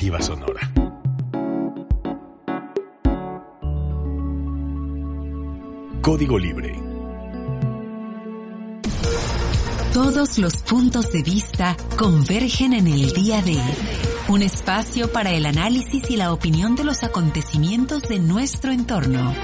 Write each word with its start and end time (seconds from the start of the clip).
Sonora. 0.00 0.60
Código 6.00 6.38
Libre. 6.38 6.74
Todos 9.92 10.38
los 10.38 10.56
puntos 10.56 11.12
de 11.12 11.22
vista 11.22 11.76
convergen 11.98 12.72
en 12.72 12.86
el 12.86 13.12
día 13.12 13.42
de 13.42 13.58
un 14.28 14.40
espacio 14.40 15.12
para 15.12 15.32
el 15.32 15.44
análisis 15.44 16.08
y 16.08 16.16
la 16.16 16.32
opinión 16.32 16.76
de 16.76 16.84
los 16.84 17.02
acontecimientos 17.02 18.02
de 18.02 18.20
nuestro 18.20 18.72
entorno. 18.72 19.34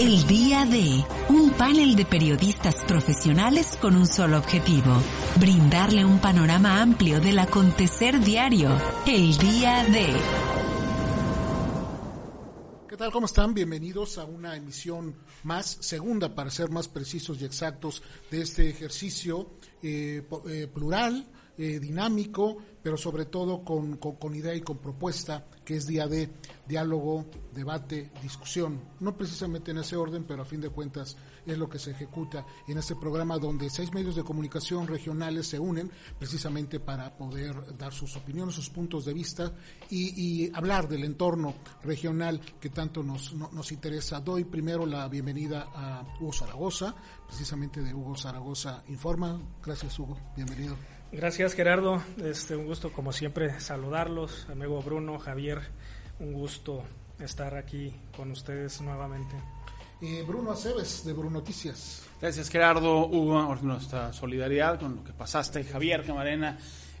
El 0.00 0.26
día 0.26 0.64
de 0.64 1.04
un 1.28 1.50
panel 1.50 1.94
de 1.96 2.06
periodistas 2.06 2.82
profesionales 2.84 3.76
con 3.80 3.94
un 3.94 4.06
solo 4.06 4.38
objetivo, 4.38 4.90
brindarle 5.38 6.04
un 6.04 6.18
panorama 6.18 6.80
amplio 6.80 7.20
del 7.20 7.38
acontecer 7.38 8.18
diario. 8.20 8.70
El 9.06 9.36
día 9.36 9.84
de... 9.84 10.06
¿Qué 12.88 12.96
tal? 12.96 13.12
¿Cómo 13.12 13.26
están? 13.26 13.52
Bienvenidos 13.52 14.16
a 14.16 14.24
una 14.24 14.56
emisión 14.56 15.14
más, 15.42 15.76
segunda 15.80 16.34
para 16.34 16.50
ser 16.50 16.70
más 16.70 16.88
precisos 16.88 17.40
y 17.40 17.44
exactos, 17.44 18.02
de 18.30 18.42
este 18.42 18.70
ejercicio 18.70 19.50
eh, 19.82 20.26
eh, 20.48 20.68
plural, 20.72 21.26
eh, 21.58 21.78
dinámico, 21.78 22.56
pero 22.82 22.96
sobre 22.96 23.26
todo 23.26 23.62
con, 23.62 23.98
con, 23.98 24.34
idea 24.34 24.54
y 24.54 24.62
con 24.62 24.78
propuesta, 24.78 25.46
que 25.64 25.76
es 25.76 25.86
día 25.86 26.06
de 26.06 26.30
diálogo, 26.66 27.26
debate, 27.54 28.10
discusión. 28.22 28.80
No 29.00 29.16
precisamente 29.16 29.70
en 29.70 29.78
ese 29.78 29.96
orden, 29.96 30.24
pero 30.24 30.42
a 30.42 30.46
fin 30.46 30.60
de 30.60 30.70
cuentas 30.70 31.16
es 31.44 31.58
lo 31.58 31.68
que 31.68 31.78
se 31.78 31.90
ejecuta 31.90 32.46
en 32.66 32.78
este 32.78 32.96
programa 32.96 33.38
donde 33.38 33.68
seis 33.68 33.92
medios 33.92 34.16
de 34.16 34.24
comunicación 34.24 34.86
regionales 34.86 35.48
se 35.48 35.58
unen 35.58 35.90
precisamente 36.18 36.80
para 36.80 37.16
poder 37.16 37.76
dar 37.76 37.92
sus 37.92 38.16
opiniones, 38.16 38.54
sus 38.54 38.70
puntos 38.70 39.04
de 39.04 39.12
vista 39.12 39.52
y, 39.90 40.50
hablar 40.54 40.88
del 40.88 41.04
entorno 41.04 41.54
regional 41.82 42.40
que 42.60 42.70
tanto 42.70 43.02
nos, 43.02 43.34
nos 43.34 43.72
interesa. 43.72 44.20
Doy 44.20 44.44
primero 44.44 44.86
la 44.86 45.08
bienvenida 45.08 45.68
a 45.74 46.04
Hugo 46.20 46.32
Zaragoza, 46.32 46.94
precisamente 47.26 47.82
de 47.82 47.94
Hugo 47.94 48.16
Zaragoza 48.16 48.82
Informa. 48.88 49.40
Gracias 49.62 49.98
Hugo, 49.98 50.16
bienvenido. 50.34 51.01
Gracias 51.12 51.52
Gerardo, 51.52 52.02
este, 52.24 52.56
un 52.56 52.64
gusto 52.64 52.90
como 52.90 53.12
siempre 53.12 53.60
saludarlos, 53.60 54.46
amigo 54.50 54.80
Bruno, 54.80 55.18
Javier, 55.18 55.60
un 56.18 56.32
gusto 56.32 56.84
estar 57.20 57.54
aquí 57.54 57.94
con 58.16 58.30
ustedes 58.30 58.80
nuevamente. 58.80 59.36
Eh, 60.00 60.24
Bruno 60.26 60.52
Aceves 60.52 61.04
de 61.04 61.12
Bruno 61.12 61.32
Noticias. 61.32 62.06
Gracias 62.18 62.48
Gerardo, 62.48 63.06
Hugo, 63.08 63.54
nuestra 63.60 64.10
solidaridad 64.14 64.80
con 64.80 64.96
lo 64.96 65.04
que 65.04 65.12
pasaste, 65.12 65.64
Javier 65.64 66.02
Camarena. 66.06 66.56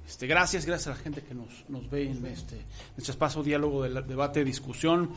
Este, 0.06 0.26
gracias, 0.26 0.66
gracias 0.66 0.94
a 0.94 0.98
la 0.98 1.02
gente 1.02 1.22
que 1.22 1.34
nos, 1.34 1.64
nos 1.70 1.88
ve 1.88 2.10
en 2.10 2.26
este, 2.26 2.56
en 2.56 2.64
este 2.98 3.12
espacio 3.12 3.42
diálogo, 3.42 3.82
de 3.82 4.02
debate, 4.02 4.44
discusión 4.44 5.10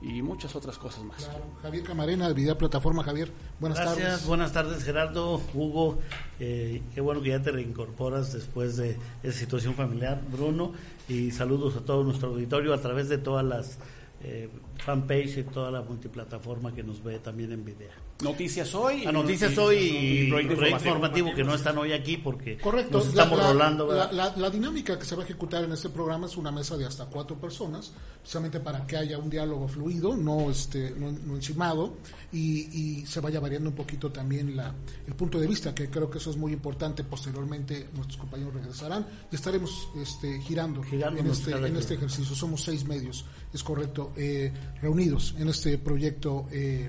y 0.00 0.22
muchas 0.22 0.54
otras 0.54 0.78
cosas 0.78 1.04
más. 1.04 1.28
Javier 1.62 1.84
Camarena, 1.84 2.28
de 2.28 2.34
Vida 2.34 2.56
Plataforma. 2.56 3.02
Javier, 3.02 3.32
buenas 3.58 3.78
Gracias, 3.78 4.06
tardes. 4.06 4.26
buenas 4.26 4.52
tardes 4.52 4.84
Gerardo, 4.84 5.40
Hugo. 5.54 5.98
Eh, 6.38 6.82
qué 6.94 7.00
bueno 7.00 7.20
que 7.20 7.30
ya 7.30 7.42
te 7.42 7.50
reincorporas 7.50 8.32
después 8.32 8.76
de 8.76 8.96
esa 9.22 9.38
situación 9.38 9.74
familiar, 9.74 10.20
Bruno. 10.30 10.72
Y 11.08 11.30
saludos 11.32 11.76
a 11.76 11.80
todo 11.80 12.04
nuestro 12.04 12.28
auditorio 12.28 12.74
a 12.74 12.78
través 12.80 13.08
de 13.08 13.18
todas 13.18 13.44
las 13.44 13.78
eh, 14.22 14.48
fanpage 14.78 15.38
y 15.38 15.42
toda 15.44 15.70
la 15.70 15.82
multiplataforma 15.82 16.74
que 16.74 16.82
nos 16.82 17.02
ve 17.02 17.18
también 17.18 17.52
en 17.52 17.64
video. 17.64 18.08
Noticias 18.22 18.74
hoy. 18.74 19.06
A 19.06 19.12
Noticias 19.12 19.56
hoy 19.58 19.76
y, 19.76 20.28
proyecto, 20.28 20.66
informativo, 20.66 21.32
que 21.34 21.44
no 21.44 21.54
están 21.54 21.78
hoy 21.78 21.92
aquí 21.92 22.16
porque 22.16 22.58
Correcto. 22.58 22.98
nos 22.98 23.06
estamos 23.06 23.38
la, 23.38 23.52
rolando. 23.52 23.86
La, 24.10 24.50
dinámica 24.50 24.98
que 24.98 25.04
se 25.04 25.14
va 25.14 25.22
a 25.22 25.24
ejecutar 25.24 25.62
en 25.62 25.72
este 25.72 25.88
programa 25.88 26.26
es 26.26 26.36
una 26.36 26.50
mesa 26.50 26.76
de 26.76 26.84
hasta 26.84 27.06
cuatro 27.06 27.36
personas, 27.36 27.92
precisamente 28.18 28.58
para 28.58 28.84
que 28.88 28.96
haya 28.96 29.18
un 29.18 29.30
diálogo 29.30 29.68
fluido, 29.68 30.16
no 30.16 30.50
este 30.50 30.90
no, 30.90 31.36
encimado, 31.36 31.94
y, 32.32 33.04
se 33.06 33.20
vaya 33.20 33.38
variando 33.38 33.70
un 33.70 33.76
poquito 33.76 34.10
también 34.10 34.56
la, 34.56 34.74
el 35.06 35.14
punto 35.14 35.38
de 35.38 35.46
vista, 35.46 35.72
que 35.72 35.88
creo 35.88 36.10
que 36.10 36.18
eso 36.18 36.30
es 36.30 36.36
muy 36.36 36.52
importante. 36.52 37.04
Posteriormente 37.04 37.88
nuestros 37.94 38.16
compañeros 38.16 38.52
regresarán 38.52 39.06
y 39.30 39.36
estaremos 39.36 39.90
este, 39.96 40.40
girando, 40.40 40.82
en, 40.90 41.26
este, 41.28 41.52
en 41.52 41.76
este 41.76 41.94
ejercicio. 41.94 42.34
Somos 42.34 42.64
seis 42.64 42.84
medios, 42.84 43.24
es 43.52 43.62
correcto, 43.62 44.12
eh, 44.16 44.52
reunidos 44.80 45.34
en 45.38 45.48
este 45.48 45.78
proyecto. 45.78 46.46
Eh, 46.52 46.88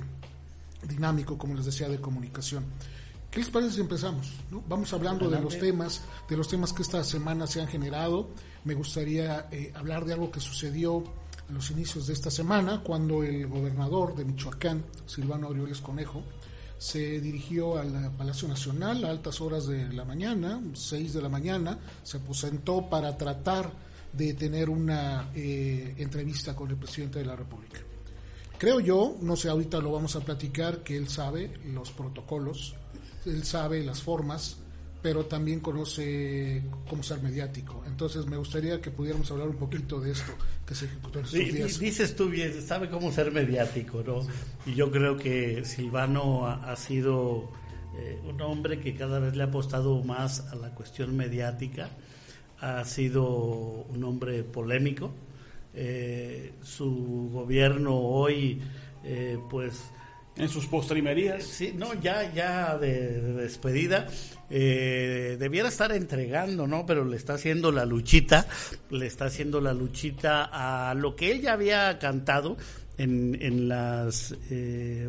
dinámico, 0.87 1.37
como 1.37 1.55
les 1.55 1.65
decía, 1.65 1.89
de 1.89 1.99
comunicación. 1.99 2.65
¿Qué 3.29 3.39
les 3.39 3.49
parece 3.49 3.75
si 3.75 3.81
empezamos? 3.81 4.33
Vamos 4.67 4.91
hablando 4.93 5.29
de 5.29 5.39
los 5.39 5.59
temas, 5.59 6.01
de 6.27 6.35
los 6.35 6.47
temas 6.47 6.73
que 6.73 6.81
esta 6.81 7.03
semana 7.03 7.45
se 7.45 7.61
han 7.61 7.67
generado. 7.67 8.29
Me 8.63 8.73
gustaría 8.73 9.47
eh, 9.51 9.71
hablar 9.75 10.05
de 10.05 10.13
algo 10.13 10.31
que 10.31 10.39
sucedió 10.39 11.03
a 11.47 11.51
los 11.51 11.69
inicios 11.69 12.07
de 12.07 12.13
esta 12.13 12.31
semana, 12.31 12.81
cuando 12.83 13.23
el 13.23 13.47
gobernador 13.47 14.15
de 14.15 14.25
Michoacán, 14.25 14.83
Silvano 15.05 15.47
Aureoles 15.47 15.79
Conejo, 15.79 16.23
se 16.79 17.19
dirigió 17.19 17.77
al 17.77 18.11
Palacio 18.15 18.47
Nacional 18.47 19.03
a 19.03 19.09
altas 19.09 19.41
horas 19.41 19.67
de 19.67 19.91
la 19.93 20.05
mañana, 20.05 20.61
6 20.73 21.13
de 21.13 21.21
la 21.21 21.29
mañana, 21.29 21.77
se 22.03 22.19
presentó 22.19 22.89
para 22.89 23.17
tratar 23.17 23.71
de 24.13 24.33
tener 24.33 24.69
una 24.69 25.31
eh, 25.35 25.95
entrevista 25.97 26.55
con 26.55 26.69
el 26.69 26.77
presidente 26.77 27.19
de 27.19 27.25
la 27.25 27.35
República. 27.35 27.79
Creo 28.57 28.79
yo, 28.79 29.17
no 29.21 29.35
sé, 29.35 29.49
ahorita 29.49 29.79
lo 29.79 29.91
vamos 29.91 30.15
a 30.15 30.19
platicar, 30.19 30.83
que 30.83 30.97
él 30.97 31.07
sabe 31.07 31.51
los 31.73 31.91
protocolos, 31.91 32.75
él 33.25 33.45
sabe 33.45 33.83
las 33.83 34.01
formas, 34.01 34.57
pero 35.01 35.25
también 35.25 35.61
conoce 35.61 36.63
cómo 36.89 37.01
ser 37.01 37.21
mediático. 37.21 37.83
Entonces 37.87 38.25
me 38.25 38.35
gustaría 38.35 38.81
que 38.81 38.91
pudiéramos 38.91 39.31
hablar 39.31 39.47
un 39.47 39.55
poquito 39.55 40.01
de 40.01 40.11
esto 40.11 40.33
que 40.65 40.75
se 40.75 40.85
ejecutó 40.85 41.19
en 41.19 41.25
estos 41.25 41.39
días. 41.39 41.79
Dices 41.79 42.15
tú 42.15 42.29
bien, 42.29 42.53
sabe 42.61 42.89
cómo 42.89 43.11
ser 43.11 43.31
mediático, 43.31 44.03
¿no? 44.05 44.27
Y 44.65 44.75
yo 44.75 44.91
creo 44.91 45.15
que 45.15 45.63
Silvano 45.63 46.47
ha, 46.47 46.75
sido 46.75 47.49
eh, 47.97 48.19
un 48.27 48.41
hombre 48.41 48.79
que 48.81 48.93
cada 48.93 49.19
vez 49.19 49.35
le 49.35 49.43
ha 49.43 49.47
apostado 49.47 50.03
más 50.03 50.41
a 50.51 50.55
la 50.55 50.75
cuestión 50.75 51.15
mediática, 51.15 51.89
ha 52.61 52.83
sido 52.85 53.25
un 53.25 54.03
hombre 54.03 54.43
polémico, 54.43 55.11
eh, 55.73 56.53
su 56.61 57.29
gobierno 57.31 57.95
hoy, 57.95 58.61
eh, 59.03 59.37
pues... 59.49 59.91
En 60.35 60.47
sus 60.47 60.67
postrimerías. 60.67 61.43
Sí, 61.43 61.73
no, 61.75 61.93
ya, 61.95 62.33
ya 62.33 62.77
de, 62.77 63.19
despedida. 63.33 64.07
Eh, 64.49 65.35
debiera 65.37 65.67
estar 65.67 65.91
entregando, 65.91 66.65
¿no? 66.65 66.85
Pero 66.85 67.03
le 67.03 67.17
está 67.17 67.33
haciendo 67.33 67.73
la 67.73 67.85
luchita, 67.85 68.47
le 68.89 69.05
está 69.05 69.25
haciendo 69.25 69.59
la 69.59 69.73
luchita 69.73 70.49
a 70.51 70.93
lo 70.93 71.17
que 71.17 71.33
ella 71.33 71.53
había 71.53 71.99
cantado 71.99 72.55
en, 72.99 73.37
en 73.41 73.67
las, 73.67 74.35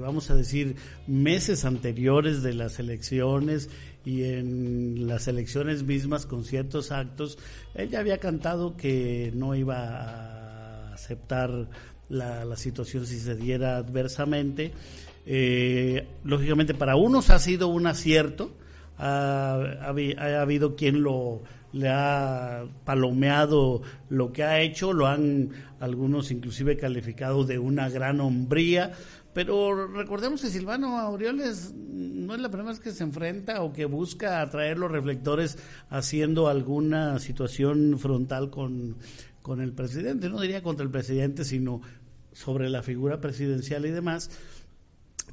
vamos 0.00 0.30
a 0.30 0.34
decir, 0.34 0.76
meses 1.06 1.64
anteriores 1.64 2.42
de 2.42 2.54
las 2.54 2.78
elecciones 2.78 3.68
y 4.04 4.24
en 4.24 5.06
las 5.06 5.28
elecciones 5.28 5.82
mismas 5.82 6.26
con 6.26 6.44
ciertos 6.44 6.90
actos, 6.90 7.38
ella 7.74 8.00
había 8.00 8.18
cantado 8.18 8.76
que 8.76 9.30
no 9.34 9.54
iba 9.54 9.76
a 9.76 10.94
aceptar 10.94 11.68
la, 12.08 12.56
situación 12.56 13.06
si 13.06 13.18
se 13.18 13.36
diera 13.36 13.76
adversamente. 13.76 14.72
Eh, 15.26 16.06
lógicamente 16.24 16.74
para 16.74 16.96
unos 16.96 17.30
ha 17.30 17.38
sido 17.38 17.68
un 17.68 17.86
acierto, 17.86 18.52
ha, 18.98 19.86
habido 19.86 20.76
quien 20.76 21.02
lo 21.02 21.42
le 21.72 21.88
ha 21.88 22.64
palomeado 22.84 23.82
lo 24.08 24.32
que 24.32 24.42
ha 24.42 24.60
hecho, 24.60 24.92
lo 24.92 25.06
han 25.06 25.50
algunos 25.80 26.30
inclusive 26.30 26.76
calificado 26.76 27.44
de 27.44 27.58
una 27.58 27.88
gran 27.88 28.20
hombría, 28.20 28.92
pero 29.32 29.86
recordemos 29.86 30.42
que 30.42 30.48
Silvano 30.48 30.98
Aureoles 30.98 31.72
no 31.74 32.34
es 32.34 32.40
la 32.40 32.48
primera 32.48 32.70
vez 32.70 32.80
que 32.80 32.90
se 32.90 33.04
enfrenta 33.04 33.62
o 33.62 33.72
que 33.72 33.84
busca 33.84 34.40
atraer 34.40 34.78
los 34.78 34.90
reflectores 34.90 35.56
haciendo 35.88 36.48
alguna 36.48 37.18
situación 37.20 37.98
frontal 37.98 38.50
con, 38.50 38.96
con 39.42 39.60
el 39.60 39.72
presidente, 39.72 40.28
no 40.28 40.40
diría 40.40 40.62
contra 40.62 40.84
el 40.84 40.90
presidente, 40.90 41.44
sino 41.44 41.80
sobre 42.32 42.70
la 42.70 42.82
figura 42.82 43.20
presidencial 43.20 43.86
y 43.86 43.90
demás. 43.90 44.30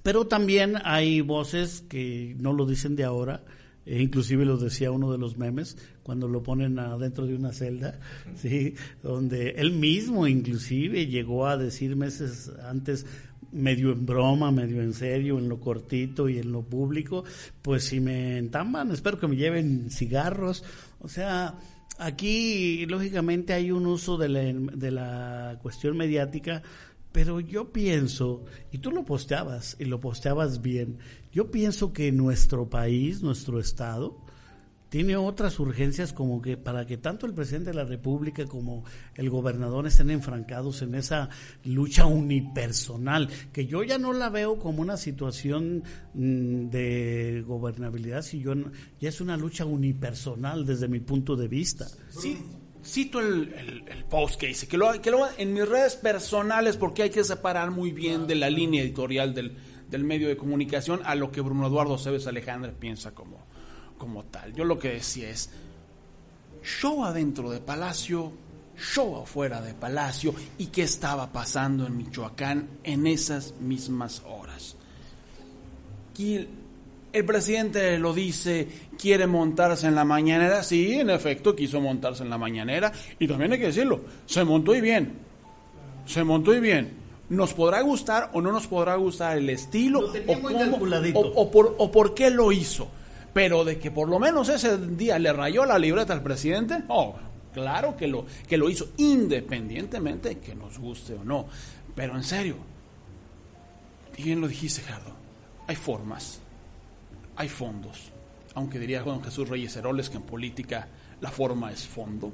Pero 0.04 0.28
también 0.28 0.76
hay 0.84 1.22
voces 1.22 1.84
que 1.90 2.36
no 2.40 2.54
lo 2.54 2.66
dicen 2.66 2.96
de 2.96 3.04
ahora, 3.04 3.44
e 3.88 4.02
inclusive 4.02 4.46
lo 4.46 4.58
decía 4.58 4.92
uno 4.92 5.12
de 5.12 5.18
los 5.18 5.38
memes, 5.38 5.78
cuando 6.04 6.28
lo 6.28 6.44
ponen 6.44 6.78
adentro 6.78 7.26
de 7.26 7.36
una 7.36 7.54
celda, 7.54 8.00
¿sí? 8.36 8.76
donde 9.02 9.52
él 9.52 9.72
mismo 9.72 10.28
inclusive 10.28 11.08
llegó 11.08 11.48
a 11.48 11.58
decir 11.58 11.96
meses 11.96 12.52
antes, 12.68 13.06
medio 13.52 13.94
en 13.94 14.06
broma, 14.06 14.52
medio 14.52 14.82
en 14.82 14.94
serio, 14.94 15.40
en 15.40 15.48
lo 15.48 15.62
cortito 15.62 16.28
y 16.28 16.38
en 16.38 16.52
lo 16.52 16.64
público, 16.64 17.24
pues 17.62 17.86
si 17.86 18.02
me 18.02 18.38
entamban, 18.38 18.92
espero 18.92 19.18
que 19.20 19.28
me 19.28 19.38
lleven 19.38 19.90
cigarros, 19.90 20.66
o 21.00 21.08
sea, 21.08 21.58
Aquí, 22.00 22.86
lógicamente, 22.86 23.54
hay 23.54 23.72
un 23.72 23.88
uso 23.88 24.18
de 24.18 24.30
la, 24.30 24.42
de 24.42 24.92
la 24.92 25.58
cuestión 25.64 25.98
mediática, 25.98 26.62
pero 27.18 27.40
yo 27.40 27.72
pienso, 27.74 28.46
y 28.72 28.78
tú 28.78 28.92
lo 28.92 29.04
posteabas, 29.04 29.76
y 29.80 29.86
lo 29.86 30.00
posteabas 30.00 30.62
bien, 30.62 31.00
yo 31.32 31.50
pienso 31.50 31.92
que 31.92 32.12
nuestro 32.12 32.70
país, 32.70 33.24
nuestro 33.24 33.60
Estado, 33.60 34.24
tiene 34.90 35.18
otras 35.18 35.60
urgencias 35.60 36.14
como 36.14 36.44
que 36.44 36.58
para 36.58 36.86
que 36.86 36.98
tanto 36.98 37.26
el 37.26 37.34
presidente 37.34 37.72
de 37.72 37.76
la 37.76 37.86
República 37.86 38.46
como 38.46 38.84
el 39.16 39.32
gobernador 39.32 39.88
estén 39.88 40.12
enfrancados 40.12 40.84
en 40.84 40.94
esa 40.94 41.30
lucha 41.64 42.06
unipersonal, 42.06 43.30
que 43.52 43.66
yo 43.66 43.82
ya 43.82 43.98
no 43.98 44.14
la 44.14 44.30
veo 44.30 44.60
como 44.60 44.84
una 44.84 44.98
situación 44.98 45.84
mm, 46.14 46.70
de 46.70 47.44
gobernabilidad, 47.48 48.22
sino 48.22 48.72
ya 49.02 49.10
es 49.10 49.22
una 49.22 49.38
lucha 49.38 49.66
unipersonal 49.66 50.68
desde 50.68 50.88
mi 50.88 51.00
punto 51.00 51.36
de 51.36 51.48
vista. 51.48 51.88
Sí, 52.10 52.38
cito 52.84 53.20
el, 53.20 54.06
post 54.10 54.40
que 54.40 54.50
hice, 54.50 54.68
que 54.68 54.78
lo, 54.78 55.02
que 55.02 55.12
lo 55.12 55.28
en 55.38 55.54
mis 55.54 55.68
redes 55.68 55.96
personales 55.96 56.78
porque 56.78 57.04
hay 57.04 57.10
que 57.10 57.24
separar 57.24 57.72
muy 57.72 57.92
bien 57.92 58.28
de 58.28 58.36
la 58.36 58.50
línea 58.50 58.82
editorial 58.82 59.34
del, 59.34 59.58
del 59.90 60.04
medio 60.04 60.28
de 60.28 60.38
comunicación 60.38 61.02
a 61.04 61.16
lo 61.16 61.32
que 61.32 61.42
Bruno 61.42 61.68
Eduardo 61.68 61.98
Cebes 61.98 62.28
Alejandra 62.28 62.72
piensa 62.72 63.12
como 63.12 63.48
como 63.98 64.24
tal. 64.26 64.54
Yo 64.54 64.64
lo 64.64 64.80
que 64.80 64.90
decía 64.90 65.30
es, 65.30 65.50
show 66.64 67.04
adentro 67.04 67.50
de 67.50 67.60
Palacio, 67.60 68.32
show 68.78 69.18
afuera 69.22 69.62
de 69.62 69.74
Palacio 69.74 70.34
y 70.58 70.68
qué 70.68 70.84
estaba 70.84 71.32
pasando 71.32 71.86
en 71.86 71.98
Michoacán 71.98 72.70
en 72.84 73.08
esas 73.08 73.56
mismas 73.60 74.22
horas. 74.26 74.76
Y 76.18 76.48
el 77.18 77.26
presidente 77.26 77.98
lo 78.00 78.14
dice, 78.14 78.68
quiere 78.98 79.28
montarse 79.28 79.88
en 79.88 79.96
la 79.96 80.06
mañanera, 80.06 80.64
sí, 80.64 80.94
en 80.94 81.10
efecto 81.10 81.56
quiso 81.56 81.82
montarse 81.82 82.24
en 82.24 82.30
la 82.30 82.38
mañanera. 82.38 82.92
Y 83.20 83.28
también 83.28 83.54
hay 83.54 83.60
que 83.60 83.68
decirlo, 83.68 84.02
se 84.26 84.44
montó 84.44 84.76
y 84.76 84.82
bien, 84.82 85.14
se 86.06 86.24
montó 86.24 86.54
y 86.56 86.60
bien. 86.60 87.06
Nos 87.30 87.54
podrá 87.54 87.82
gustar 87.82 88.30
o 88.34 88.42
no 88.42 88.54
nos 88.54 88.68
podrá 88.68 88.96
gustar 88.96 89.38
el 89.38 89.50
estilo 89.50 90.00
o, 90.00 90.34
o, 91.36 91.52
por, 91.52 91.76
o 91.78 91.92
por 91.92 92.14
qué 92.14 92.30
lo 92.30 92.54
hizo 92.54 92.90
pero 93.38 93.64
de 93.64 93.78
que 93.78 93.92
por 93.92 94.10
lo 94.10 94.18
menos 94.18 94.50
ese 94.50 94.80
día 94.80 95.20
le 95.20 95.32
rayó 95.32 95.64
la 95.64 95.78
libreta 95.78 96.12
al 96.12 96.24
presidente, 96.24 96.84
oh, 96.88 97.16
claro 97.54 97.96
que 97.96 98.08
lo, 98.08 98.26
que 98.48 98.58
lo 98.58 98.68
hizo, 98.68 98.88
independientemente 98.98 100.30
de 100.30 100.40
que 100.40 100.56
nos 100.56 100.80
guste 100.80 101.14
o 101.14 101.24
no. 101.24 101.46
Pero 101.94 102.16
en 102.16 102.24
serio, 102.24 102.56
bien 104.18 104.42
lo 104.42 104.48
dijiste, 104.48 104.82
Gerardo, 104.82 105.12
hay 105.68 105.76
formas, 105.76 106.40
hay 107.38 107.50
fondos, 107.50 108.12
aunque 108.56 108.80
diría 108.80 109.04
Juan 109.04 109.24
Jesús 109.24 109.48
Reyes 109.48 109.76
Heroles 109.76 110.10
que 110.10 110.18
en 110.18 110.24
política 110.24 110.88
la 111.22 111.32
forma 111.32 111.72
es 111.72 111.88
fondo. 111.88 112.32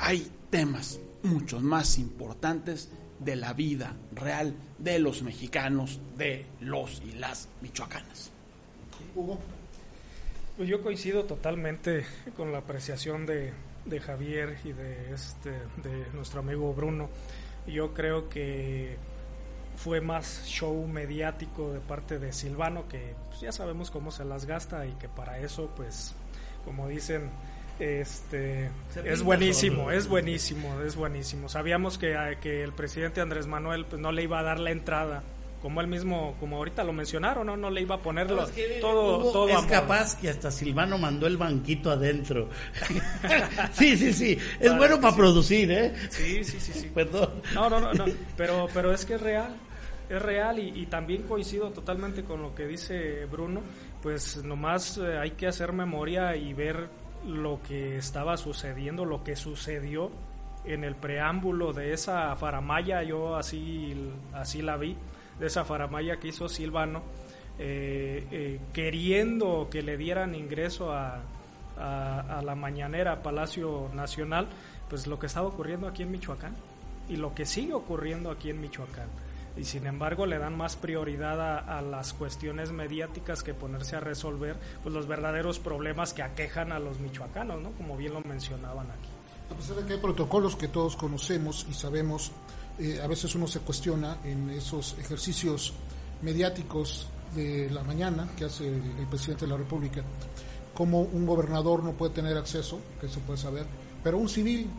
Hay 0.00 0.30
temas 0.50 0.98
muchos 1.22 1.62
más 1.62 1.98
importantes 1.98 2.90
de 3.20 3.36
la 3.36 3.52
vida 3.52 3.94
real 4.12 4.54
de 4.78 4.98
los 4.98 5.22
mexicanos, 5.22 6.00
de 6.16 6.44
los 6.60 7.00
y 7.06 7.12
las 7.12 7.48
michoacanas. 7.60 8.30
Hugo. 9.14 9.38
Pues 10.56 10.68
yo 10.68 10.82
coincido 10.82 11.24
totalmente 11.24 12.04
con 12.36 12.52
la 12.52 12.58
apreciación 12.58 13.26
de, 13.26 13.52
Javier 14.00 14.58
y 14.64 14.72
de 14.72 15.14
este 15.14 15.50
de 15.50 16.06
nuestro 16.12 16.40
amigo 16.40 16.74
Bruno. 16.74 17.08
Yo 17.66 17.94
creo 17.94 18.28
que 18.28 18.96
fue 19.82 20.00
más 20.00 20.44
show 20.46 20.86
mediático 20.86 21.72
de 21.72 21.80
parte 21.80 22.18
de 22.18 22.32
Silvano 22.32 22.86
que 22.88 23.14
pues, 23.28 23.40
ya 23.40 23.52
sabemos 23.52 23.90
cómo 23.90 24.10
se 24.10 24.24
las 24.24 24.46
gasta 24.46 24.86
y 24.86 24.92
que 24.92 25.08
para 25.08 25.38
eso 25.40 25.70
pues 25.74 26.14
como 26.64 26.88
dicen 26.88 27.30
este 27.78 28.70
es 29.04 29.22
buenísimo, 29.22 29.90
es 29.90 30.06
buenísimo, 30.06 30.80
es 30.82 30.94
buenísimo. 30.94 31.48
Sabíamos 31.48 31.98
que, 31.98 32.36
que 32.40 32.62
el 32.62 32.72
presidente 32.72 33.20
Andrés 33.20 33.46
Manuel 33.46 33.86
pues, 33.86 34.00
no 34.00 34.12
le 34.12 34.22
iba 34.22 34.38
a 34.38 34.42
dar 34.42 34.60
la 34.60 34.70
entrada 34.70 35.22
como 35.62 35.80
él 35.80 35.86
mismo, 35.86 36.34
como 36.40 36.56
ahorita 36.56 36.82
lo 36.82 36.92
mencionaron, 36.92 37.46
no, 37.46 37.56
no 37.56 37.70
le 37.70 37.82
iba 37.82 37.94
a 37.94 37.98
ponerlo 37.98 38.48
todo, 38.80 39.30
todo 39.30 39.48
es 39.48 39.64
capaz 39.66 40.16
que 40.16 40.28
hasta 40.28 40.50
Silvano 40.50 40.98
mandó 40.98 41.28
el 41.28 41.36
banquito 41.36 41.92
adentro. 41.92 42.48
sí, 43.72 43.96
sí, 43.96 44.12
sí, 44.12 44.38
es 44.58 44.76
bueno 44.76 45.00
para 45.00 45.14
producir, 45.14 45.70
¿eh? 45.70 45.94
Sí, 46.10 46.42
sí, 46.42 46.58
sí, 46.58 46.72
sí. 46.72 46.90
Perdón. 46.94 47.42
No, 47.54 47.70
no, 47.70 47.78
no, 47.78 47.94
no, 47.94 48.04
pero, 48.36 48.68
pero 48.74 48.92
es 48.92 49.04
que 49.04 49.14
es 49.14 49.20
real, 49.20 49.54
es 50.12 50.20
real 50.20 50.58
y, 50.58 50.84
también 50.86 51.22
coincido 51.22 51.70
totalmente 51.70 52.22
con 52.22 52.42
lo 52.42 52.54
que 52.54 52.66
dice 52.66 53.24
Bruno, 53.24 53.62
pues 54.02 54.44
nomás 54.44 54.98
eh, 54.98 55.18
hay 55.18 55.30
que 55.32 55.46
hacer 55.46 55.72
memoria 55.72 56.36
y 56.36 56.52
ver 56.52 56.90
lo 57.26 57.62
que 57.62 57.96
estaba 57.96 58.36
sucediendo, 58.36 59.06
lo 59.06 59.24
que 59.24 59.36
sucedió 59.36 60.10
en 60.66 60.84
el 60.84 60.96
preámbulo 60.96 61.72
de 61.72 61.94
esa 61.94 62.36
faramaya, 62.36 63.02
yo 63.02 63.36
así, 63.36 64.12
así 64.34 64.60
la 64.60 64.76
vi, 64.76 64.96
de 65.40 65.46
esa 65.46 65.64
faramaya 65.64 66.18
que 66.18 66.28
hizo 66.28 66.46
Silvano, 66.46 67.02
eh, 67.58 68.26
eh, 68.30 68.60
queriendo 68.74 69.68
que 69.70 69.82
le 69.82 69.96
dieran 69.96 70.34
ingreso 70.34 70.92
a, 70.92 71.22
la 71.74 72.54
mañanera 72.54 73.22
Palacio 73.22 73.88
Nacional, 73.94 74.46
pues 74.88 75.06
lo 75.06 75.18
que 75.18 75.26
estaba 75.26 75.48
ocurriendo 75.48 75.88
aquí 75.88 76.02
en 76.02 76.12
Michoacán 76.12 76.54
y 77.08 77.16
lo 77.16 77.34
que 77.34 77.44
sigue 77.44 77.72
ocurriendo 77.72 78.30
aquí 78.30 78.50
en 78.50 78.60
Michoacán 78.60 79.08
y 79.56 79.64
sin 79.64 79.86
embargo 79.86 80.26
le 80.26 80.38
dan 80.38 80.56
más 80.56 80.76
prioridad 80.76 81.58
a, 81.68 81.82
las 81.82 82.12
cuestiones 82.14 82.72
mediáticas 82.72 83.42
que 83.42 83.54
ponerse 83.54 83.96
a 83.96 84.00
resolver 84.00 84.56
pues 84.82 84.94
los 84.94 85.06
verdaderos 85.06 85.58
problemas 85.58 86.14
que 86.14 86.22
aquejan 86.22 86.72
a 86.72 86.78
los 86.78 87.00
michoacanos, 87.00 87.60
¿no? 87.60 87.72
Como 87.72 87.96
bien 87.96 88.14
lo 88.14 88.20
mencionaban 88.22 88.90
aquí. 88.90 89.08
A 89.50 89.54
pesar 89.54 89.76
de 89.76 89.86
que 89.86 89.92
hay 89.94 89.98
protocolos 89.98 90.56
que 90.56 90.68
todos 90.68 90.96
conocemos 90.96 91.66
y 91.68 91.74
sabemos, 91.74 92.32
eh, 92.78 93.00
a 93.02 93.06
veces 93.06 93.34
uno 93.34 93.46
se 93.46 93.60
cuestiona 93.60 94.18
en 94.24 94.48
esos 94.50 94.96
ejercicios 94.98 95.74
mediáticos 96.22 97.08
de 97.34 97.68
la 97.70 97.82
mañana 97.82 98.28
que 98.36 98.46
hace 98.46 98.68
el, 98.68 99.06
presidente 99.10 99.44
de 99.44 99.50
la 99.50 99.58
República, 99.58 100.02
cómo 100.74 101.00
un 101.00 101.26
gobernador 101.26 101.82
no 101.82 101.92
puede 101.92 102.14
tener 102.14 102.36
acceso, 102.36 102.80
que 103.00 103.08
se 103.08 103.20
puede 103.20 103.38
saber, 103.38 103.66
pero 104.02 104.18
un 104.18 104.28
civil 104.28 104.70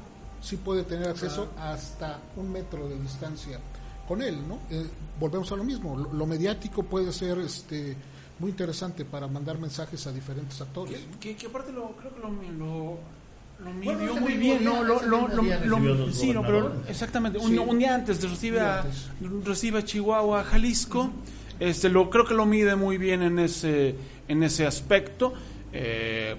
sí 0.42 0.58
puede 0.58 0.84
tener 0.84 1.10
acceso 1.10 1.50
hasta 1.58 2.20
un 2.36 2.52
metro 2.52 2.88
de 2.88 3.00
distancia 3.00 3.60
con 4.08 4.22
él, 4.22 4.38
¿no? 4.48 4.60
Eh, 4.70 4.86
volvemos 5.20 5.52
a 5.52 5.56
lo 5.56 5.64
mismo, 5.64 5.96
lo, 5.96 6.26
mediático 6.26 6.84
puede 6.84 7.12
ser 7.14 7.40
este 7.40 7.96
muy 8.40 8.50
interesante 8.50 9.06
para 9.06 9.28
mandar 9.28 9.58
mensajes 9.60 10.06
a 10.08 10.12
diferentes 10.12 10.60
actores. 10.60 11.00
Que, 11.20 11.38
aparte 11.46 11.72
lo, 11.72 11.92
creo 11.96 12.14
que 12.14 12.20
lo, 12.20 12.98
lo, 13.60 13.74
midió 13.74 14.16
muy 14.16 14.34
bien, 14.34 14.64
¿no? 14.64 14.84
Lo, 14.84 15.02
lo, 15.02 16.12
sí, 16.12 16.34
no, 16.34 16.42
pero 16.42 16.84
exactamente, 16.88 17.38
un, 17.38 17.80
día 17.80 17.96
antes 17.96 18.20
de 18.20 18.28
recibe 18.28 18.60
a, 18.60 18.86
recibe 19.46 19.80
a 19.80 19.86
Chihuahua, 19.86 20.44
Jalisco, 20.44 21.12
este, 21.60 21.90
lo, 21.90 22.10
creo 22.10 22.26
que 22.26 22.34
lo 22.34 22.46
mide 22.46 22.76
muy 22.76 22.98
bien 22.98 23.22
en 23.22 23.40
ese, 23.40 23.96
en 24.28 24.44
ese 24.44 24.66
aspecto. 24.66 25.34
Eh, 25.72 26.36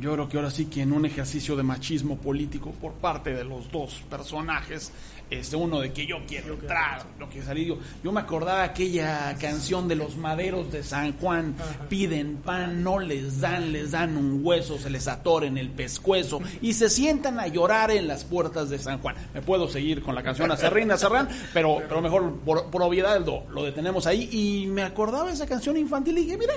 yo 0.00 0.12
creo 0.12 0.28
que 0.28 0.36
ahora 0.36 0.50
sí 0.50 0.66
que 0.66 0.82
en 0.82 0.92
un 0.92 1.06
ejercicio 1.06 1.56
de 1.56 1.62
machismo 1.62 2.16
político 2.16 2.72
por 2.72 2.94
parte 2.94 3.32
de 3.32 3.44
los 3.44 3.70
dos 3.70 4.02
personajes, 4.10 4.92
este 5.30 5.56
uno 5.56 5.80
de 5.80 5.92
que 5.92 6.06
yo 6.06 6.18
quiero 6.26 6.54
entrar, 6.54 7.04
lo 7.18 7.28
que 7.28 7.42
salir 7.42 7.68
yo, 7.68 7.78
yo 8.02 8.12
me 8.12 8.20
acordaba 8.20 8.62
aquella 8.62 9.36
canción 9.38 9.88
de 9.88 9.94
los 9.94 10.16
maderos 10.16 10.72
de 10.72 10.82
San 10.82 11.12
Juan, 11.18 11.54
piden 11.88 12.36
pan, 12.36 12.82
no 12.82 12.98
les 12.98 13.40
dan, 13.40 13.72
les 13.72 13.90
dan 13.90 14.16
un 14.16 14.44
hueso, 14.44 14.78
se 14.78 14.90
les 14.90 15.08
atora 15.08 15.46
en 15.46 15.58
el 15.58 15.70
pescuezo 15.70 16.40
y 16.62 16.72
se 16.72 16.88
sientan 16.88 17.40
a 17.40 17.46
llorar 17.46 17.90
en 17.90 18.08
las 18.08 18.24
puertas 18.24 18.70
de 18.70 18.78
San 18.78 19.00
Juan. 19.00 19.16
Me 19.34 19.42
puedo 19.42 19.68
seguir 19.68 20.02
con 20.02 20.14
la 20.14 20.22
canción 20.22 20.50
a 20.50 20.56
Serrín, 20.56 20.90
a 20.90 20.98
Serrán, 20.98 21.28
pero, 21.52 21.82
pero 21.88 22.00
mejor 22.00 22.38
por, 22.40 22.70
por 22.70 22.82
obviedad 22.82 23.24
lo, 23.24 23.44
lo 23.50 23.64
detenemos 23.64 24.06
ahí 24.06 24.28
y 24.32 24.66
me 24.66 24.82
acordaba 24.82 25.30
esa 25.30 25.46
canción 25.46 25.76
infantil 25.76 26.18
y 26.18 26.22
dije, 26.22 26.36
mira, 26.36 26.54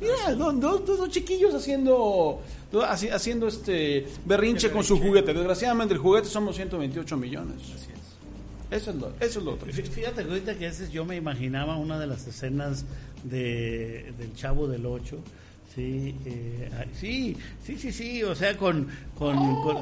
Mira, 0.00 0.34
dos, 0.34 0.84
dos, 0.84 1.08
chiquillos 1.08 1.54
haciendo 1.54 2.42
haciendo 2.86 3.48
este 3.48 4.06
berrinche 4.26 4.70
con 4.70 4.84
su 4.84 5.00
juguete. 5.00 5.32
Desgraciadamente 5.32 5.94
el 5.94 6.00
juguete 6.00 6.28
somos 6.28 6.56
128 6.56 7.16
millones. 7.16 7.56
Así 7.74 7.92
es. 7.92 7.95
Eso 8.70 8.90
es 8.90 8.96
lo, 8.96 9.12
eso 9.20 9.38
es 9.38 9.44
lo 9.44 9.52
otro. 9.54 9.72
Fíjate 9.72 10.22
ahorita 10.22 10.56
que 10.56 10.66
veces 10.66 10.90
yo 10.90 11.04
me 11.04 11.16
imaginaba 11.16 11.76
una 11.76 11.98
de 11.98 12.06
las 12.06 12.26
escenas 12.26 12.84
de, 13.22 14.12
del 14.18 14.34
Chavo 14.34 14.66
del 14.66 14.86
Ocho 14.86 15.18
Sí, 15.76 16.14
eh, 16.24 16.70
sí, 16.98 17.36
sí, 17.62 17.76
sí, 17.76 17.92
sí, 17.92 18.22
o 18.22 18.34
sea, 18.34 18.56
con, 18.56 18.88
con, 19.14 19.36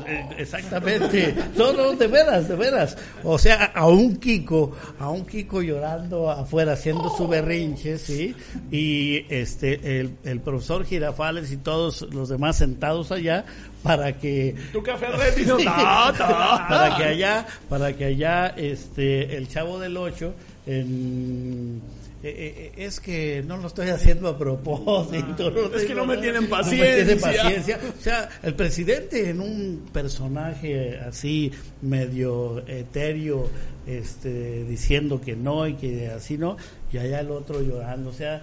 eh, 0.08 0.28
exactamente, 0.38 1.32
no, 1.56 1.72
no, 1.72 1.92
de 1.92 2.08
veras, 2.08 2.48
de 2.48 2.56
veras, 2.56 2.98
o 3.22 3.38
sea, 3.38 3.66
a 3.66 3.86
un 3.86 4.16
Kiko, 4.16 4.72
a 4.98 5.08
un 5.10 5.24
Kiko 5.24 5.62
llorando 5.62 6.28
afuera, 6.32 6.72
haciendo 6.72 7.08
su 7.16 7.28
berrinche, 7.28 7.96
sí, 7.98 8.34
y 8.72 9.24
este, 9.28 10.00
el, 10.00 10.16
el 10.24 10.40
profesor 10.40 10.84
Girafales 10.84 11.52
y 11.52 11.58
todos 11.58 12.02
los 12.12 12.28
demás 12.28 12.58
sentados 12.58 13.12
allá 13.12 13.44
para 13.84 14.18
que 14.18 14.56
tu 14.72 14.82
café 14.82 15.06
para 15.64 16.96
que 16.96 17.04
allá, 17.04 17.46
para 17.68 17.92
que 17.92 18.06
allá, 18.06 18.48
este, 18.56 19.36
el 19.36 19.46
chavo 19.46 19.78
del 19.78 19.96
ocho 19.96 20.34
en 20.66 21.80
eh, 22.24 22.28
eh, 22.28 22.72
eh, 22.78 22.86
es 22.86 23.00
que 23.00 23.44
no 23.46 23.58
lo 23.58 23.66
estoy 23.66 23.90
haciendo 23.90 24.28
a 24.28 24.38
propósito. 24.38 25.74
es 25.76 25.84
que 25.84 25.94
no 25.94 26.06
me 26.06 26.16
tienen 26.16 26.48
paciencia. 26.48 27.20
paciencia. 27.20 27.78
O 27.98 28.02
sea, 28.02 28.30
el 28.42 28.54
presidente 28.54 29.28
en 29.28 29.42
un 29.42 29.90
personaje 29.92 30.98
así 31.00 31.52
medio 31.82 32.66
etéreo, 32.66 33.50
este, 33.86 34.64
diciendo 34.64 35.20
que 35.20 35.36
no 35.36 35.66
y 35.68 35.74
que 35.74 36.08
así 36.08 36.38
no, 36.38 36.56
y 36.90 36.96
allá 36.96 37.20
el 37.20 37.30
otro 37.30 37.60
llorando. 37.60 38.08
O 38.08 38.14
sea, 38.14 38.42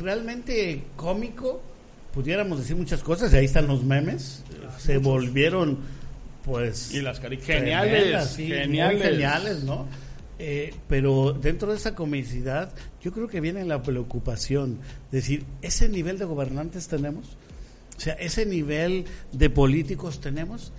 realmente 0.00 0.84
cómico, 0.96 1.60
pudiéramos 2.14 2.58
decir 2.58 2.74
muchas 2.74 3.02
cosas, 3.02 3.34
y 3.34 3.36
ahí 3.36 3.44
están 3.44 3.66
los 3.66 3.84
memes, 3.84 4.42
se 4.78 4.96
volvieron 4.96 5.78
pues 6.42 6.92
Y 6.94 7.02
las 7.02 7.20
geniales, 7.20 8.28
sí, 8.28 8.46
geniales. 8.46 9.02
geniales, 9.02 9.64
¿no? 9.64 9.86
Eh, 10.38 10.74
pero 10.88 11.32
dentro 11.32 11.70
de 11.70 11.76
esa 11.76 11.94
comicidad, 11.94 12.72
yo 13.00 13.12
creo 13.12 13.28
que 13.28 13.40
viene 13.40 13.64
la 13.64 13.82
preocupación, 13.82 14.80
decir, 15.12 15.44
ese 15.62 15.88
nivel 15.88 16.18
de 16.18 16.24
gobernantes 16.24 16.88
tenemos, 16.88 17.36
o 17.96 18.00
sea, 18.00 18.14
ese 18.14 18.44
nivel 18.44 19.04
de 19.32 19.50
políticos 19.50 20.20
tenemos, 20.20 20.72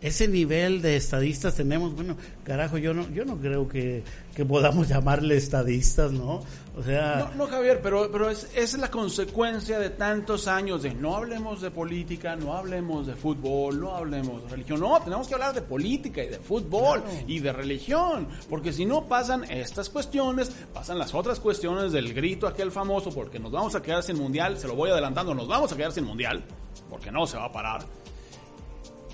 ese 0.00 0.28
nivel 0.28 0.80
de 0.80 0.96
estadistas 0.96 1.56
tenemos, 1.56 1.94
bueno, 1.94 2.16
carajo, 2.44 2.78
yo 2.78 2.94
no, 2.94 3.08
yo 3.10 3.24
no 3.24 3.36
creo 3.38 3.68
que, 3.68 4.04
que 4.34 4.44
podamos 4.44 4.88
llamarle 4.88 5.36
estadistas, 5.36 6.12
¿no? 6.12 6.42
O 6.76 6.82
sea, 6.84 7.32
No, 7.36 7.46
no, 7.46 7.50
Javier, 7.50 7.80
pero, 7.82 8.08
pero 8.12 8.30
es, 8.30 8.48
es 8.54 8.78
la 8.78 8.88
consecuencia 8.88 9.80
de 9.80 9.90
tantos 9.90 10.46
años 10.46 10.84
de 10.84 10.94
no 10.94 11.16
hablemos 11.16 11.60
de 11.60 11.72
política, 11.72 12.36
no 12.36 12.56
hablemos 12.56 13.08
de 13.08 13.16
fútbol, 13.16 13.80
no 13.80 13.96
hablemos 13.96 14.44
de 14.44 14.50
religión. 14.50 14.78
No, 14.78 15.00
tenemos 15.02 15.26
que 15.26 15.34
hablar 15.34 15.54
de 15.54 15.62
política 15.62 16.22
y 16.22 16.28
de 16.28 16.38
fútbol 16.38 17.02
y 17.26 17.40
de 17.40 17.52
religión, 17.52 18.28
porque 18.48 18.72
si 18.72 18.86
no 18.86 19.06
pasan 19.06 19.42
estas 19.50 19.88
cuestiones, 19.88 20.52
pasan 20.72 20.98
las 20.98 21.12
otras 21.14 21.40
cuestiones 21.40 21.90
del 21.90 22.14
grito 22.14 22.46
aquel 22.46 22.70
famoso, 22.70 23.10
porque 23.10 23.40
nos 23.40 23.50
vamos 23.50 23.74
a 23.74 23.82
quedar 23.82 24.04
sin 24.04 24.16
mundial, 24.16 24.56
se 24.56 24.68
lo 24.68 24.76
voy 24.76 24.90
adelantando, 24.90 25.34
nos 25.34 25.48
vamos 25.48 25.72
a 25.72 25.76
quedar 25.76 25.90
sin 25.90 26.04
mundial, 26.04 26.44
porque 26.88 27.10
no 27.10 27.26
se 27.26 27.36
va 27.36 27.46
a 27.46 27.52
parar. 27.52 27.82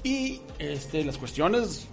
Y 0.04 0.40
este, 0.58 1.04
las 1.04 1.18
cuestiones 1.18 1.88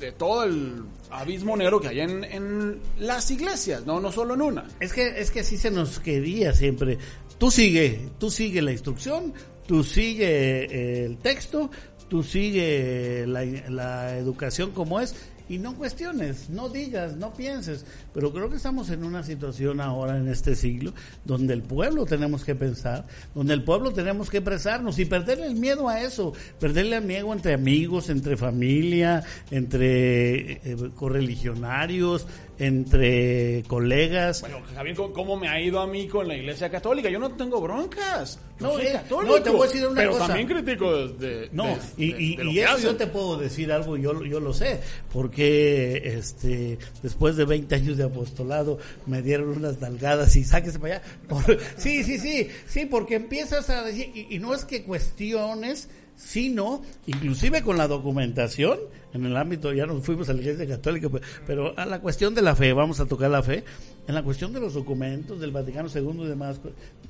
de 0.00 0.12
todo 0.12 0.44
el 0.44 0.82
abismo 1.10 1.56
negro 1.56 1.80
que 1.80 1.88
hay 1.88 2.00
en, 2.00 2.24
en 2.24 2.80
las 2.98 3.30
iglesias, 3.30 3.84
no, 3.84 4.00
no 4.00 4.10
solo 4.10 4.34
en 4.34 4.42
una. 4.42 4.66
Es 4.80 4.92
que, 4.92 5.20
es 5.20 5.30
que 5.30 5.40
así 5.40 5.58
se 5.58 5.70
nos 5.70 6.00
quería 6.00 6.54
siempre. 6.54 6.98
Tú 7.38 7.50
sigue, 7.50 8.08
tú 8.18 8.30
sigue 8.30 8.62
la 8.62 8.72
instrucción, 8.72 9.34
tú 9.66 9.84
sigue 9.84 10.64
eh, 10.64 11.04
el 11.04 11.18
texto, 11.18 11.70
tú 12.08 12.22
sigue 12.22 13.26
la, 13.26 13.44
la 13.44 14.16
educación 14.16 14.72
como 14.72 14.98
es 14.98 15.14
y 15.50 15.58
no 15.58 15.74
cuestiones, 15.74 16.48
no 16.48 16.68
digas, 16.68 17.16
no 17.16 17.34
pienses. 17.34 17.84
Pero 18.14 18.32
creo 18.32 18.48
que 18.48 18.54
estamos 18.54 18.88
en 18.90 19.02
una 19.02 19.24
situación 19.24 19.80
ahora 19.80 20.16
en 20.16 20.28
este 20.28 20.54
siglo 20.54 20.94
donde 21.24 21.54
el 21.54 21.62
pueblo 21.62 22.06
tenemos 22.06 22.44
que 22.44 22.54
pensar, 22.54 23.04
donde 23.34 23.54
el 23.54 23.64
pueblo 23.64 23.92
tenemos 23.92 24.30
que 24.30 24.36
expresarnos 24.36 25.00
y 25.00 25.06
perderle 25.06 25.46
el 25.46 25.56
miedo 25.56 25.88
a 25.88 26.00
eso, 26.02 26.32
perderle 26.60 26.98
el 26.98 27.04
miedo 27.04 27.32
entre 27.32 27.54
amigos, 27.54 28.10
entre 28.10 28.36
familia, 28.36 29.24
entre 29.50 30.52
eh, 30.52 30.90
correligionarios, 30.94 32.28
entre 32.60 33.64
colegas. 33.66 34.42
Bueno, 34.42 34.58
Javier, 34.74 34.94
¿cómo- 34.94 35.12
¿cómo 35.14 35.36
me 35.36 35.48
ha 35.48 35.60
ido 35.60 35.80
a 35.80 35.86
mí 35.86 36.06
con 36.06 36.28
la 36.28 36.36
iglesia 36.36 36.70
católica? 36.70 37.08
Yo 37.08 37.18
no 37.18 37.30
tengo 37.32 37.60
broncas. 37.60 38.38
No, 38.60 38.72
soy 38.74 38.86
eh, 38.88 38.92
católico. 38.92 39.36
no, 39.38 39.42
te 39.42 39.48
voy 39.50 39.62
a 39.66 39.70
decir 39.70 39.86
una 39.86 39.96
pero 39.96 40.10
cosa. 40.12 40.26
también 40.26 40.46
critico 40.46 41.08
de, 41.08 41.08
de- 41.14 41.48
No, 41.52 41.64
de- 41.64 41.78
y, 42.04 42.12
de- 42.12 42.22
y- 42.22 42.36
de 42.36 42.44
lo 42.44 42.50
y 42.50 42.54
que 42.54 42.62
eso 42.62 42.72
hacen. 42.72 42.84
yo 42.84 42.96
te 42.96 43.06
puedo 43.06 43.36
decir 43.38 43.72
algo, 43.72 43.96
yo, 43.96 44.24
yo 44.24 44.38
lo 44.40 44.52
sé, 44.52 44.80
porque 45.12 46.02
este 46.18 46.78
después 47.02 47.36
de 47.36 47.46
20 47.46 47.74
años 47.74 47.96
de 47.96 48.04
apostolado 48.04 48.78
me 49.06 49.22
dieron 49.22 49.48
unas 49.48 49.80
nalgadas 49.80 50.36
y 50.36 50.44
sáquese 50.44 50.78
para 50.78 50.96
allá. 50.96 51.04
Por- 51.28 51.58
sí, 51.78 52.04
sí, 52.04 52.18
sí, 52.18 52.48
sí, 52.66 52.84
porque 52.86 53.14
empiezas 53.16 53.70
a 53.70 53.82
decir, 53.82 54.10
y, 54.14 54.26
y 54.34 54.38
no 54.38 54.54
es 54.54 54.66
que 54.66 54.82
cuestiones, 54.84 55.88
sino 56.16 56.82
inclusive 57.06 57.62
con 57.62 57.78
la 57.78 57.88
documentación, 57.88 58.78
en 59.12 59.26
el 59.26 59.36
ámbito, 59.36 59.72
ya 59.72 59.86
nos 59.86 60.04
fuimos 60.04 60.28
a 60.28 60.32
la 60.32 60.40
iglesia 60.40 60.66
católica, 60.68 61.08
pe- 61.08 61.20
pero 61.46 61.76
a 61.78 61.84
la 61.86 62.00
cuestión 62.00 62.34
de 62.34 62.42
la 62.42 62.54
fe, 62.54 62.72
vamos 62.72 63.00
a 63.00 63.06
tocar 63.06 63.30
la 63.30 63.42
fe, 63.42 63.64
en 64.06 64.14
la 64.14 64.22
cuestión 64.22 64.52
de 64.52 64.60
los 64.60 64.74
documentos 64.74 65.40
del 65.40 65.50
Vaticano 65.52 65.88
II 65.92 66.24
y 66.24 66.26
demás, 66.28 66.60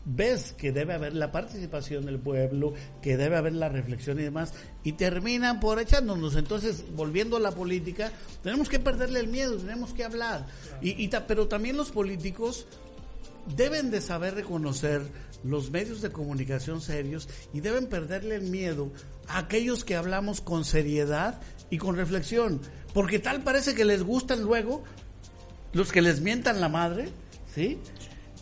ves 0.04 0.54
que 0.57 0.73
debe 0.73 0.95
haber 0.95 1.14
la 1.14 1.30
participación 1.33 2.07
del 2.07 2.19
pueblo, 2.19 2.73
que 3.02 3.16
debe 3.16 3.37
haber 3.37 3.52
la 3.54 3.69
reflexión 3.69 4.19
y 4.19 4.23
demás, 4.23 4.54
y 4.83 4.92
terminan 4.92 5.61
por 5.61 5.78
echándonos. 5.80 6.37
Entonces, 6.37 6.85
volviendo 6.95 7.37
a 7.37 7.40
la 7.40 7.52
política, 7.52 8.12
tenemos 8.42 8.69
que 8.69 8.78
perderle 8.78 9.21
el 9.21 9.28
miedo, 9.28 9.57
tenemos 9.57 9.92
que 9.92 10.04
hablar. 10.04 10.47
Y, 10.83 11.09
pero 11.26 11.49
también 11.49 11.76
los 11.76 11.90
políticos 11.90 12.66
deben 13.57 13.90
de 13.90 14.00
saber 14.00 14.35
reconocer 14.35 15.02
los 15.42 15.71
medios 15.71 16.02
de 16.02 16.11
comunicación 16.11 16.80
serios 16.83 17.28
y 17.54 17.61
deben 17.61 17.87
perderle 17.87 18.35
el 18.37 18.42
miedo 18.42 18.90
a 19.26 19.38
aquellos 19.38 19.85
que 19.85 19.97
hablamos 19.97 20.40
con 20.42 20.64
seriedad 20.66 21.40
y 21.71 21.79
con 21.79 21.97
reflexión, 21.97 22.61
porque 22.93 23.19
tal 23.19 23.43
parece 23.43 23.75
que 23.75 23.85
les 23.85 24.03
gustan 24.03 24.43
luego 24.43 24.83
los 25.73 25.93
que 25.93 26.03
les 26.03 26.21
mientan 26.21 26.61
la 26.61 26.69
madre, 26.69 27.09
¿sí? 27.55 27.79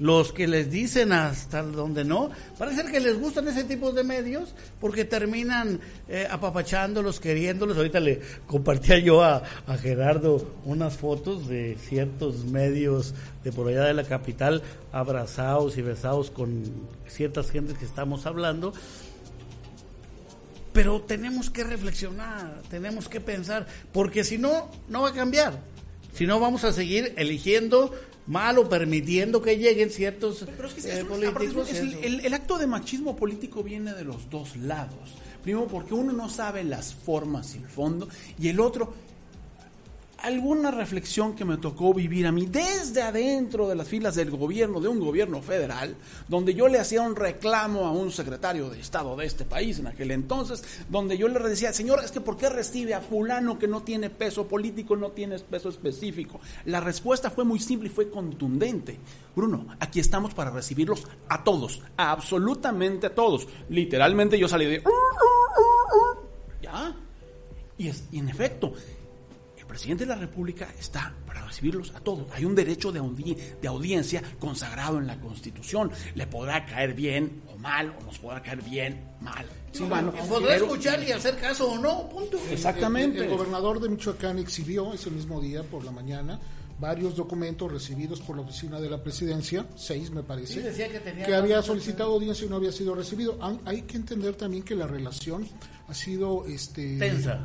Los 0.01 0.33
que 0.33 0.47
les 0.47 0.71
dicen 0.71 1.13
hasta 1.13 1.61
donde 1.63 2.05
no, 2.05 2.31
parece 2.57 2.85
que 2.85 3.01
les 3.01 3.19
gustan 3.19 3.49
ese 3.49 3.65
tipo 3.65 3.91
de 3.91 4.05
medios 4.05 4.55
porque 4.81 5.05
terminan 5.05 5.81
eh, 6.09 6.27
apapachándolos, 6.31 7.19
queriéndolos. 7.19 7.77
Ahorita 7.77 7.99
le 7.99 8.21
compartía 8.47 9.01
yo 9.01 9.25
a, 9.25 9.43
a 9.67 9.77
Gerardo 9.77 10.55
unas 10.65 10.97
fotos 10.97 11.49
de 11.49 11.77
ciertos 11.81 12.45
medios 12.45 13.13
de 13.43 13.51
por 13.51 13.67
allá 13.67 13.85
de 13.87 13.95
la 13.95 14.05
capital, 14.05 14.63
abrazados 14.93 15.77
y 15.77 15.83
besados 15.83 16.31
con 16.31 16.63
ciertas 17.09 17.51
gentes 17.51 17.77
que 17.77 17.85
estamos 17.85 18.25
hablando. 18.25 18.73
Pero 20.73 21.01
tenemos 21.03 21.51
que 21.51 21.65
reflexionar, 21.65 22.63
tenemos 22.71 23.09
que 23.09 23.21
pensar, 23.21 23.67
porque 23.93 24.23
si 24.25 24.39
no, 24.39 24.71
no 24.89 25.03
va 25.03 25.09
a 25.11 25.13
cambiar. 25.13 25.59
Si 26.15 26.27
no, 26.27 26.39
vamos 26.41 26.65
a 26.65 26.73
seguir 26.73 27.15
eligiendo 27.17 27.95
mal 28.27 28.59
o 28.59 28.69
permitiendo 28.69 29.41
que 29.41 29.57
lleguen 29.57 29.91
ciertos 29.91 30.45
Pero 30.57 30.69
es 30.69 30.75
que 30.75 30.81
eh, 30.91 30.99
es- 30.99 31.05
políticos. 31.05 31.71
es- 31.71 31.79
el, 32.03 32.21
el 32.25 32.35
acto 32.35 32.59
de 32.59 32.67
machismo 32.67 33.17
político 33.17 33.63
viene 33.63 33.95
de 33.95 34.05
los 34.05 34.29
dos 34.31 34.57
lados. 34.57 35.15
Primero 35.43 35.67
porque 35.67 35.95
uno 35.95 36.13
no 36.13 36.29
sabe 36.29 36.65
las 36.65 36.93
formas 36.95 37.55
y 37.55 37.59
el 37.59 37.69
fondo 37.69 38.09
y 38.39 38.49
el 38.49 38.61
otro 38.61 38.93
alguna 40.19 40.71
reflexión 40.71 41.35
que 41.35 41.45
me 41.45 41.59
tocó 41.59 41.95
vivir 41.95 42.27
a 42.27 42.33
mí 42.33 42.47
desde 42.47 43.03
adentro 43.03 43.69
de 43.69 43.77
las 43.77 43.89
filas 43.89 44.17
del 44.17 44.31
gobierno, 44.31 44.81
de 44.81 44.89
un 44.89 44.99
gobierno 44.99 45.41
federal, 45.43 45.97
donde 46.27 46.55
yo 46.55 46.69
le 46.69 46.81
hacía 46.81 47.03
un 47.03 47.15
reclamo 47.15 47.87
a 47.87 47.93
un 47.93 48.11
secretario 48.11 48.69
de 48.69 48.81
Estado 48.81 49.17
de 49.17 49.27
este 49.27 49.45
país 49.45 49.79
en 49.79 49.87
aquel 49.87 50.11
entonces, 50.11 50.63
donde 50.89 51.17
yo 51.17 51.29
le 51.29 51.39
decía, 51.41 51.73
señor, 51.73 52.01
es 52.05 52.11
que 52.11 52.21
¿por 52.21 52.37
qué 52.37 52.49
recibe 52.49 52.95
a 52.95 53.01
fulano 53.01 53.59
que 53.59 53.69
no 53.69 53.83
tiene 53.83 54.11
peso 54.11 54.49
político, 54.49 54.97
no 54.97 55.11
tiene 55.11 55.39
peso 55.39 55.69
específico? 55.69 56.41
La 56.65 56.81
respuesta 56.81 57.31
fue 57.31 57.45
muy 57.45 57.61
simple 57.61 57.89
y 57.89 57.93
fue 57.93 58.11
contundente. 58.11 58.99
Bruno, 59.37 59.69
aquí 59.79 60.01
estamos 60.01 60.35
para 60.35 60.51
recibirlos 60.51 61.07
a 61.29 61.45
todos, 61.45 61.81
a 61.97 62.11
absolutamente 62.11 63.07
a 63.07 63.15
todos. 63.15 63.47
Literalmente 63.69 64.39
yo 64.39 64.49
salí 64.49 64.67
de... 64.67 64.83
Ya. 66.61 66.97
Y, 67.79 67.87
es, 67.87 68.03
y 68.11 68.19
en 68.19 68.29
efecto, 68.29 68.73
presidente 69.69 70.05
de 70.05 70.09
la 70.11 70.17
República 70.17 70.69
está 70.81 71.15
para 71.27 71.45
recibirlos 71.45 71.95
a 71.95 72.01
todos. 72.01 72.27
Hay 72.33 72.45
un 72.45 72.55
derecho 72.57 72.91
de, 72.91 73.01
audi- 73.01 73.37
de 73.61 73.69
audiencia 73.69 74.23
consagrado 74.41 74.99
en 74.99 75.07
la 75.07 75.21
Constitución. 75.21 75.91
Le 76.17 76.27
podrá 76.27 76.67
caer 76.67 76.95
bien 76.95 77.43
o 77.55 77.57
mal, 77.59 77.95
o 78.01 78.05
nos 78.05 78.19
podrá 78.19 78.43
caer 78.43 78.63
bien, 78.63 79.05
mal. 79.21 79.47
Sí, 79.71 79.85
bueno, 79.85 80.11
Podrá 80.13 80.55
pero- 80.55 80.65
escuchar 80.65 81.03
y 81.07 81.13
hacer 81.13 81.37
caso 81.37 81.71
o 81.71 81.79
no, 81.79 82.09
punto. 82.09 82.39
Exactamente. 82.51 83.19
El, 83.19 83.25
el 83.25 83.31
gobernador 83.31 83.79
de 83.81 83.89
Michoacán 83.91 84.39
exhibió 84.39 84.93
ese 84.95 85.11
mismo 85.11 85.41
día 85.41 85.63
por 85.63 85.85
la 85.85 85.93
mañana 85.93 86.41
varios 86.81 87.17
documentos 87.17 87.71
recibidos 87.73 88.21
por 88.21 88.37
la 88.37 88.43
oficina 88.43 88.81
de 88.81 88.89
la 88.89 89.03
presidencia, 89.03 89.67
seis 89.75 90.13
me 90.13 90.23
parece, 90.23 90.55
Sí, 90.55 90.61
decía 90.61 90.89
que 90.89 91.01
tenía 91.01 91.37
había 91.37 91.57
más 91.57 91.67
solicitado 91.67 92.13
audiencia 92.15 92.47
y 92.47 92.49
no 92.49 92.55
había 92.55 92.71
sido 92.71 92.95
recibido. 92.95 93.37
Hay 93.65 93.83
que 93.83 93.97
entender 93.97 94.37
también 94.37 94.63
que 94.63 94.77
la 94.77 94.87
relación 94.87 95.45
ha 95.89 95.93
sido 95.95 96.47
este, 96.47 96.97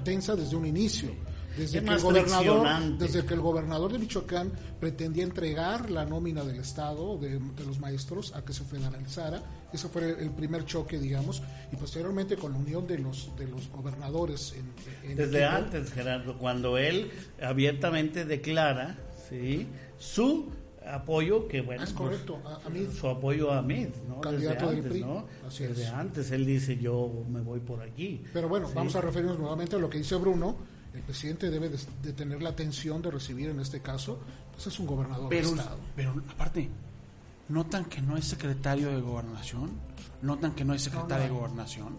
Tensa. 0.04 0.36
desde 0.36 0.56
un 0.56 0.68
inicio. 0.68 1.10
Desde 1.58 1.78
Es 1.80 1.84
que, 1.84 1.92
el 1.94 2.00
gobernador, 2.02 2.98
desde 2.98 3.26
que 3.26 3.34
el 3.36 3.42
gobernador 3.42 3.92
de 3.92 4.00
Michoacán 4.00 4.52
pretendía 4.80 5.24
entregar 5.24 5.90
la 5.92 6.04
nómina 6.06 6.44
del 6.44 6.58
Estado, 6.60 7.18
de, 7.18 7.38
de 7.40 7.66
los 7.66 7.80
maestros, 7.80 8.34
a 8.36 8.44
que 8.44 8.54
se 8.54 8.64
federalizara. 8.64 9.42
Ese 9.72 9.88
fue 9.90 10.10
el, 10.12 10.20
el 10.20 10.32
primer 10.32 10.66
choque, 10.66 10.98
digamos, 11.00 11.42
y 11.72 11.76
posteriormente 11.76 12.38
con 12.38 12.54
la 12.54 12.58
unión 12.60 12.88
de 12.88 12.98
los, 13.00 13.36
de 13.38 13.48
los 13.48 13.70
gobernadores. 13.70 14.54
En, 14.54 15.10
en 15.12 15.18
Desde 15.18 15.44
equipo. 15.44 15.56
antes, 15.58 15.92
Gerardo, 15.94 16.38
cuando 16.38 16.78
él 16.78 17.12
abiertamente 17.42 18.26
declara 18.26 18.98
¿sí? 19.30 19.68
su 19.98 20.52
apoyo, 20.86 21.48
que 21.48 21.62
bueno, 21.62 21.84
Es 21.84 21.92
pues, 21.94 22.10
correcto, 22.10 22.40
a, 22.46 22.66
a 22.68 22.70
mí 22.70 22.88
su 23.00 23.08
apoyo 23.08 23.52
a 23.54 23.62
Mid, 23.62 23.88
¿no? 24.08 24.20
Candidato 24.20 24.70
Desde 24.72 25.04
antes, 25.04 25.60
Desde 25.60 25.84
es. 25.84 25.90
antes 25.90 26.32
él 26.32 26.46
dice 26.46 26.78
yo 26.78 27.24
me 27.30 27.40
voy 27.42 27.60
por 27.62 27.82
aquí. 27.82 28.22
Pero 28.34 28.50
bueno, 28.50 28.68
Sí. 28.68 28.74
vamos 28.76 28.96
a 28.96 29.02
referirnos 29.02 29.40
nuevamente 29.40 29.76
a 29.78 29.80
lo 29.80 29.90
que 29.90 30.00
dice 30.00 30.16
Bruno. 30.16 30.58
El 30.94 31.02
presidente 31.02 31.50
debe 31.50 31.70
de, 31.70 31.80
de 32.04 32.14
tener 32.14 32.42
la 32.42 32.50
atención 32.50 33.02
de 33.02 33.10
recibir 33.12 33.50
en 33.50 33.60
este 33.60 33.82
caso, 33.82 34.20
pues 34.54 34.68
es 34.68 34.80
un 34.80 34.86
gobernador 34.86 35.28
Pero, 35.30 35.50
de 35.52 35.56
Estado. 35.60 35.80
pero 35.96 36.14
aparte, 36.30 36.70
¿notan 37.50 37.86
que 37.86 38.02
no 38.02 38.16
es 38.16 38.26
secretario 38.26 38.90
de 38.90 39.02
gobernación? 39.02 39.72
¿Notan 40.22 40.54
que 40.54 40.64
no 40.64 40.74
es 40.74 40.84
secretario 40.84 41.18
No, 41.18 41.24
no. 41.30 41.34
de 41.34 41.40
gobernación? 41.40 41.98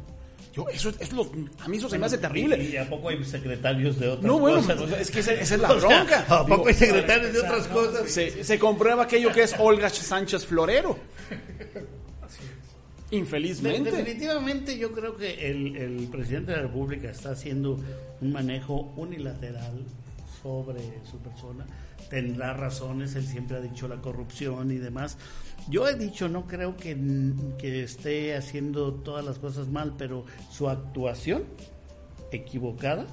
Yo, 0.55 0.69
eso 0.69 0.91
es 1.01 1.13
lo, 1.13 1.29
a 1.59 1.67
mí 1.67 1.79
eso 1.79 1.89
se 1.89 1.99
me 1.99 2.07
hace 2.07 2.17
terrible. 2.19 2.63
¿Y 2.63 2.77
a 2.77 2.89
poco 2.89 3.09
hay 3.09 3.25
secretarios 3.25 3.99
de 3.99 4.09
otras 4.11 4.25
No, 4.25 4.39
bueno, 4.39 4.59
cosas? 4.59 4.77
pues, 4.81 5.01
es 5.01 5.11
que 5.11 5.19
esa, 5.19 5.33
esa 5.33 5.55
es 5.57 5.61
la 5.61 5.69
O 5.73 5.81
sea, 5.81 5.89
bronca. 5.89 6.21
¿A 6.29 6.47
poco 6.47 6.55
Digo, 6.57 6.69
hay 6.69 6.75
secretarios 6.75 7.33
de 7.33 7.41
otras 7.41 7.67
cosas? 7.67 8.09
se, 8.11 8.45
se 8.45 8.59
comprueba 8.61 9.03
aquello 9.03 9.33
que 9.33 9.43
es 9.43 9.57
Olga 9.59 9.91
Sánchez 9.91 10.47
Florero. 10.47 10.97
Infelizmente. 13.15 13.91
Definitivamente 13.91 14.79
yo 14.79 14.93
creo 14.93 15.17
que 15.17 15.51
el, 15.51 15.77
el 15.77 16.09
presidente 16.09 16.53
de 16.53 16.59
la 16.59 16.63
República 16.65 17.11
está 17.11 17.31
haciendo 17.31 17.79
un 18.21 18.33
manejo 18.33 18.93
unilateral 18.97 19.85
sobre 20.43 20.81
su 21.11 21.19
persona. 21.19 21.67
Tendrá 22.11 22.53
razones, 22.53 23.15
él 23.15 23.27
siempre 23.27 23.57
ha 23.57 23.61
dicho 23.61 23.89
la 23.89 23.97
corrupción 24.01 24.71
y 24.71 24.77
demás. 24.77 25.17
Yo 25.69 25.89
he 25.89 25.95
dicho, 25.95 26.29
no 26.29 26.47
creo 26.47 26.77
que, 26.77 26.97
que 27.59 27.83
esté 27.83 28.37
haciendo 28.37 28.93
todas 28.93 29.25
las 29.25 29.39
cosas 29.39 29.69
mal, 29.69 29.95
pero 29.97 30.27
su 30.51 30.69
actuación 30.69 31.45
equivocada 32.31 33.07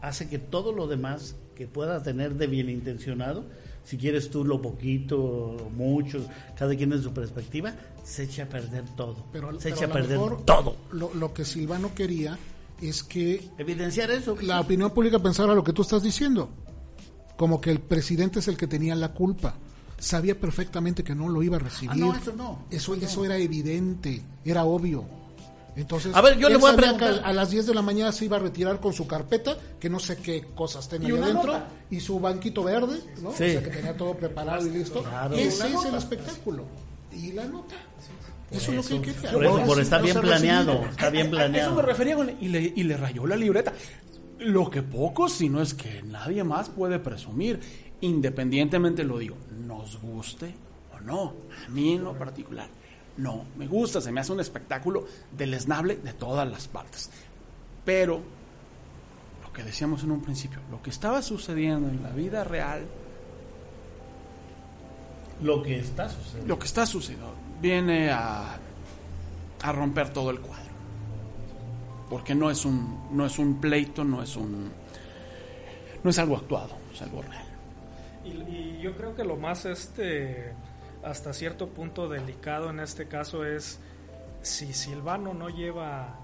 hace 0.00 0.28
que 0.28 0.38
todo 0.38 0.72
lo 0.72 0.86
demás 0.86 1.36
que 1.54 1.66
pueda 1.66 2.02
tener 2.02 2.34
de 2.34 2.46
bien 2.46 2.70
intencionado, 2.70 3.44
si 3.84 3.96
quieres 3.98 4.30
tú 4.30 4.44
lo 4.44 4.60
poquito 4.60 5.20
o 5.22 5.70
mucho, 5.70 6.26
cada 6.56 6.74
quien 6.74 6.92
en 6.92 7.02
su 7.02 7.12
perspectiva, 7.12 7.74
se 8.02 8.24
echa 8.24 8.44
a 8.44 8.46
perder 8.46 8.84
todo. 8.96 9.26
Pero, 9.32 9.52
se 9.60 9.70
pero 9.70 9.76
echa 9.76 9.84
a 9.86 9.92
perder 9.92 10.18
mejor, 10.18 10.42
todo. 10.44 10.76
Lo, 10.92 11.12
lo 11.14 11.32
que 11.32 11.44
Silvano 11.44 11.94
quería 11.94 12.38
es 12.80 13.02
que 13.02 13.48
Evidenciar 13.58 14.10
eso. 14.10 14.36
la 14.40 14.60
opinión 14.60 14.90
pública 14.90 15.18
pensara 15.18 15.54
lo 15.54 15.64
que 15.64 15.72
tú 15.72 15.82
estás 15.82 16.02
diciendo. 16.02 16.50
Como 17.36 17.60
que 17.60 17.70
el 17.70 17.80
presidente 17.80 18.38
es 18.38 18.48
el 18.48 18.56
que 18.56 18.66
tenía 18.66 18.94
la 18.94 19.12
culpa. 19.12 19.54
Sabía 19.98 20.38
perfectamente 20.38 21.02
que 21.02 21.14
no 21.14 21.28
lo 21.28 21.42
iba 21.42 21.56
a 21.56 21.60
recibir. 21.60 21.90
Ah, 21.92 21.96
no, 21.96 22.14
eso 22.14 22.32
no. 22.36 22.64
Eso, 22.70 22.94
eso 22.94 23.24
era 23.24 23.36
evidente, 23.38 24.22
era 24.44 24.64
obvio. 24.64 25.04
Entonces, 25.76 26.14
A 26.14 26.20
ver, 26.20 26.38
yo 26.38 26.48
le 26.48 26.56
voy 26.56 26.70
a 26.70 26.76
preguntar- 26.76 27.20
que 27.20 27.24
a 27.26 27.32
las 27.32 27.50
10 27.50 27.66
de 27.66 27.74
la 27.74 27.82
mañana 27.82 28.12
se 28.12 28.24
iba 28.26 28.36
a 28.36 28.40
retirar 28.40 28.78
con 28.80 28.92
su 28.92 29.06
carpeta, 29.08 29.56
que 29.80 29.90
no 29.90 29.98
sé 29.98 30.16
qué 30.18 30.44
cosas 30.54 30.88
tenía 30.88 31.08
ahí 31.08 31.20
adentro, 31.20 31.52
nota. 31.54 31.68
y 31.90 31.98
su 32.00 32.20
banquito 32.20 32.62
verde, 32.62 33.00
¿no? 33.20 33.32
Sí. 33.32 33.44
O 33.44 33.46
sea, 33.52 33.62
que 33.62 33.70
tenía 33.70 33.96
todo 33.96 34.14
preparado 34.14 34.64
y 34.66 34.70
listo. 34.70 35.02
Claro. 35.02 35.34
Ese 35.34 35.66
es 35.74 35.84
el 35.84 35.94
espectáculo. 35.96 36.64
Y 37.12 37.32
la 37.32 37.44
nota. 37.46 37.74
Eso 38.50 38.70
es 38.70 38.76
lo 38.76 38.82
que 39.02 39.08
él 39.10 39.14
quería. 39.16 39.32
Por 39.32 39.44
eso, 39.44 39.52
por 39.66 39.84
no 39.90 40.02
bien 40.02 40.20
planeado. 40.20 40.84
Está 40.90 41.10
bien 41.10 41.26
A 41.26 41.28
eso 41.28 41.30
me 41.30 41.36
planeado. 41.36 41.82
refería 41.82 42.14
con- 42.16 42.30
y, 42.40 42.48
le, 42.48 42.72
y 42.76 42.82
le 42.84 42.96
rayó 42.96 43.26
la 43.26 43.36
libreta. 43.36 43.72
Lo 44.38 44.70
que 44.70 44.82
poco, 44.82 45.28
si 45.28 45.48
no 45.48 45.60
es 45.60 45.74
que 45.74 46.02
nadie 46.02 46.44
más 46.44 46.68
puede 46.68 46.98
presumir, 47.00 47.58
independientemente 48.00 49.02
lo 49.02 49.18
digo, 49.18 49.36
nos 49.66 50.00
guste 50.00 50.54
o 50.96 51.00
no, 51.00 51.34
a 51.66 51.68
mí 51.70 51.94
en 51.94 52.04
lo 52.04 52.16
particular, 52.16 52.68
no, 53.16 53.44
me 53.56 53.66
gusta, 53.66 54.00
se 54.00 54.10
me 54.10 54.20
hace 54.20 54.32
un 54.32 54.40
espectáculo 54.40 55.06
deleznable 55.36 55.96
de 55.96 56.12
todas 56.12 56.48
las 56.50 56.66
partes. 56.68 57.10
Pero, 57.84 58.20
lo 59.42 59.52
que 59.52 59.62
decíamos 59.62 60.02
en 60.02 60.10
un 60.10 60.20
principio, 60.22 60.58
lo 60.70 60.82
que 60.82 60.90
estaba 60.90 61.22
sucediendo 61.22 61.88
en 61.88 62.02
la 62.02 62.10
vida 62.10 62.44
real, 62.44 62.86
Lo 65.42 65.62
que 65.62 65.78
está 65.78 66.08
sucediendo. 66.08 66.48
lo 66.48 66.58
que 66.58 66.66
está 66.66 66.86
sucediendo, 66.86 67.34
viene 67.60 68.10
a, 68.10 68.58
a 69.62 69.72
romper 69.72 70.10
todo 70.12 70.30
el 70.30 70.40
cuadro. 70.40 70.64
Porque 72.08 72.34
no 72.34 72.50
es 72.50 72.64
un, 72.64 73.08
no 73.12 73.26
es 73.26 73.38
un 73.38 73.60
pleito, 73.60 74.04
no 74.04 74.22
es 74.22 74.36
un 74.36 74.70
no 76.02 76.10
es 76.10 76.18
algo 76.18 76.36
actuado, 76.36 76.76
es 76.92 77.00
algo 77.00 77.22
real. 77.22 77.44
Y, 78.24 78.28
y 78.28 78.80
yo 78.82 78.94
creo 78.94 79.14
que 79.16 79.24
lo 79.24 79.36
más 79.36 79.64
este 79.64 80.52
hasta 81.04 81.32
cierto 81.32 81.68
punto 81.68 82.08
delicado 82.08 82.70
en 82.70 82.80
este 82.80 83.06
caso 83.06 83.44
es 83.44 83.78
si 84.42 84.72
Silvano 84.72 85.32
no 85.34 85.48
lleva 85.48 86.18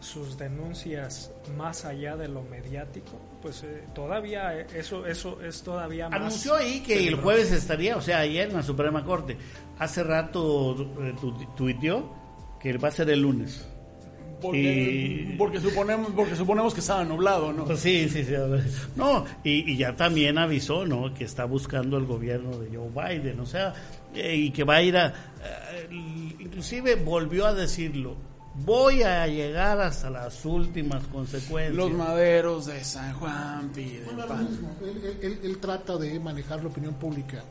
sus 0.00 0.36
denuncias 0.38 1.32
más 1.56 1.84
allá 1.86 2.16
de 2.16 2.28
lo 2.28 2.42
mediático, 2.42 3.12
pues 3.40 3.62
eh, 3.64 3.82
todavía 3.94 4.60
eh, 4.60 4.66
eso 4.74 5.06
eso 5.06 5.40
es 5.42 5.62
todavía 5.62 6.08
más 6.10 6.20
Anunció 6.20 6.54
ahí 6.54 6.80
que 6.80 7.08
el 7.08 7.14
jueves 7.16 7.50
estaría, 7.50 7.96
o 7.96 8.02
sea, 8.02 8.18
ayer 8.20 8.48
en 8.50 8.56
la 8.56 8.62
Suprema 8.62 9.04
Corte. 9.04 9.36
Hace 9.78 10.02
rato 10.04 10.76
eh, 11.00 11.14
tu- 11.20 11.32
tuiteó 11.56 12.12
que 12.60 12.76
va 12.78 12.88
a 12.88 12.90
ser 12.92 13.08
el 13.10 13.20
lunes. 13.22 13.66
Porque, 14.40 14.58
Y- 15.32 15.36
porque 15.38 15.58
suponemos 15.60 16.10
porque 16.14 16.36
suponemos 16.36 16.74
que 16.74 16.80
estaba 16.80 17.02
nublado, 17.04 17.54
¿no? 17.54 17.64
Pues 17.64 17.80
sí, 17.80 18.06
sí, 18.10 18.22
sí. 18.22 18.34
No, 18.94 19.24
y, 19.42 19.72
y 19.72 19.76
ya 19.78 19.96
también 19.96 20.36
avisó, 20.36 20.84
¿no? 20.84 21.14
Que 21.14 21.24
está 21.24 21.46
buscando 21.46 21.96
el 21.96 22.04
gobierno 22.04 22.58
de 22.58 22.68
Joe 22.76 22.90
Biden, 22.90 23.40
o 23.40 23.46
sea, 23.46 23.72
eh, 24.16 24.36
y 24.36 24.50
que 24.50 24.64
va 24.64 24.76
a 24.76 24.82
ir 24.82 24.96
a... 24.96 25.06
eh, 25.08 25.88
inclusive 26.40 26.94
volvió 26.96 27.46
a 27.46 27.54
decirlo, 27.54 28.16
voy 28.64 29.02
a 29.02 29.26
llegar 29.26 29.80
hasta 29.80 30.08
las 30.10 30.44
últimas 30.44 31.04
consecuencias. 31.08 31.76
Los 31.76 31.92
maderos 31.92 32.66
de 32.66 32.82
San 32.84 33.12
Juan 33.14 33.70
piden 33.74 34.04
Bueno, 34.06 34.22
lo 34.22 34.28
pan. 34.28 34.50
mismo. 34.50 34.70
Él, 34.82 35.00
él- 35.04 35.18
él- 35.22 35.40
él 35.42 35.58
trata 35.58 35.96
de 35.96 36.18
manejar 36.20 36.62
la 36.62 36.68
opinión 36.68 36.94
pública, 36.94 37.42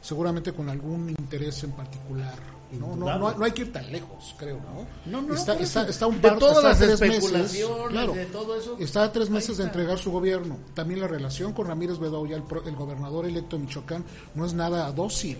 seguramente 0.00 0.52
con 0.52 0.68
algún 0.68 1.10
interés 1.10 1.62
en 1.64 1.72
particular. 1.72 2.34
No, 2.72 2.94
no, 2.94 3.18
no, 3.18 3.34
no 3.34 3.44
hay 3.44 3.50
que 3.50 3.62
ir 3.62 3.72
tan 3.72 3.90
lejos, 3.90 4.32
creo, 4.38 4.58
¿no? 4.60 4.86
No, 5.10 5.26
no, 5.26 5.34
está, 5.34 5.54
está, 5.54 5.88
está 5.88 6.06
un 6.06 6.20
De 6.20 6.28
par, 6.28 6.38
todas 6.38 6.58
está 6.58 6.66
a 6.68 6.70
las 6.70 6.78
tres 6.78 7.00
meses, 7.00 7.66
claro, 7.88 8.12
de 8.12 8.26
todo 8.26 8.56
eso, 8.56 8.76
está 8.78 9.02
a 9.02 9.10
tres 9.12 9.28
meses 9.28 9.56
de 9.56 9.64
entregar 9.64 9.98
su 9.98 10.12
gobierno. 10.12 10.56
También 10.72 11.00
la 11.00 11.08
relación 11.08 11.52
con 11.52 11.66
Ramírez 11.66 11.98
Bedoya, 11.98 12.36
el, 12.36 12.44
pro- 12.44 12.62
el 12.64 12.76
gobernador 12.76 13.26
electo 13.26 13.56
de 13.56 13.64
Michoacán, 13.64 14.04
no 14.36 14.46
es 14.46 14.54
nada 14.54 14.92
dócil. 14.92 15.36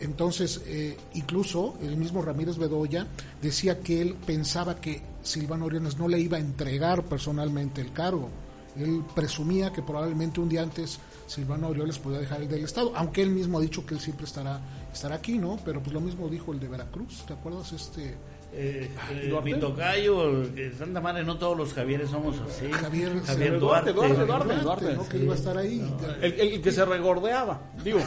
Entonces, 0.00 0.62
eh, 0.66 0.96
incluso 1.14 1.76
el 1.82 1.96
mismo 1.96 2.22
Ramírez 2.22 2.58
Bedoya 2.58 3.06
decía 3.40 3.80
que 3.80 4.02
él 4.02 4.14
pensaba 4.26 4.76
que 4.76 5.02
Silvano 5.22 5.66
Oriones 5.66 5.96
no 5.96 6.08
le 6.08 6.20
iba 6.20 6.36
a 6.36 6.40
entregar 6.40 7.04
personalmente 7.04 7.80
el 7.80 7.92
cargo. 7.92 8.28
Él 8.76 9.02
presumía 9.14 9.72
que 9.72 9.82
probablemente 9.82 10.38
un 10.38 10.50
día 10.50 10.62
antes 10.62 10.98
Silvano 11.26 11.68
Aureoles 11.68 11.98
podía 11.98 12.18
dejar 12.18 12.42
el 12.42 12.48
del 12.48 12.64
Estado, 12.64 12.92
aunque 12.94 13.22
él 13.22 13.30
mismo 13.30 13.58
ha 13.58 13.62
dicho 13.62 13.86
que 13.86 13.94
él 13.94 14.00
siempre 14.00 14.26
estará, 14.26 14.60
estará 14.92 15.16
aquí, 15.16 15.38
¿no? 15.38 15.58
Pero 15.64 15.80
pues 15.80 15.94
lo 15.94 16.00
mismo 16.00 16.28
dijo 16.28 16.52
el 16.52 16.60
de 16.60 16.68
Veracruz, 16.68 17.24
¿te 17.26 17.32
acuerdas? 17.32 17.72
Este 17.72 18.16
Eh, 18.52 18.88
eh, 19.10 19.40
mi 19.44 19.54
tocayo, 19.54 20.42
eh, 20.56 20.72
Santa 20.78 21.00
Madre, 21.00 21.24
no 21.24 21.36
todos 21.36 21.58
los 21.58 21.74
Javieres 21.74 22.08
somos 22.08 22.36
así. 22.40 22.70
Javier, 22.72 23.12
Javier 23.26 23.58
Duarte, 23.60 23.92
Duarte. 23.92 24.14
Duarte, 24.14 24.26
Duarte. 24.54 24.62
Duarte, 24.62 24.94
¿no? 24.94 25.08
Que 25.08 25.18
iba 25.18 25.34
a 25.34 25.36
estar 25.36 25.58
ahí. 25.58 25.94
El, 26.22 26.32
el- 26.32 26.40
el 26.54 26.62
que 26.62 26.72
se 26.72 26.84
regordeaba, 26.86 27.60
digo. 27.84 27.98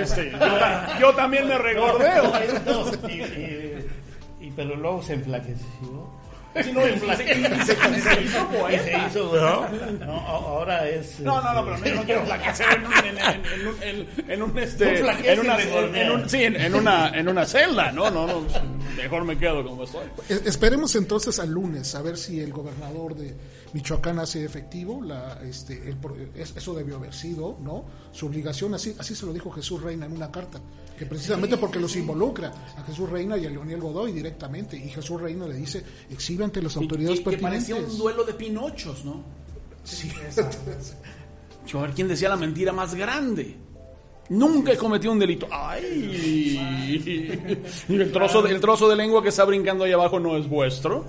Este, 0.00 0.30
yo, 0.32 1.00
yo 1.00 1.14
también 1.14 1.48
me 1.48 1.58
regordeo. 1.58 2.32
y, 3.08 3.12
y- 3.12 3.86
y- 4.46 4.50
pero 4.56 4.74
luego 4.76 5.02
se 5.02 5.14
enflaqueció. 5.14 6.08
Sí, 6.64 6.72
no, 6.72 6.86
y 6.86 6.98
se- 6.98 8.22
hizo 8.22 8.48
poeta. 8.48 8.82
se 8.84 9.06
hizo, 9.08 9.36
¿no? 9.36 9.68
No, 10.06 10.12
ahora 10.20 10.88
es. 10.88 11.20
No, 11.20 11.40
no, 11.42 11.52
no, 11.54 11.64
pero 11.78 11.94
no, 11.96 12.04
quiero 12.04 12.24
flaquecer 12.24 12.66
en 12.74 12.86
un, 12.86 13.82
en, 13.82 14.58
este, 14.58 14.98
en 15.00 15.40
una, 15.40 15.58
en 15.60 16.10
un- 16.10 16.28
sí, 16.28 16.44
en, 16.44 16.56
en 16.56 16.74
una, 16.74 17.08
en 17.10 17.28
una 17.28 17.44
celda, 17.44 17.92
no, 17.92 18.10
no, 18.10 18.26
no, 18.26 18.42
mejor 18.96 19.24
me 19.24 19.36
quedo 19.38 19.64
como 19.64 19.84
estoy. 19.84 20.06
Es- 20.28 20.46
Esperemos 20.46 20.94
entonces 20.96 21.38
al 21.38 21.50
lunes 21.50 21.94
a 21.94 22.02
ver 22.02 22.16
si 22.16 22.40
el 22.40 22.52
gobernador 22.52 23.14
de 23.14 23.34
Michoacán 23.72 24.18
hace 24.18 24.44
efectivo 24.44 25.02
la, 25.02 25.38
este, 25.42 25.74
el 25.88 25.96
eso 26.34 26.74
debió 26.74 26.96
haber 26.96 27.12
sido, 27.14 27.58
¿no? 27.60 27.84
Su 28.12 28.26
obligación, 28.26 28.74
así, 28.74 28.94
así 28.98 29.14
se 29.14 29.26
lo 29.26 29.32
dijo 29.32 29.50
Jesús 29.50 29.82
Reina 29.82 30.06
en 30.06 30.12
una 30.12 30.30
carta, 30.30 30.60
que 30.96 31.06
precisamente 31.06 31.56
porque 31.56 31.78
los 31.78 31.94
involucra 31.96 32.52
a 32.76 32.82
Jesús 32.84 33.08
Reina 33.08 33.36
y 33.36 33.46
a 33.46 33.50
Leoniel 33.50 33.80
Godoy 33.80 34.12
directamente, 34.12 34.76
y 34.76 34.88
Jesús 34.88 35.20
Reina 35.20 35.46
le 35.46 35.54
dice, 35.54 35.82
exhibe 36.10 36.44
ante 36.44 36.62
las 36.62 36.76
autoridades 36.76 37.18
que, 37.20 37.24
que 37.24 37.30
pertinentes. 37.36 37.68
parecía 37.68 37.92
un 37.92 37.98
duelo 37.98 38.24
de 38.24 38.32
pinochos, 38.34 39.04
¿no? 39.04 39.22
Sí. 39.84 40.10
Yo, 41.66 41.78
a 41.78 41.82
ver 41.82 41.90
quién 41.92 42.08
decía 42.08 42.28
la 42.28 42.36
mentira 42.36 42.72
más 42.72 42.94
grande. 42.94 43.56
Nunca 44.28 44.72
he 44.72 44.76
cometido 44.76 45.12
un 45.12 45.20
delito. 45.20 45.46
¡Ay! 45.52 46.58
Y 47.88 47.94
el 47.94 48.10
trozo, 48.10 48.42
de, 48.42 48.50
el 48.50 48.60
trozo 48.60 48.88
de 48.88 48.96
lengua 48.96 49.22
que 49.22 49.28
está 49.28 49.44
brincando 49.44 49.84
ahí 49.84 49.92
abajo 49.92 50.18
no 50.18 50.36
es 50.36 50.48
vuestro. 50.48 51.04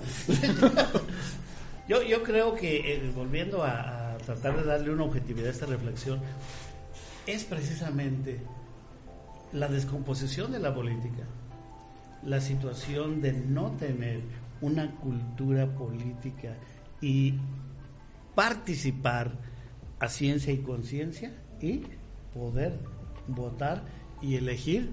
Yo, 1.88 2.02
yo 2.02 2.22
creo 2.22 2.54
que, 2.54 2.94
eh, 2.94 3.12
volviendo 3.16 3.62
a, 3.64 4.12
a 4.12 4.18
tratar 4.18 4.58
de 4.58 4.64
darle 4.64 4.90
una 4.90 5.04
objetividad 5.04 5.48
a 5.48 5.50
esta 5.50 5.66
reflexión, 5.66 6.20
es 7.26 7.44
precisamente 7.44 8.40
la 9.52 9.68
descomposición 9.68 10.52
de 10.52 10.58
la 10.58 10.74
política, 10.74 11.24
la 12.24 12.40
situación 12.40 13.20
de 13.20 13.32
no 13.32 13.70
tener 13.72 14.20
una 14.60 14.90
cultura 14.96 15.66
política 15.66 16.54
y 17.00 17.34
participar 18.34 19.32
a 20.00 20.08
ciencia 20.08 20.52
y 20.52 20.58
conciencia 20.58 21.32
y 21.60 21.82
poder 22.34 22.78
votar 23.26 23.82
y 24.20 24.36
elegir 24.36 24.92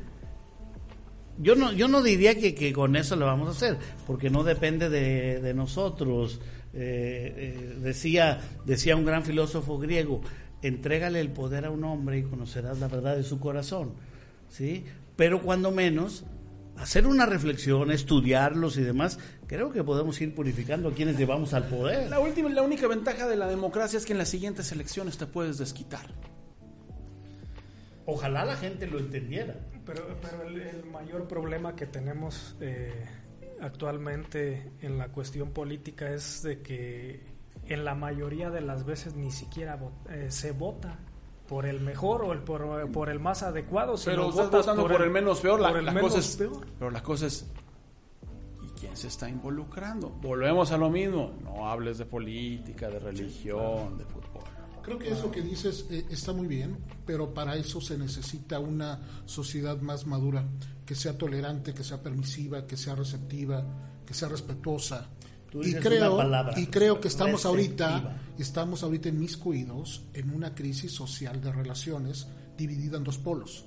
yo 1.38 1.56
no, 1.56 1.74
yo 1.74 1.88
no 1.88 2.02
diría 2.02 2.36
que, 2.36 2.56
que 2.56 2.72
con 2.72 2.96
eso 2.96 3.16
lo 3.16 3.26
vamos 3.26 3.50
a 3.50 3.52
hacer, 3.52 3.78
porque 4.08 4.30
no 4.30 4.44
depende 4.44 4.90
de, 4.90 5.54
nosotros. 5.54 6.40
Eh, 6.74 7.34
eh, 7.38 7.76
decía, 7.82 8.42
decía 8.66 8.96
un 8.96 9.06
gran 9.06 9.24
filósofo 9.24 9.78
griego, 9.78 10.22
entrégale 10.62 11.20
el 11.20 11.30
poder 11.30 11.66
a 11.66 11.72
un 11.72 11.84
hombre 11.84 12.20
y 12.20 12.24
conocerás 12.24 12.80
la 12.80 12.88
verdad 12.88 13.18
de 13.18 13.24
su 13.24 13.40
corazón. 13.40 13.94
¿Sí? 14.56 14.86
Pero 15.16 15.42
cuando 15.42 15.72
menos, 15.72 16.24
hacer 16.78 17.08
una 17.08 17.26
reflexión, 17.26 17.92
estudiarlos 17.92 18.78
y 18.78 18.84
demás, 18.84 19.20
creo 19.48 19.72
que 19.72 19.84
podemos 19.84 20.20
ir 20.22 20.34
purificando 20.34 20.90
a 20.90 20.94
quienes 20.94 21.18
llevamos 21.18 21.54
al 21.54 21.68
poder. 21.68 22.10
La, 22.10 22.20
última, 22.20 22.50
la 22.50 22.62
única 22.62 22.88
ventaja 22.88 23.28
de 23.28 23.36
la 23.36 23.48
democracia 23.48 23.98
es 23.98 24.06
que 24.06 24.14
en 24.14 24.20
las 24.20 24.30
siguientes 24.30 24.72
elecciones 24.72 25.18
te 25.18 25.26
puedes 25.26 25.58
desquitar. 25.58 26.08
Ojalá 28.06 28.46
la 28.46 28.56
gente 28.56 28.88
lo 28.88 29.00
entendiera. 29.00 29.56
Pero, 29.86 30.04
pero 30.22 30.44
el, 30.44 30.86
mayor 30.86 31.28
problema 31.28 31.76
que 31.76 31.86
tenemos 31.86 32.56
eh, 32.62 33.06
actualmente 33.60 34.72
en 34.82 34.98
la 34.98 35.10
cuestión 35.10 35.52
política 35.52 36.12
es 36.12 36.44
de 36.44 36.62
que 36.62 37.24
en 37.66 37.84
la 37.84 37.96
mayoría 37.96 38.50
de 38.50 38.62
las 38.62 38.86
veces 38.86 39.16
ni 39.16 39.32
siquiera 39.32 39.80
eh, 40.10 40.28
se 40.30 40.52
vota 40.52 41.00
por 41.48 41.66
el 41.66 41.80
mejor 41.80 42.24
o 42.24 42.34
el 42.34 42.40
por, 42.40 43.10
el 43.10 43.20
más 43.20 43.44
adecuado. 43.44 43.96
pero 44.04 44.30
estás 44.30 44.52
votando 44.52 44.88
por, 44.88 45.02
el, 45.02 45.12
menos 45.12 45.42
peor. 45.42 45.60
La, 45.60 46.00
cosa 46.00 46.20
es, 46.20 46.38
Pero 46.80 46.92
la 46.92 47.04
cosa 47.04 47.28
es, 47.28 47.46
¿y 48.64 48.80
quién 48.80 48.96
se 48.98 49.08
está 49.08 49.30
involucrando? 49.30 50.10
Volvemos 50.10 50.72
a 50.72 50.78
lo 50.78 50.90
mismo. 50.90 51.34
No 51.44 51.70
hables 51.70 51.98
de 51.98 52.06
política, 52.06 52.90
de 52.90 53.00
religión, 53.00 53.98
de 53.98 54.06
fútbol. 54.06 54.44
Creo 54.86 55.00
que 55.00 55.10
eso 55.10 55.32
que 55.32 55.42
dices 55.42 55.88
eh, 55.90 56.06
está 56.12 56.32
muy 56.32 56.46
bien, 56.46 56.78
pero 57.08 57.34
para 57.34 57.56
eso 57.56 57.82
se 57.82 57.98
necesita 57.98 58.60
una 58.60 59.00
sociedad 59.26 59.82
más 59.82 60.06
madura, 60.06 60.46
que 60.86 60.94
sea 60.94 61.18
tolerante, 61.18 61.74
que 61.74 61.84
sea 61.84 62.04
permisiva, 62.04 62.68
que 62.68 62.78
sea 62.78 62.94
receptiva, 62.94 63.64
que 64.06 64.14
sea 64.14 64.30
respetuosa. 64.30 65.10
Y 65.64 65.74
creo, 65.76 66.20
y 66.58 66.68
creo 66.68 67.00
que 67.00 67.08
estamos 67.08 67.46
ahorita, 67.46 68.22
estamos 68.38 68.84
ahorita 68.84 69.10
inmiscuidos 69.10 70.04
en 70.14 70.32
una 70.32 70.54
crisis 70.54 70.92
social 70.92 71.42
de 71.42 71.52
relaciones 71.52 72.28
dividida 72.58 72.98
en 72.98 73.04
dos 73.04 73.18
polos. 73.18 73.66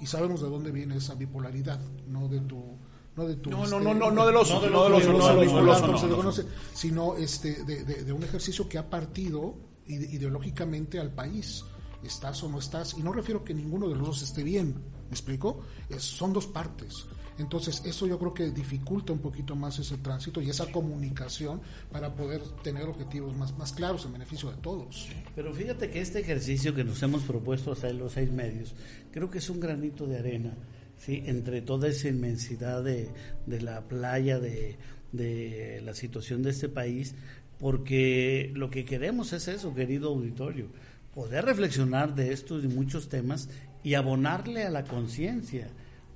Y 0.00 0.06
sabemos 0.06 0.42
de 0.42 0.48
dónde 0.48 0.70
viene 0.70 0.96
esa 0.96 1.14
bipolaridad, 1.14 1.80
no 2.08 2.28
de 2.28 2.40
tu 2.40 2.78
no 3.16 3.28
de 3.28 3.36
tu 3.36 3.50
no, 3.50 3.64
no, 3.64 3.78
no, 3.78 3.94
no, 3.94 4.10
no 4.10 4.26
de 4.26 4.32
los 4.32 4.50
no 4.50 4.60
de 4.60 4.70
los, 4.70 6.44
sino 6.74 7.14
este 7.16 7.64
de, 7.64 7.84
de, 7.84 8.04
de 8.04 8.12
un 8.12 8.24
ejercicio 8.24 8.68
que 8.68 8.76
ha 8.76 8.90
partido 8.90 9.54
ideológicamente 9.86 10.98
al 10.98 11.12
país. 11.12 11.64
Estás 12.02 12.42
o 12.42 12.48
no 12.48 12.58
estás. 12.58 12.94
Y 12.98 13.02
no 13.02 13.12
refiero 13.12 13.44
que 13.44 13.54
ninguno 13.54 13.88
de 13.88 13.96
los 13.96 14.06
dos 14.06 14.22
esté 14.22 14.42
bien. 14.42 14.74
¿Me 15.06 15.10
explico? 15.10 15.60
son 15.98 16.32
dos 16.32 16.46
partes. 16.46 17.06
Entonces, 17.38 17.82
eso 17.84 18.06
yo 18.06 18.18
creo 18.18 18.32
que 18.32 18.50
dificulta 18.50 19.12
un 19.12 19.18
poquito 19.18 19.56
más 19.56 19.78
ese 19.78 19.96
tránsito 19.98 20.40
y 20.40 20.50
esa 20.50 20.70
comunicación 20.70 21.60
para 21.90 22.14
poder 22.14 22.42
tener 22.62 22.84
objetivos 22.84 23.36
más, 23.36 23.56
más 23.58 23.72
claros 23.72 24.04
en 24.04 24.12
beneficio 24.12 24.50
de 24.50 24.56
todos. 24.58 25.08
Pero 25.34 25.52
fíjate 25.52 25.90
que 25.90 26.00
este 26.00 26.20
ejercicio 26.20 26.74
que 26.74 26.84
nos 26.84 27.02
hemos 27.02 27.22
propuesto 27.24 27.72
hacer 27.72 27.94
los 27.96 28.12
seis 28.12 28.30
medios, 28.30 28.74
creo 29.10 29.30
que 29.30 29.38
es 29.38 29.50
un 29.50 29.58
granito 29.58 30.06
de 30.06 30.18
arena, 30.18 30.54
¿sí? 30.96 31.24
entre 31.26 31.60
toda 31.60 31.88
esa 31.88 32.08
inmensidad 32.08 32.84
de, 32.84 33.10
de 33.46 33.60
la 33.60 33.82
playa, 33.82 34.38
de, 34.38 34.78
de 35.10 35.80
la 35.84 35.94
situación 35.94 36.42
de 36.42 36.50
este 36.50 36.68
país, 36.68 37.14
porque 37.58 38.52
lo 38.54 38.70
que 38.70 38.84
queremos 38.84 39.32
es 39.32 39.48
eso, 39.48 39.74
querido 39.74 40.10
auditorio, 40.10 40.68
poder 41.14 41.44
reflexionar 41.44 42.14
de 42.14 42.32
estos 42.32 42.64
y 42.64 42.68
muchos 42.68 43.08
temas 43.08 43.48
y 43.82 43.94
abonarle 43.94 44.64
a 44.64 44.70
la 44.70 44.84
conciencia, 44.84 45.68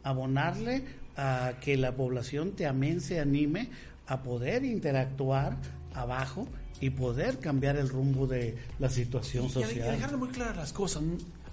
abonarle 0.02 0.84
a 1.18 1.54
que 1.60 1.76
la 1.76 1.94
población 1.96 2.52
te 2.52 2.64
amén, 2.64 3.00
se 3.00 3.20
anime 3.20 3.68
a 4.06 4.22
poder 4.22 4.64
interactuar 4.64 5.56
abajo 5.92 6.46
y 6.80 6.90
poder 6.90 7.40
cambiar 7.40 7.76
el 7.76 7.88
rumbo 7.88 8.26
de 8.26 8.56
la 8.78 8.88
situación 8.88 9.50
social. 9.50 9.88
Y 9.88 9.96
dejarle 9.96 10.16
muy 10.16 10.28
claras 10.28 10.56
las 10.56 10.72
cosas. 10.72 11.02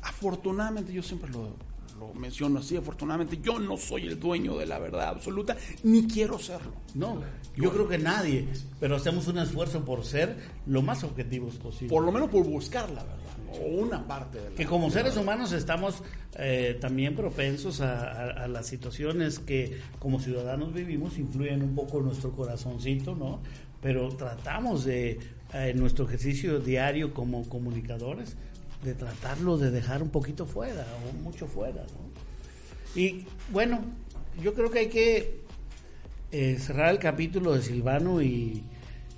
Afortunadamente, 0.04 0.93
yo 0.93 1.01
siempre 1.01 1.32
lo, 1.32 1.49
lo 1.99 2.13
menciono 2.13 2.60
así, 2.60 2.78
afortunadamente, 2.78 3.39
yo 3.41 3.58
no 3.58 3.75
soy 3.75 4.08
el 4.08 4.19
dueño 4.19 4.56
de 4.56 4.67
la 4.67 4.78
verdad 4.78 5.10
absoluta, 5.10 5.58
ni 5.84 6.06
quiero 6.08 6.38
serlo. 6.38 6.73
No, 6.93 7.21
yo 7.56 7.71
creo 7.71 7.88
que 7.88 7.97
nadie, 7.97 8.47
pero 8.80 8.97
hacemos 8.97 9.28
un 9.28 9.39
esfuerzo 9.39 9.84
por 9.84 10.06
ser 10.06 10.38
lo 10.67 10.84
más 10.84 11.04
objetivos 11.04 11.56
posible. 11.56 11.89
Por 11.89 12.04
lo 12.04 12.12
menos 12.12 12.30
por 12.30 12.45
buscar 12.45 12.89
la 12.91 13.04
verdad, 13.04 13.35
o 13.61 13.81
una 13.81 14.07
parte 14.07 14.39
de 14.39 14.49
la 14.49 14.55
Que 14.55 14.65
como 14.65 14.89
seres 14.89 15.17
humanos 15.17 15.51
estamos 15.51 16.03
eh, 16.37 16.77
también 16.79 17.15
propensos 17.15 17.81
a, 17.81 18.47
las 18.47 18.67
situaciones 18.67 19.39
que 19.39 19.79
como 19.99 20.19
ciudadanos 20.19 20.73
vivimos, 20.73 21.17
influyen 21.17 21.61
un 21.61 21.75
poco 21.75 21.99
en 21.99 22.05
nuestro 22.05 22.31
corazoncito, 22.31 23.15
¿no? 23.15 23.41
Pero 23.81 24.09
tratamos 24.09 24.85
de, 24.85 25.11
eh, 25.11 25.19
en 25.53 25.79
nuestro 25.79 26.05
ejercicio 26.05 26.59
diario 26.59 27.13
como 27.13 27.47
comunicadores, 27.47 28.35
de 28.83 28.93
tratarlo 28.93 29.57
de 29.57 29.71
dejar 29.71 30.03
un 30.03 30.09
poquito 30.09 30.45
fuera 30.45 30.85
o 31.09 31.23
mucho 31.23 31.47
fuera. 31.47 31.81
¿no? 31.81 32.99
Y 32.99 33.25
bueno, 33.51 33.81
yo 34.41 34.53
creo 34.53 34.69
que 34.69 34.79
hay 34.79 34.89
que 34.89 35.41
eh, 36.31 36.57
cerrar 36.59 36.91
el 36.91 36.99
capítulo 36.99 37.53
de 37.53 37.61
Silvano 37.61 38.21
y 38.21 38.63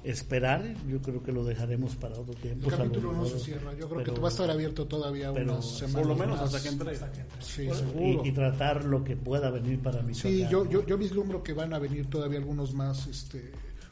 esperar. 0.10 0.76
Yo 0.88 1.02
creo 1.02 1.22
que 1.22 1.32
lo 1.32 1.44
dejaremos 1.44 1.96
para 1.96 2.18
otro 2.18 2.34
tiempo. 2.36 2.70
El 2.70 2.78
capítulo 2.78 3.14
no 3.14 3.26
se 3.26 3.40
cierra. 3.40 3.74
Yo 3.74 3.90
creo 3.90 4.04
que 4.04 4.22
va 4.22 4.30
a 4.30 4.32
estar 4.32 4.50
abierto 4.50 4.86
todavía 4.86 5.32
unas 5.32 5.66
semanas. 5.66 6.02
Por 6.02 6.08
lo 6.08 6.16
menos 6.16 6.40
hasta 6.40 6.62
que 6.62 6.70
entre. 6.70 6.98
Sí. 7.40 7.70
Y, 8.24 8.32
tratar 8.32 8.84
lo 8.86 9.04
que 9.04 9.16
pueda 9.16 9.50
venir 9.50 9.80
para 9.82 10.02
mí. 10.02 10.14
Sí, 10.14 10.46
yo, 10.50 10.70
yo, 10.70 10.86
yo 10.86 10.98
vislumbro 10.98 11.44
que 11.44 11.54
van 11.54 11.74
a 11.74 11.80
venir 11.80 12.08
todavía 12.08 12.38
algunos 12.38 12.74
más 12.74 13.08
este, 13.08 13.52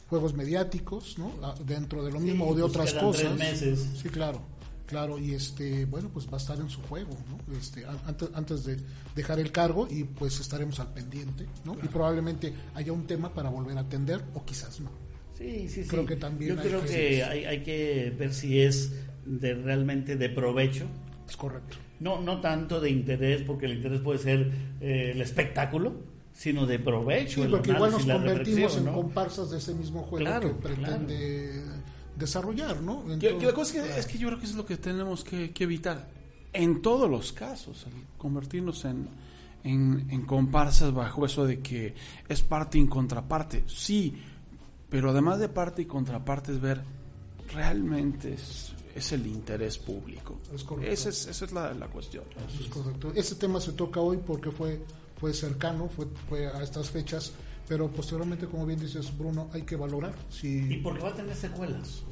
juegos 0.09 0.33
mediáticos, 0.33 1.17
¿no? 1.17 1.31
Ah, 1.41 1.55
dentro 1.65 2.03
de 2.03 2.11
lo 2.11 2.19
mismo 2.19 2.47
o 2.47 2.55
de 2.55 2.61
pues 2.61 2.75
otras 2.75 2.93
cosas. 2.93 3.37
meses. 3.37 3.87
Sí, 4.01 4.09
claro. 4.09 4.41
Claro, 4.85 5.17
y 5.17 5.33
este, 5.33 5.85
bueno, 5.85 6.09
pues 6.13 6.27
va 6.27 6.35
a 6.35 6.37
estar 6.37 6.59
en 6.59 6.69
su 6.69 6.79
juego, 6.83 7.17
¿no? 7.27 7.57
Este, 7.57 7.85
antes, 7.87 8.29
antes 8.35 8.65
de 8.65 8.77
dejar 9.15 9.39
el 9.39 9.51
cargo 9.51 9.87
y 9.89 10.03
pues 10.03 10.39
estaremos 10.39 10.79
al 10.79 10.93
pendiente, 10.93 11.47
¿no? 11.63 11.75
Y 11.81 11.87
probablemente 11.87 12.53
haya 12.75 12.93
un 12.93 13.07
tema 13.07 13.33
para 13.33 13.49
volver 13.49 13.75
a 13.79 13.81
atender 13.81 14.23
o 14.35 14.45
quizás 14.45 14.79
no. 14.79 15.04
Sí, 15.37 15.67
sí, 15.67 15.83
creo 15.85 16.05
que 16.05 16.15
también. 16.15 16.55
Yo 16.55 16.61
creo 16.61 16.83
que, 16.83 17.23
hay, 17.23 17.45
hay, 17.45 17.63
que 17.63 18.13
ver 18.17 18.33
si 18.33 18.61
es 18.61 18.93
de 19.25 19.53
realmente 19.53 20.15
de 20.15 20.29
provecho. 20.29 20.85
Es 21.27 21.35
correcto. 21.35 21.77
No, 21.99 22.21
no 22.21 22.39
tanto 22.41 22.79
de 22.79 22.89
interés, 22.89 23.41
porque 23.41 23.65
el 23.65 23.73
interés 23.73 24.01
puede 24.01 24.19
ser 24.19 24.51
eh, 24.81 25.11
el 25.13 25.21
espectáculo, 25.21 25.95
sino 26.33 26.65
de 26.65 26.79
provecho. 26.79 27.43
Sí, 27.43 27.49
porque 27.49 27.71
igual 27.71 27.91
nos 27.91 28.05
convertimos 28.05 28.77
en 28.77 28.85
comparsas 28.85 29.49
de 29.51 29.57
ese 29.57 29.73
mismo 29.73 30.03
juego 30.03 30.39
que 30.39 30.49
pretende 30.49 31.63
desarrollar, 32.17 32.81
¿no? 32.81 33.03
la 33.07 33.53
cosa 33.53 33.97
es 33.97 34.05
que, 34.07 34.17
yo 34.17 34.27
creo 34.27 34.39
que 34.39 34.45
eso 34.45 34.53
es 34.53 34.57
lo 34.57 34.65
que 34.65 34.77
tenemos 34.77 35.23
que, 35.23 35.51
evitar 35.59 36.07
en 36.53 36.81
todos 36.81 37.09
los 37.09 37.33
casos, 37.33 37.85
convertirnos 38.17 38.85
en, 38.85 39.09
en, 39.63 40.21
comparsas 40.25 40.93
bajo 40.93 41.25
eso 41.25 41.45
de 41.45 41.59
que 41.59 41.93
es 42.29 42.41
parte 42.41 42.77
y 42.77 42.87
contraparte. 42.87 43.63
Sí, 43.67 44.15
pero 44.95 45.09
además 45.09 45.39
de 45.39 45.49
parte 45.49 45.81
y 45.81 45.85
contraparte 45.85 46.53
es 46.53 46.61
ver 46.61 46.81
realmente 47.53 48.33
es, 48.33 48.71
es 48.95 49.11
el 49.11 49.27
interés 49.27 49.77
público. 49.77 50.37
Es 50.53 50.65
Esa 50.83 51.09
es, 51.09 51.27
esa 51.27 51.43
es 51.43 51.51
la, 51.51 51.73
la 51.73 51.87
cuestión. 51.89 52.23
es 52.57 52.69
correcto. 52.69 53.11
Ese 53.13 53.35
tema 53.35 53.59
se 53.59 53.73
toca 53.73 53.99
hoy 53.99 54.19
porque 54.25 54.51
fue, 54.51 54.79
fue 55.19 55.33
cercano, 55.33 55.89
fue, 55.89 56.07
fue 56.29 56.47
a 56.47 56.63
estas 56.63 56.89
fechas 56.91 57.33
pero 57.67 57.89
posteriormente, 57.89 58.45
como 58.45 58.65
bien 58.65 58.79
dices, 58.79 59.15
Bruno, 59.17 59.49
hay 59.53 59.63
que 59.63 59.75
valorar 59.75 60.13
si... 60.29 60.73
Y 60.73 60.77
porque 60.77 61.01
va 61.01 61.09
a 61.09 61.15
tener 61.15 61.35
secuelas. 61.35 62.03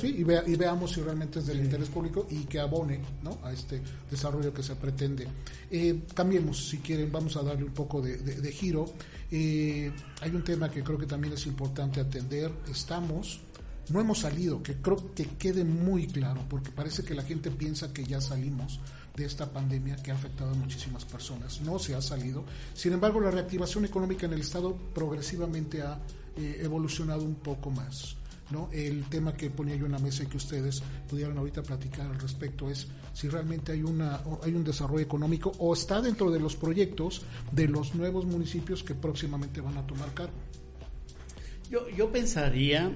sí, 0.00 0.08
y, 0.18 0.50
y, 0.50 0.56
veamos 0.56 0.92
si 0.92 1.02
realmente 1.02 1.40
es 1.40 1.46
del 1.46 1.60
interés 1.60 1.88
público 1.88 2.26
y 2.30 2.44
que 2.44 2.60
abone 2.60 3.00
¿no? 3.22 3.38
a 3.42 3.52
este 3.52 3.82
desarrollo 4.10 4.54
que 4.54 4.62
se 4.62 4.74
pretende. 4.76 5.26
Eh, 5.70 6.02
cambiemos, 6.14 6.68
si 6.68 6.78
quieren, 6.78 7.12
vamos 7.12 7.36
a 7.36 7.42
darle 7.42 7.64
un 7.64 7.74
poco 7.74 8.00
de, 8.00 8.52
giro. 8.52 8.86
Eh, 9.30 9.90
hay 10.20 10.30
un 10.30 10.44
tema 10.44 10.70
que 10.70 10.82
creo 10.82 10.98
que 10.98 11.06
también 11.06 11.34
es 11.34 11.46
importante 11.46 12.00
atender. 12.00 12.50
Estamos 12.70 13.40
no 13.88 14.00
hemos 14.00 14.20
salido, 14.20 14.62
que 14.62 14.74
creo 14.76 15.14
que 15.14 15.26
quede 15.36 15.64
muy 15.64 16.06
claro, 16.06 16.42
porque 16.48 16.70
parece 16.70 17.04
que 17.04 17.14
la 17.14 17.22
gente 17.22 17.50
piensa 17.50 17.92
que 17.92 18.04
ya 18.04 18.20
salimos, 18.20 18.80
de 19.16 19.24
esta 19.24 19.50
pandemia 19.50 19.96
que 19.96 20.10
ha 20.10 20.14
afectado 20.14 20.50
a 20.50 20.54
muchísimas 20.54 21.04
personas. 21.04 21.60
No 21.62 21.78
se 21.78 21.94
ha 21.94 22.02
salido. 22.02 22.44
Sin 22.74 22.92
embargo, 22.92 23.18
la 23.18 23.30
reactivación 23.30 23.84
económica 23.86 24.26
en 24.26 24.34
el 24.34 24.42
Estado 24.42 24.76
progresivamente 24.94 25.82
ha 25.82 25.98
eh, 26.36 26.60
evolucionado 26.62 27.24
un 27.24 27.36
poco 27.36 27.70
más. 27.70 28.16
¿no? 28.50 28.68
El 28.72 29.04
tema 29.06 29.32
que 29.32 29.50
ponía 29.50 29.74
yo 29.74 29.86
en 29.86 29.92
la 29.92 29.98
mesa 29.98 30.22
y 30.22 30.26
que 30.26 30.36
ustedes 30.36 30.82
pudieran 31.08 31.36
ahorita 31.38 31.62
platicar 31.62 32.06
al 32.06 32.20
respecto 32.20 32.70
es 32.70 32.86
si 33.12 33.28
realmente 33.28 33.72
hay, 33.72 33.82
una, 33.82 34.20
hay 34.42 34.54
un 34.54 34.62
desarrollo 34.62 35.00
económico 35.00 35.50
o 35.58 35.72
está 35.72 36.00
dentro 36.00 36.30
de 36.30 36.38
los 36.38 36.54
proyectos 36.54 37.22
de 37.50 37.66
los 37.66 37.94
nuevos 37.94 38.24
municipios 38.26 38.84
que 38.84 38.94
próximamente 38.94 39.60
van 39.60 39.78
a 39.78 39.86
tomar 39.86 40.12
cargo. 40.14 40.34
Yo, 41.70 41.88
yo 41.88 42.12
pensaría 42.12 42.92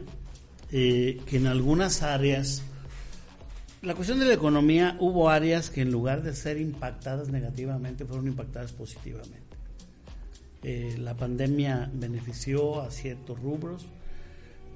eh, 0.72 1.20
que 1.26 1.36
en 1.36 1.46
algunas 1.46 2.02
áreas 2.02 2.62
la 3.82 3.94
cuestión 3.94 4.18
de 4.18 4.26
la 4.26 4.34
economía, 4.34 4.94
hubo 5.00 5.30
áreas 5.30 5.70
que 5.70 5.80
en 5.80 5.90
lugar 5.90 6.22
de 6.22 6.34
ser 6.34 6.60
impactadas 6.60 7.30
negativamente, 7.30 8.04
fueron 8.04 8.26
impactadas 8.26 8.72
positivamente. 8.72 9.56
Eh, 10.62 10.96
la 10.98 11.16
pandemia 11.16 11.90
benefició 11.94 12.82
a 12.82 12.90
ciertos 12.90 13.40
rubros, 13.40 13.86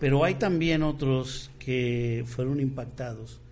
pero 0.01 0.25
hay 0.25 0.37
también 0.37 0.83
otros 0.83 1.51
que 1.59 2.25
fueron 2.27 2.61
impactados 2.61 3.43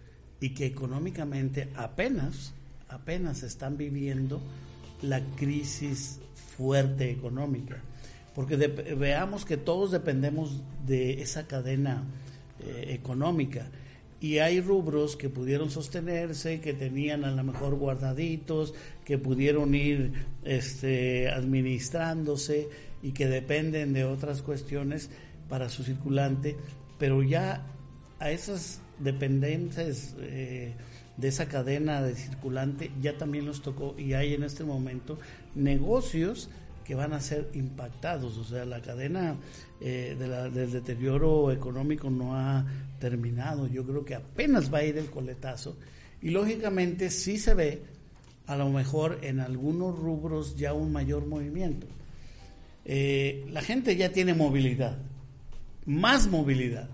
y 0.41 0.55
que 0.55 0.65
económicamente 0.65 1.69
apenas, 1.77 2.55
apenas 2.89 3.43
están 3.43 3.77
viviendo 3.77 4.41
la 5.03 5.21
crisis 5.37 6.19
fuerte 6.57 7.11
económica. 7.11 7.77
Porque 8.35 8.57
veamos 8.57 9.45
que 9.45 9.59
todos 9.59 9.91
dependemos 9.91 10.63
de 10.87 11.21
esa 11.21 11.47
cadena 11.47 12.05
eh, 12.67 12.87
económica. 12.89 13.71
Y 14.21 14.39
hay 14.39 14.61
rubros 14.61 15.17
que 15.17 15.29
pudieron 15.29 15.71
sostenerse, 15.71 16.61
que 16.61 16.75
tenían 16.75 17.25
a 17.25 17.33
lo 17.33 17.43
mejor 17.43 17.75
guardaditos, 17.75 18.73
que 19.05 19.19
pudieron 19.19 19.75
ir 19.75 20.13
este, 20.45 21.29
administrándose 21.29 22.69
y 23.03 23.11
que 23.11 23.27
dependen 23.27 23.93
de 23.93 24.05
otras 24.05 24.43
cuestiones 24.43 25.11
para 25.49 25.69
su 25.69 25.83
circulante, 25.83 26.57
pero 26.99 27.23
ya 27.25 27.67
a 28.21 28.31
esas 28.31 28.81
dependencias 29.01 30.15
eh, 30.21 30.73
de 31.17 31.29
esa 31.29 31.49
cadena 31.49 32.01
de 32.03 32.15
circulante 32.15 32.91
ya 33.01 33.19
también 33.19 33.47
nos 33.47 33.63
tocó 33.63 33.95
y 33.99 34.15
hay 34.15 34.35
en 34.35 34.45
este 34.45 34.65
momento 34.65 35.19
negocios 35.55 36.49
que 36.93 36.97
van 36.97 37.15
a 37.15 37.23
ser 37.23 37.49
impactados. 37.55 38.37
O 38.37 38.45
sea, 38.45 38.67
la 38.67 38.83
cadena 38.83 39.35
eh, 39.81 40.15
del 40.53 40.71
deterioro 40.71 41.51
económico 41.51 42.11
no 42.11 42.37
ha 42.37 42.67
terminado. 43.01 43.67
Yo 43.67 43.83
creo 43.87 44.05
que 44.05 44.15
apenas 44.15 44.71
va 44.71 44.81
a 44.81 44.85
ir 44.85 44.99
el 44.99 45.07
coletazo. 45.07 45.79
Y 46.21 46.29
lógicamente 46.29 47.09
sí 47.09 47.39
se 47.39 47.55
ve, 47.55 47.83
a 48.47 48.57
lo 48.57 48.69
mejor 48.69 49.21
en 49.23 49.41
algunos 49.41 49.99
rubros, 49.99 50.55
ya 50.55 50.75
un 50.75 50.93
mayor 50.93 51.25
movimiento. 51.25 51.87
Eh, 52.85 53.47
la 53.51 53.63
gente 53.63 53.97
ya 53.97 54.13
tiene 54.13 54.35
movilidad, 54.35 54.99
más 55.87 56.27
movilidad, 56.27 56.91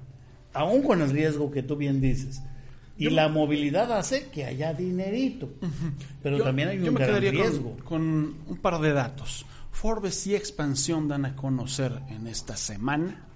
aún 0.53 0.85
con 0.85 1.03
el 1.03 1.11
riesgo 1.11 1.51
que 1.51 1.65
tú 1.65 1.75
bien 1.75 2.01
dices. 2.01 2.41
Y 2.97 3.11
la 3.11 3.29
movilidad 3.29 3.93
hace 3.99 4.29
que 4.29 4.45
haya 4.45 4.73
dinerito, 4.75 5.49
pero 6.23 6.41
también 6.41 6.69
hay 6.69 6.79
un 6.79 6.95
gran 6.95 7.21
riesgo. 7.21 7.77
con 7.79 8.37
un 8.47 8.57
par 8.59 8.81
de 8.81 8.93
datos. 8.93 9.45
Forbes 9.81 10.27
y 10.27 10.35
Expansión 10.35 11.07
dan 11.07 11.25
a 11.25 11.37
conocer 11.37 12.03
en 12.09 12.27
esta 12.27 12.57
semana 12.57 13.29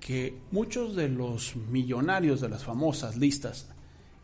que 0.00 0.36
muchos 0.50 0.96
de 0.96 1.08
los 1.08 1.54
millonarios 1.54 2.40
de 2.40 2.48
las 2.48 2.64
famosas 2.64 3.16
listas 3.16 3.68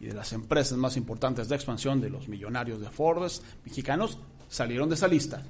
y 0.00 0.06
de 0.06 0.14
las 0.14 0.32
empresas 0.32 0.76
más 0.76 0.96
importantes 0.96 1.48
de 1.48 1.54
expansión 1.54 2.00
de 2.00 2.11
los 2.11 2.26
millonarios 2.26 2.80
de 2.80 2.90
Forbes 2.90 3.44
mexicanos 3.64 4.18
salieron 4.48 4.88
de 4.88 4.96
esa 4.96 5.06
lista. 5.06 5.40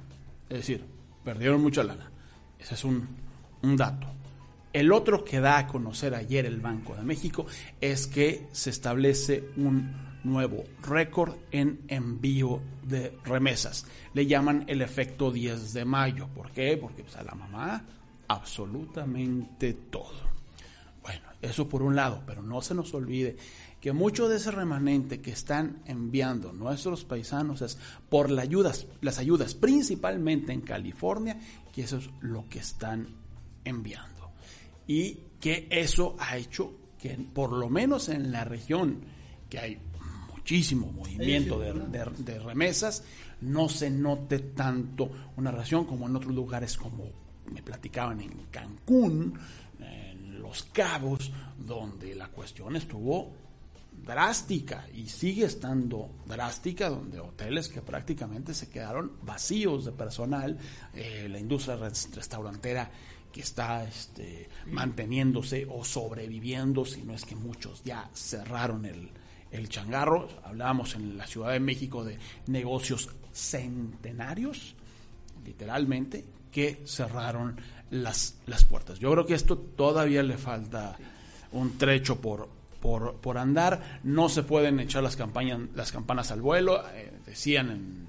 Es 0.47 0.57
decir, 0.57 0.85
perdieron 1.25 1.63
mucha 1.63 1.83
lana. 1.83 2.11
Ese 2.59 2.75
es 2.75 2.83
un, 2.83 3.07
un 3.63 3.75
dato. 3.75 4.05
El 4.73 4.91
otro 4.91 5.25
que 5.25 5.39
da 5.39 5.57
a 5.57 5.65
conocer 5.65 6.13
ayer 6.13 6.45
el 6.45 6.61
Banco 6.61 6.95
de 6.95 7.01
México 7.01 7.47
es 7.81 8.05
que 8.05 8.47
se 8.51 8.69
establece 8.69 9.49
un 9.57 10.06
nuevo 10.27 10.63
récord 10.83 11.35
en 11.51 11.81
envío 11.87 12.61
de 12.83 13.17
remesas. 13.23 13.85
Le 14.13 14.25
llaman 14.25 14.65
el 14.67 14.81
efecto 14.81 15.31
10 15.31 15.73
de 15.73 15.85
mayo. 15.85 16.27
¿Por 16.27 16.51
qué? 16.51 16.77
Porque 16.77 17.03
pues, 17.03 17.15
a 17.15 17.23
la 17.23 17.33
mamá 17.33 17.83
absolutamente 18.27 19.73
todo. 19.73 20.27
Bueno, 21.01 21.21
eso 21.41 21.69
por 21.69 21.81
un 21.81 21.95
lado, 21.95 22.23
pero 22.25 22.41
no 22.41 22.61
se 22.61 22.75
nos 22.75 22.93
olvide 22.93 23.37
que 23.79 23.93
mucho 23.93 24.27
de 24.27 24.37
ese 24.37 24.51
remanente 24.51 25.21
que 25.21 25.31
están 25.31 25.81
enviando 25.85 26.51
nuestros 26.51 27.05
paisanos 27.05 27.61
es 27.61 27.77
por 28.09 28.29
las 28.29 28.43
ayudas, 28.43 28.87
las 29.01 29.19
ayudas 29.19 29.55
principalmente 29.55 30.51
en 30.51 30.61
California, 30.61 31.39
que 31.71 31.83
eso 31.83 31.97
es 31.97 32.09
lo 32.21 32.49
que 32.49 32.59
están 32.59 33.07
enviando. 33.63 34.31
Y 34.87 35.19
que 35.39 35.67
eso 35.69 36.15
ha 36.19 36.37
hecho 36.37 36.73
que 36.99 37.11
por 37.33 37.53
lo 37.53 37.69
menos 37.69 38.09
en 38.09 38.31
la 38.31 38.43
región 38.43 39.01
que 39.49 39.59
hay 39.59 39.77
muchísimo 40.47 40.89
movimiento 40.93 41.59
de, 41.59 42.39
remesas, 42.39 43.03
no 43.41 43.67
se 43.67 43.89
note 43.89 44.39
tanto 44.39 45.11
una 45.35 45.51
relación 45.51 45.83
como 45.83 46.07
en 46.07 46.15
otros 46.15 46.33
lugares 46.33 46.77
como 46.77 47.03
me 47.51 47.61
platicaban 47.61 48.21
en 48.21 48.31
Cancún, 48.49 49.37
en 49.77 50.41
Los 50.41 50.63
Cabos, 50.71 51.33
donde 51.57 52.15
la 52.15 52.29
cuestión 52.29 52.77
estuvo 52.77 53.33
drástica 53.91 54.85
y 54.95 55.09
sigue 55.09 55.43
estando 55.43 56.11
drástica, 56.25 56.89
donde 56.89 57.19
hoteles 57.19 57.67
que 57.67 57.81
prácticamente 57.81 58.53
se 58.53 58.69
quedaron 58.69 59.17
vacíos 59.23 59.83
de 59.83 59.91
personal, 59.91 60.57
eh, 60.93 61.27
la 61.29 61.39
industria 61.39 61.75
restaurantera 61.75 62.89
que 63.33 63.41
está 63.41 63.83
este, 63.83 64.47
manteniéndose 64.67 65.67
o 65.69 65.83
sobreviviendo, 65.83 66.85
si 66.85 67.01
no 67.01 67.15
es 67.15 67.25
que 67.25 67.35
muchos 67.35 67.83
ya 67.83 68.09
cerraron 68.13 68.85
el, 68.85 69.11
el 69.51 69.69
changarro, 69.69 70.27
hablábamos 70.43 70.95
en 70.95 71.17
la 71.17 71.27
Ciudad 71.27 71.51
de 71.51 71.59
México 71.59 72.03
de 72.03 72.17
negocios 72.47 73.09
centenarios, 73.31 74.75
literalmente, 75.45 76.25
que 76.51 76.81
cerraron 76.85 77.59
las, 77.91 78.39
las 78.45 78.65
puertas. 78.65 78.99
Yo 78.99 79.11
creo 79.11 79.25
que 79.25 79.35
esto 79.35 79.57
todavía 79.57 80.23
le 80.23 80.37
falta 80.37 80.97
un 81.51 81.77
trecho 81.77 82.19
por, 82.19 82.49
por, 82.79 83.37
andar, 83.37 83.99
no 84.03 84.29
se 84.29 84.43
pueden 84.43 84.79
echar 84.79 85.03
las, 85.03 85.15
campañas, 85.15 85.59
las 85.75 85.91
campanas 85.91 86.31
al 86.31 86.41
vuelo, 86.41 86.83
eh, 86.93 87.11
decían 87.25 87.71
en 87.71 88.07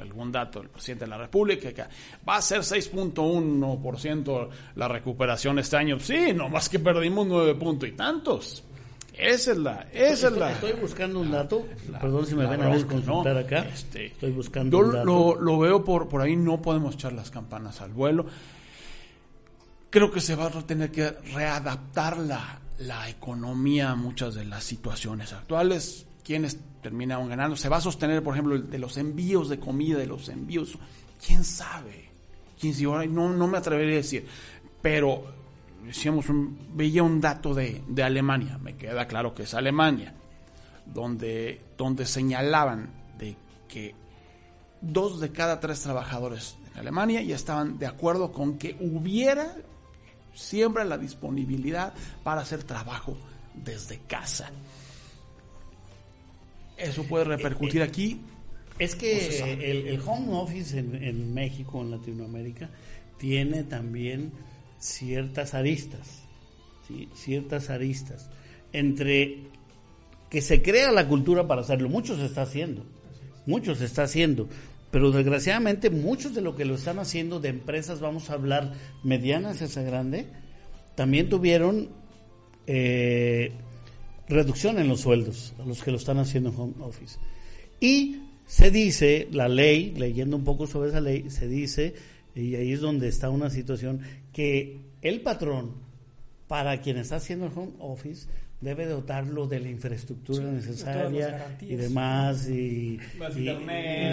algún 0.00 0.30
dato 0.30 0.60
del 0.60 0.68
presidente 0.68 1.04
de 1.04 1.10
la 1.10 1.18
República 1.18 1.72
que 1.72 1.84
va 2.28 2.36
a 2.36 2.42
ser 2.42 2.60
6.1% 2.60 4.48
la 4.76 4.88
recuperación 4.88 5.58
este 5.58 5.76
año. 5.76 5.98
Sí, 5.98 6.32
nomás 6.32 6.68
que 6.68 6.78
perdimos 6.78 7.26
nueve 7.26 7.54
puntos 7.54 7.88
y 7.88 7.92
tantos. 7.92 8.64
Esa 9.20 9.52
es 9.52 9.58
la, 9.58 9.86
esa 9.92 10.12
estoy, 10.12 10.32
es 10.32 10.38
la. 10.38 10.52
Estoy 10.52 10.72
buscando 10.72 11.20
un 11.20 11.30
dato, 11.30 11.66
perdón 12.00 12.26
si 12.26 12.34
me 12.34 12.46
ven 12.46 12.62
a 12.62 12.86
consultar 12.86 13.36
acá. 13.36 13.60
Este, 13.60 14.06
estoy 14.06 14.32
buscando 14.32 14.78
un 14.78 14.92
dato. 14.92 15.04
Lo, 15.04 15.40
lo, 15.40 15.58
veo 15.58 15.84
por, 15.84 16.08
por 16.08 16.22
ahí, 16.22 16.36
no 16.36 16.62
podemos 16.62 16.94
echar 16.94 17.12
las 17.12 17.30
campanas 17.30 17.80
al 17.80 17.92
vuelo. 17.92 18.26
Creo 19.90 20.10
que 20.10 20.20
se 20.20 20.36
va 20.36 20.46
a 20.46 20.50
tener 20.66 20.90
que 20.90 21.10
readaptar 21.10 22.16
la, 22.18 22.60
la 22.78 23.08
economía 23.08 23.90
a 23.90 23.94
muchas 23.94 24.34
de 24.34 24.44
las 24.44 24.64
situaciones 24.64 25.32
actuales. 25.32 26.06
¿Quiénes 26.24 26.58
terminaron 26.80 27.28
ganando? 27.28 27.56
¿Se 27.56 27.68
va 27.68 27.78
a 27.78 27.80
sostener, 27.80 28.22
por 28.22 28.34
ejemplo, 28.34 28.58
de 28.58 28.78
los 28.78 28.96
envíos 28.96 29.48
de 29.48 29.58
comida, 29.58 29.98
de 29.98 30.06
los 30.06 30.28
envíos? 30.28 30.78
¿Quién 31.24 31.44
sabe? 31.44 32.08
¿Quién 32.58 32.74
sabe? 32.74 33.06
No, 33.08 33.28
no 33.30 33.46
me 33.48 33.58
atrevería 33.58 33.94
a 33.94 33.96
decir. 33.96 34.26
Pero 34.80 35.39
decíamos 35.84 36.28
un, 36.28 36.58
veía 36.74 37.02
un 37.02 37.20
dato 37.20 37.54
de, 37.54 37.82
de, 37.88 38.02
Alemania, 38.02 38.58
me 38.58 38.76
queda 38.76 39.06
claro 39.06 39.34
que 39.34 39.44
es 39.44 39.54
Alemania, 39.54 40.14
donde, 40.86 41.60
donde 41.76 42.06
señalaban 42.06 42.90
de 43.18 43.36
que 43.68 43.94
dos 44.80 45.20
de 45.20 45.30
cada 45.30 45.60
tres 45.60 45.80
trabajadores 45.80 46.56
en 46.72 46.80
Alemania 46.80 47.22
ya 47.22 47.34
estaban 47.34 47.78
de 47.78 47.86
acuerdo 47.86 48.32
con 48.32 48.58
que 48.58 48.76
hubiera 48.80 49.56
siempre 50.34 50.84
la 50.84 50.98
disponibilidad 50.98 51.92
para 52.22 52.42
hacer 52.42 52.64
trabajo 52.64 53.16
desde 53.54 53.98
casa. 54.06 54.50
Eso 56.76 57.04
puede 57.04 57.24
repercutir 57.24 57.82
aquí. 57.82 58.20
Es 58.78 58.94
que 58.94 59.52
el, 59.52 59.88
el, 59.88 60.00
home 60.00 60.32
office 60.32 60.78
en, 60.78 60.94
en 60.94 61.34
México, 61.34 61.82
en 61.82 61.90
Latinoamérica, 61.90 62.70
tiene 63.18 63.64
también 63.64 64.32
ciertas 64.80 65.54
aristas, 65.54 66.24
ciertas 67.14 67.70
aristas, 67.70 68.28
entre 68.72 69.44
que 70.28 70.40
se 70.40 70.62
crea 70.62 70.90
la 70.90 71.06
cultura 71.06 71.46
para 71.46 71.60
hacerlo, 71.60 71.88
mucho 71.88 72.16
se 72.16 72.26
está 72.26 72.42
haciendo, 72.42 72.84
mucho 73.46 73.74
se 73.74 73.84
está 73.84 74.04
haciendo, 74.04 74.48
pero 74.90 75.12
desgraciadamente 75.12 75.90
muchos 75.90 76.34
de 76.34 76.40
lo 76.40 76.56
que 76.56 76.64
lo 76.64 76.74
están 76.74 76.98
haciendo 76.98 77.38
de 77.38 77.50
empresas, 77.50 78.00
vamos 78.00 78.30
a 78.30 78.34
hablar 78.34 78.72
medianas, 79.04 79.62
esa 79.62 79.82
grande, 79.82 80.26
también 80.96 81.28
tuvieron 81.28 81.88
eh, 82.66 83.52
reducción 84.28 84.78
en 84.78 84.88
los 84.88 85.00
sueldos 85.00 85.54
a 85.58 85.64
los 85.64 85.82
que 85.82 85.90
lo 85.90 85.96
están 85.96 86.18
haciendo 86.18 86.50
en 86.50 86.56
home 86.56 86.74
office. 86.80 87.18
Y 87.80 88.22
se 88.46 88.70
dice, 88.70 89.28
la 89.30 89.48
ley, 89.48 89.94
leyendo 89.96 90.36
un 90.36 90.44
poco 90.44 90.66
sobre 90.66 90.90
esa 90.90 91.00
ley, 91.00 91.30
se 91.30 91.48
dice 91.48 91.94
y 92.34 92.54
ahí 92.54 92.72
es 92.72 92.80
donde 92.80 93.08
está 93.08 93.28
una 93.30 93.50
situación 93.50 94.00
que 94.32 94.80
el 95.02 95.22
patrón, 95.22 95.74
para 96.48 96.80
quien 96.80 96.98
está 96.98 97.16
haciendo 97.16 97.46
el 97.46 97.52
home 97.54 97.72
office, 97.78 98.28
debe 98.60 98.86
dotarlo 98.86 99.46
de 99.46 99.60
la 99.60 99.68
infraestructura 99.70 100.44
necesaria 100.44 101.56
y 101.60 101.76
demás, 101.76 102.48
y, 102.48 102.98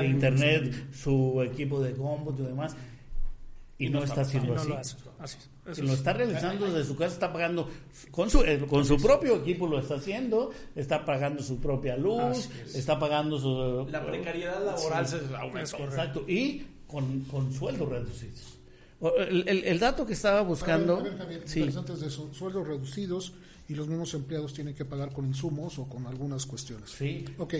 internet, 0.03 0.93
su 0.93 1.41
equipo 1.43 1.81
de 1.81 1.93
cómputo 1.93 2.43
y 2.43 2.47
demás. 2.47 2.75
Y, 3.79 3.89
no, 3.89 4.03
está, 4.03 4.21
haciendo 4.21 4.55
así. 4.55 5.37
lo 5.83 5.93
está 5.93 6.11
realizando 6.11 6.65
desde 6.65 6.83
su 6.83 6.95
casa, 6.95 7.13
está 7.13 7.31
pagando 7.31 7.69
con 8.09 8.27
su, 8.27 8.41
eh, 8.41 8.65
con 8.67 8.83
su 8.83 8.97
propio 8.97 9.35
equipo, 9.35 9.67
lo 9.67 9.77
está 9.79 9.95
haciendo, 9.95 10.49
está 10.75 11.05
pagando 11.05 11.43
su 11.43 11.59
propia 11.59 11.95
luz, 11.95 12.49
está 12.73 12.97
pagando 12.97 13.39
su... 13.39 13.87
La 13.91 14.03
precariedad 14.03 14.65
laboral 14.65 15.07
se 15.07 15.19
aumenta. 15.37 15.77
Exacto, 15.77 16.23
y 16.27 16.65
con, 16.87 17.19
con 17.25 17.53
sueldos 17.53 17.87
reducidos. 17.87 18.56
El, 18.99 19.47
el, 19.47 19.79
dato 19.79 20.05
que 20.05 20.13
estaba 20.13 20.41
buscando. 20.41 21.03
sí. 21.45 21.59
interesantes 21.59 21.99
de 21.99 22.09
sueldos 22.09 22.67
reducidos 22.67 23.33
y 23.69 23.75
los 23.75 23.87
mismos 23.87 24.13
empleados 24.13 24.53
tienen 24.53 24.73
que 24.73 24.85
pagar 24.85 25.11
con 25.11 25.25
insumos 25.25 25.77
o 25.77 25.85
con 25.85 26.07
algunas 26.07 26.45
cuestiones. 26.45 26.89
Sí. 26.91 27.25
Ok. 27.37 27.53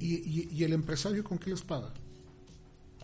¿Y, 0.00 0.48
y, 0.52 0.64
el 0.64 0.72
empresario 0.72 1.22
con 1.22 1.38
qué 1.38 1.50
les 1.50 1.62
paga? 1.62 1.92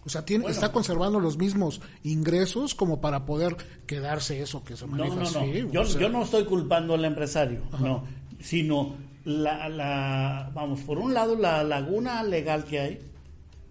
O 0.04 0.08
sea, 0.08 0.24
tiene, 0.24 0.46
está 0.48 0.70
conservando 0.70 1.18
los 1.18 1.36
mismos 1.36 1.80
ingresos 2.04 2.74
como 2.74 3.00
para 3.00 3.24
poder 3.26 3.56
quedarse 3.86 4.40
eso 4.40 4.62
que 4.62 4.76
se 4.76 4.86
maneja 4.86 5.14
no, 5.16 5.22
no, 5.22 5.30
no. 5.30 5.40
así. 5.40 5.68
Yo, 5.72 5.80
o 5.80 5.84
sea, 5.84 6.00
yo 6.00 6.08
no 6.08 6.22
estoy 6.22 6.44
culpando 6.44 6.94
al 6.94 7.04
empresario, 7.04 7.62
no, 7.80 8.04
sino 8.40 8.96
la, 9.24 9.68
la, 9.68 10.50
vamos, 10.54 10.80
por 10.80 10.98
un 10.98 11.12
lado 11.12 11.34
la 11.36 11.64
laguna 11.64 12.22
legal 12.22 12.64
que 12.64 12.78
hay, 12.78 13.00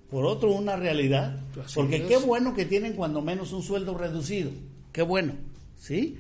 por 0.10 0.26
otro 0.26 0.52
una 0.52 0.76
realidad, 0.76 1.40
Así 1.64 1.76
porque 1.76 1.98
es. 1.98 2.04
qué 2.04 2.18
bueno 2.18 2.54
que 2.54 2.66
tienen 2.66 2.94
cuando 2.94 3.22
menos 3.22 3.54
un 3.54 3.64
sueldo 3.64 3.98
reducido, 3.98 4.52
qué 4.92 5.02
bueno, 5.02 5.34
¿sí? 5.78 6.18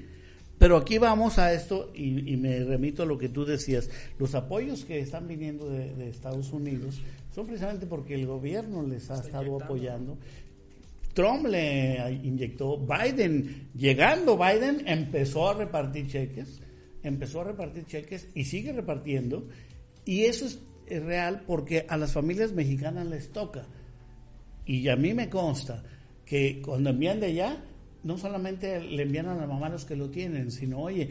Pero 0.57 0.77
aquí 0.77 0.97
vamos 0.97 1.37
a 1.37 1.53
esto 1.53 1.91
y, 1.93 2.31
y 2.33 2.37
me 2.37 2.63
remito 2.63 3.03
a 3.03 3.05
lo 3.05 3.17
que 3.17 3.27
tú 3.29 3.45
decías, 3.45 3.89
los 4.17 4.35
apoyos 4.35 4.85
que 4.85 4.99
están 4.99 5.27
viniendo 5.27 5.69
de, 5.69 5.93
de 5.93 6.09
Estados 6.09 6.51
Unidos 6.53 7.01
son 7.33 7.45
precisamente 7.45 7.85
porque 7.85 8.15
el 8.15 8.25
gobierno 8.25 8.81
les 8.83 9.11
ha 9.11 9.19
estado 9.19 9.61
apoyando. 9.61 10.17
Trump 11.13 11.47
le 11.47 12.19
inyectó, 12.23 12.77
Biden, 12.77 13.69
llegando 13.75 14.37
Biden, 14.37 14.83
empezó 14.85 15.49
a 15.49 15.53
repartir 15.53 16.07
cheques, 16.07 16.61
empezó 17.03 17.41
a 17.41 17.45
repartir 17.45 17.85
cheques 17.85 18.27
y 18.35 18.43
sigue 18.45 18.73
repartiendo. 18.73 19.47
Y 20.03 20.25
eso 20.25 20.45
es, 20.45 20.59
es 20.87 21.03
real 21.03 21.43
porque 21.45 21.85
a 21.87 21.97
las 21.97 22.13
familias 22.13 22.53
mexicanas 22.53 23.07
les 23.07 23.31
toca. 23.31 23.65
Y 24.65 24.87
a 24.89 24.95
mí 24.95 25.13
me 25.13 25.29
consta 25.29 25.83
que 26.25 26.61
cuando 26.61 26.89
envían 26.89 27.19
de 27.19 27.27
allá, 27.27 27.63
no 28.03 28.17
solamente 28.17 28.81
le 28.81 29.03
envían 29.03 29.27
a 29.27 29.35
la 29.35 29.47
mamá 29.47 29.69
los 29.69 29.85
que 29.85 29.95
lo 29.95 30.09
tienen, 30.09 30.51
sino, 30.51 30.79
oye, 30.79 31.09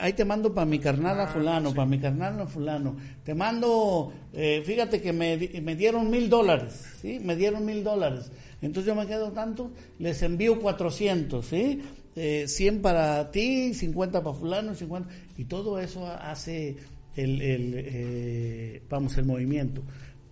ahí 0.00 0.12
te 0.14 0.24
mando 0.24 0.54
para 0.54 0.66
mi 0.66 0.78
carnal 0.78 1.20
a 1.20 1.26
fulano, 1.26 1.74
para 1.74 1.86
mi 1.86 1.98
carnal 1.98 2.40
a 2.40 2.46
fulano, 2.46 2.96
te 3.24 3.34
mando, 3.34 4.12
eh, 4.32 4.62
fíjate 4.64 5.00
que 5.00 5.12
me, 5.12 5.36
me 5.62 5.76
dieron 5.76 6.10
mil 6.10 6.28
dólares, 6.28 6.86
¿sí? 7.00 7.20
Me 7.22 7.36
dieron 7.36 7.64
mil 7.64 7.84
dólares. 7.84 8.30
Entonces 8.62 8.86
yo 8.86 8.94
me 8.94 9.06
quedo 9.06 9.32
tanto, 9.32 9.70
les 9.98 10.22
envío 10.22 10.60
400, 10.60 11.44
¿sí? 11.44 11.82
Eh, 12.16 12.44
100 12.46 12.82
para 12.82 13.30
ti, 13.30 13.72
50 13.72 14.22
para 14.22 14.36
fulano, 14.36 14.74
50, 14.74 15.08
y 15.38 15.44
todo 15.44 15.78
eso 15.78 16.06
hace 16.06 16.76
el, 17.16 17.40
el, 17.42 17.74
eh, 17.76 18.82
vamos, 18.88 19.16
el 19.16 19.24
movimiento. 19.24 19.82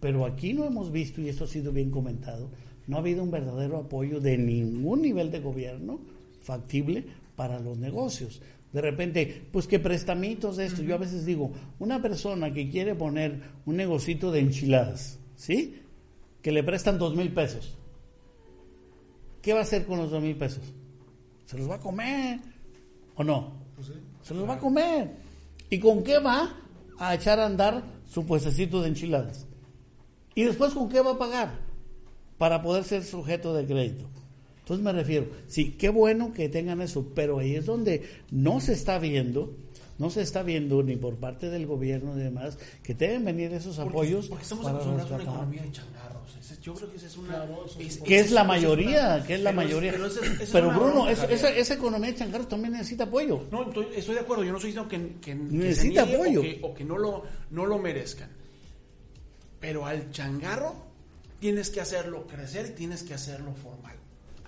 Pero 0.00 0.24
aquí 0.24 0.52
no 0.52 0.64
hemos 0.64 0.92
visto, 0.92 1.20
y 1.20 1.28
esto 1.28 1.44
ha 1.44 1.48
sido 1.48 1.72
bien 1.72 1.90
comentado, 1.90 2.50
no 2.86 2.96
ha 2.96 3.00
habido 3.00 3.22
un 3.22 3.30
verdadero 3.30 3.78
apoyo 3.78 4.20
de 4.20 4.38
ningún 4.38 5.02
nivel 5.02 5.30
de 5.30 5.40
gobierno 5.40 6.00
factible 6.40 7.04
para 7.36 7.60
los 7.60 7.78
negocios. 7.78 8.40
De 8.72 8.80
repente, 8.80 9.46
pues 9.50 9.66
que 9.66 9.78
prestamitos 9.78 10.56
de 10.56 10.66
esto. 10.66 10.82
Yo 10.82 10.94
a 10.94 10.98
veces 10.98 11.24
digo, 11.24 11.52
una 11.78 12.02
persona 12.02 12.52
que 12.52 12.68
quiere 12.68 12.94
poner 12.94 13.40
un 13.64 13.76
negocito 13.76 14.30
de 14.30 14.40
enchiladas, 14.40 15.18
¿sí? 15.36 15.82
Que 16.42 16.52
le 16.52 16.62
prestan 16.62 16.98
dos 16.98 17.14
mil 17.16 17.32
pesos. 17.32 17.76
¿Qué 19.40 19.52
va 19.52 19.60
a 19.60 19.62
hacer 19.62 19.86
con 19.86 19.98
los 19.98 20.10
dos 20.10 20.22
mil 20.22 20.36
pesos? 20.36 20.62
¿Se 21.46 21.56
los 21.56 21.68
va 21.68 21.76
a 21.76 21.80
comer 21.80 22.40
o 23.14 23.24
no? 23.24 23.54
Se 24.22 24.34
los 24.34 24.46
va 24.46 24.54
a 24.54 24.58
comer. 24.58 25.16
¿Y 25.70 25.78
con 25.78 26.02
qué 26.02 26.18
va 26.18 26.54
a 26.98 27.14
echar 27.14 27.40
a 27.40 27.46
andar 27.46 27.82
su 28.06 28.26
puestecito 28.26 28.82
de 28.82 28.88
enchiladas? 28.88 29.46
¿Y 30.34 30.44
después 30.44 30.72
con 30.72 30.88
qué 30.88 31.00
va 31.00 31.12
a 31.12 31.18
pagar? 31.18 31.58
Para 32.36 32.62
poder 32.62 32.84
ser 32.84 33.04
sujeto 33.04 33.54
de 33.54 33.66
crédito. 33.66 34.06
Entonces 34.60 34.84
me 34.84 34.92
refiero, 34.92 35.28
sí, 35.46 35.72
qué 35.78 35.88
bueno 35.88 36.32
que 36.34 36.48
tengan 36.48 36.82
eso, 36.82 37.12
pero 37.14 37.38
ahí 37.38 37.54
es 37.54 37.64
donde 37.64 38.02
no 38.30 38.60
se 38.60 38.74
está 38.74 38.98
viendo, 38.98 39.56
no 39.98 40.10
se 40.10 40.22
está 40.22 40.42
viendo 40.42 40.82
ni 40.82 40.96
por 40.96 41.16
parte 41.16 41.50
del 41.50 41.66
gobierno 41.66 42.16
y 42.16 42.20
demás, 42.22 42.58
que 42.82 42.94
deben 42.94 43.24
venir 43.24 43.52
esos 43.52 43.78
apoyos. 43.78 44.28
Porque 44.28 44.42
estamos 44.44 44.64
para 44.64 44.76
acostumbrados 44.76 45.12
a 45.12 45.14
una 45.16 45.24
economía 45.24 45.62
de 45.62 45.72
changarros. 45.72 46.18
Yo 46.62 46.74
creo 46.74 46.90
que 46.90 46.96
esa 46.96 47.06
es 47.06 47.16
una. 47.16 47.46
es- 47.78 47.98
Que 47.98 48.18
es 48.20 48.30
la 48.30 48.44
mayoría, 48.44 49.24
que 49.26 49.34
es 49.36 49.40
la 49.42 49.50
pero 49.50 49.62
mayoría. 49.62 49.92
Pero, 49.92 50.06
esa- 50.06 50.20
esa 50.24 50.42
es 50.42 50.50
Pero 50.50 50.68
una 50.68 50.78
Bruno, 50.78 51.08
esa, 51.08 51.24
esa, 51.26 51.74
economía 51.74 52.10
de 52.10 52.16
changarros 52.16 52.48
también 52.48 52.72
necesita 52.74 53.04
apoyo. 53.04 53.46
No, 53.50 53.68
estoy, 53.68 53.86
estoy 53.94 54.14
de 54.16 54.20
acuerdo. 54.20 54.44
Yo 54.44 54.50
no 54.50 54.56
estoy 54.58 54.72
diciendo 54.72 54.88
que, 54.88 54.98
que- 55.20 55.20
que 55.20 55.34
Necesita 55.34 56.04
se 56.06 56.14
apoyo. 56.14 56.40
O 56.40 56.42
que, 56.42 56.60
o 56.62 56.74
que 56.74 56.84
no, 56.84 56.98
lo, 56.98 57.22
no 57.50 57.64
lo 57.64 57.78
merezcan. 57.78 58.28
Pero 59.60 59.86
al 59.86 60.10
changarro 60.10 60.74
tienes 61.40 61.70
que 61.70 61.80
hacerlo 61.80 62.26
crecer 62.26 62.66
y 62.66 62.74
tienes 62.74 63.02
que 63.02 63.14
hacerlo 63.14 63.54
formal. 63.54 63.96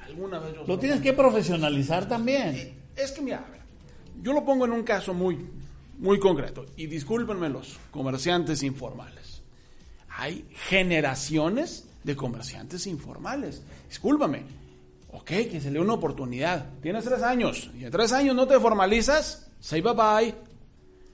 Alguna 0.05 0.39
vez 0.41 0.55
yo 0.55 0.65
Lo 0.67 0.79
tienes 0.79 1.01
que 1.01 1.13
profesionalizar 1.13 2.09
también. 2.09 2.55
Eh, 2.55 2.75
Es 2.97 3.13
que 3.13 3.21
mira, 3.23 3.45
a 3.47 3.51
ver, 3.51 3.60
yo 4.23 4.33
lo 4.33 4.45
pongo 4.45 4.65
en 4.65 4.73
un 4.73 4.83
caso 4.83 5.15
muy, 5.15 5.39
muy 5.99 6.19
concreto. 6.19 6.67
Y 6.77 6.87
discúlpenme 6.87 7.49
los 7.49 7.79
comerciantes 7.91 8.63
informales. 8.63 9.43
Hay 10.09 10.47
generaciones 10.69 11.89
de 12.05 12.17
comerciantes 12.17 12.87
informales. 12.87 13.63
Discúlpame. 13.89 14.43
Ok, 15.13 15.27
que 15.27 15.61
se 15.61 15.71
le 15.71 15.79
dé 15.79 15.81
una 15.81 15.95
oportunidad. 15.95 16.71
Tienes 16.83 17.05
tres 17.05 17.23
años 17.23 17.71
y 17.79 17.85
en 17.85 17.91
tres 17.91 18.13
años 18.13 18.37
no 18.37 18.47
te 18.47 18.59
formalizas. 18.61 19.51
Say 19.59 19.81
bye 19.81 19.95
bye. 19.95 20.35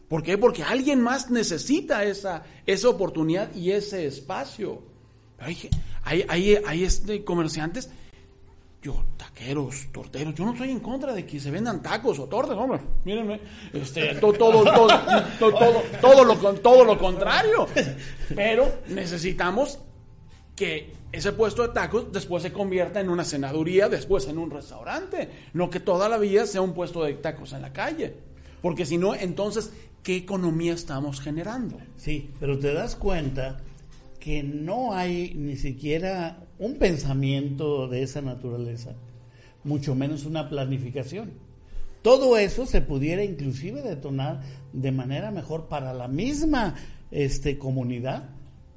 ¿Por 0.09 0.23
qué? 0.23 0.39
Porque 0.39 0.63
alguien 0.63 1.01
más 1.01 1.31
necesita 1.31 2.05
esa, 2.05 2.45
esa 2.65 2.89
oportunidad 2.89 3.55
y 3.55 3.73
ese 3.73 4.07
espacio. 4.07 4.83
Hay, 5.39 5.69
hay, 6.05 6.25
hay, 6.29 6.57
hay, 6.65 6.85
este, 6.85 7.25
comerciantes, 7.25 7.91
yo, 8.87 9.05
taqueros, 9.17 9.89
torteros, 9.93 10.35
yo 10.35 10.45
no 10.45 10.53
estoy 10.53 10.71
en 10.71 10.79
contra 10.81 11.13
de 11.13 11.27
que 11.27 11.41
se 11.41 11.51
vendan 11.51 11.83
tacos 11.83 12.19
o 12.21 12.27
tortas, 12.27 12.57
hombre, 12.57 12.79
mírenme, 13.05 13.41
este, 13.73 14.15
to- 14.15 14.33
todo, 14.33 14.63
todo, 14.65 14.87
to- 15.41 15.53
todo, 15.53 15.83
todo, 16.01 16.25
lo, 16.25 16.35
todo 16.55 16.85
lo 16.85 16.97
contrario. 16.99 17.67
Pero 18.35 18.81
necesitamos 18.89 19.81
que 20.55 20.93
ese 21.13 21.33
puesto 21.33 21.63
de 21.63 21.69
tacos 21.75 22.13
después 22.13 22.43
se 22.43 22.53
convierta 22.53 23.01
en 23.01 23.09
una 23.09 23.25
cenaduría, 23.25 23.89
después 23.89 24.27
en 24.29 24.39
un 24.39 24.51
restaurante, 24.51 25.31
no 25.53 25.69
que 25.69 25.81
toda 25.81 26.09
la 26.09 26.19
vida 26.19 26.47
sea 26.47 26.61
un 26.63 26.73
puesto 26.73 27.03
de 27.05 27.15
tacos 27.15 27.53
en 27.53 27.63
la 27.63 27.73
calle. 27.73 28.15
Porque 28.63 28.87
si 28.87 28.99
no, 28.99 29.15
entonces, 29.15 29.73
¿qué 30.03 30.17
economía 30.17 30.73
estamos 30.75 31.21
generando? 31.21 31.79
Sí, 31.97 32.31
pero 32.39 32.59
te 32.59 32.73
das 32.73 32.95
cuenta 32.97 33.59
que 34.27 34.43
no 34.43 34.93
hay 34.93 35.35
ni 35.37 35.55
siquiera 35.55 36.49
un 36.59 36.79
pensamiento 36.79 37.87
de 37.87 38.03
esa 38.03 38.23
naturaleza, 38.23 38.97
mucho 39.63 39.95
menos 39.95 40.25
una 40.25 40.49
planificación. 40.49 41.35
Todo 42.03 42.37
eso 42.37 42.67
se 42.67 42.81
pudiera 42.81 43.23
inclusive 43.23 43.83
detonar 43.83 44.41
de 44.73 44.91
manera 44.91 45.31
mejor 45.31 45.69
para 45.69 45.95
la 45.95 46.09
misma 46.09 46.75
este, 47.13 47.57
comunidad, 47.57 48.31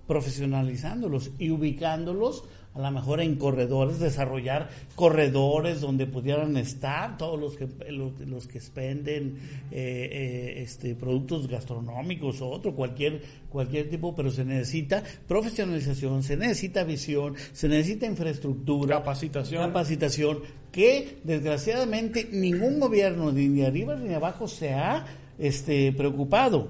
profesionalizándolos 0.05 1.31
y 1.39 1.49
ubicándolos 1.49 2.43
a 2.79 2.81
lo 2.83 2.91
mejor 2.91 3.19
en 3.19 3.35
corredores, 3.35 3.99
desarrollar 3.99 4.69
corredores 4.95 5.81
donde 5.81 6.05
pudieran 6.07 6.55
estar 6.55 7.17
todos 7.17 7.37
los 7.37 7.57
que 7.57 7.67
los, 7.91 8.17
los 8.21 8.47
que 8.47 8.57
expenden 8.57 9.37
eh, 9.69 10.09
eh, 10.11 10.61
este 10.61 10.95
productos 10.95 11.49
gastronómicos 11.49 12.39
o 12.39 12.49
otro 12.49 12.73
cualquier 12.73 13.21
cualquier 13.49 13.89
tipo, 13.89 14.15
pero 14.15 14.31
se 14.31 14.45
necesita 14.45 15.03
profesionalización, 15.27 16.23
se 16.23 16.37
necesita 16.37 16.85
visión, 16.85 17.35
se 17.51 17.67
necesita 17.67 18.05
infraestructura, 18.05 18.99
Capacitación. 18.99 19.61
capacitación 19.61 20.39
que 20.71 21.19
desgraciadamente 21.25 22.29
ningún 22.31 22.79
gobierno 22.79 23.33
ni 23.33 23.49
de 23.49 23.67
arriba 23.67 23.95
ni 23.95 24.07
de 24.07 24.15
abajo 24.15 24.47
se 24.47 24.73
ha 24.73 25.05
este 25.37 25.91
preocupado, 25.91 26.69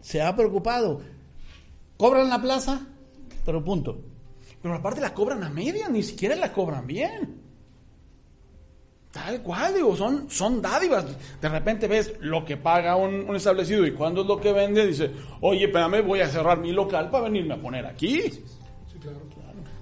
se 0.00 0.22
ha 0.22 0.34
preocupado. 0.34 1.02
Cobran 1.98 2.30
la 2.30 2.40
plaza, 2.40 2.86
pero 3.44 3.62
punto. 3.62 4.11
Pero 4.62 4.74
aparte 4.74 5.00
la 5.00 5.12
cobran 5.12 5.42
a 5.42 5.50
media, 5.50 5.88
ni 5.88 6.02
siquiera 6.02 6.36
la 6.36 6.52
cobran 6.52 6.86
bien. 6.86 7.42
Tal 9.10 9.42
cual, 9.42 9.74
digo, 9.74 9.94
son, 9.94 10.30
son 10.30 10.62
dádivas. 10.62 11.04
De 11.40 11.48
repente 11.48 11.86
ves 11.86 12.14
lo 12.20 12.44
que 12.44 12.56
paga 12.56 12.96
un, 12.96 13.34
establecido 13.36 13.86
y 13.86 13.92
cuando 13.92 14.22
es 14.22 14.26
lo 14.26 14.40
que 14.40 14.52
vende, 14.52 14.86
dice, 14.86 15.10
oye, 15.42 15.66
espérame, 15.66 16.06
voy 16.06 16.20
a 16.20 16.28
cerrar 16.28 16.58
mi 16.58 16.72
local 16.72 17.10
para 17.10 17.24
venirme 17.24 17.54
a 17.54 17.60
poner 17.60 17.84
aquí. 17.84 18.22
Sí, 18.22 18.98
claro. 19.00 19.20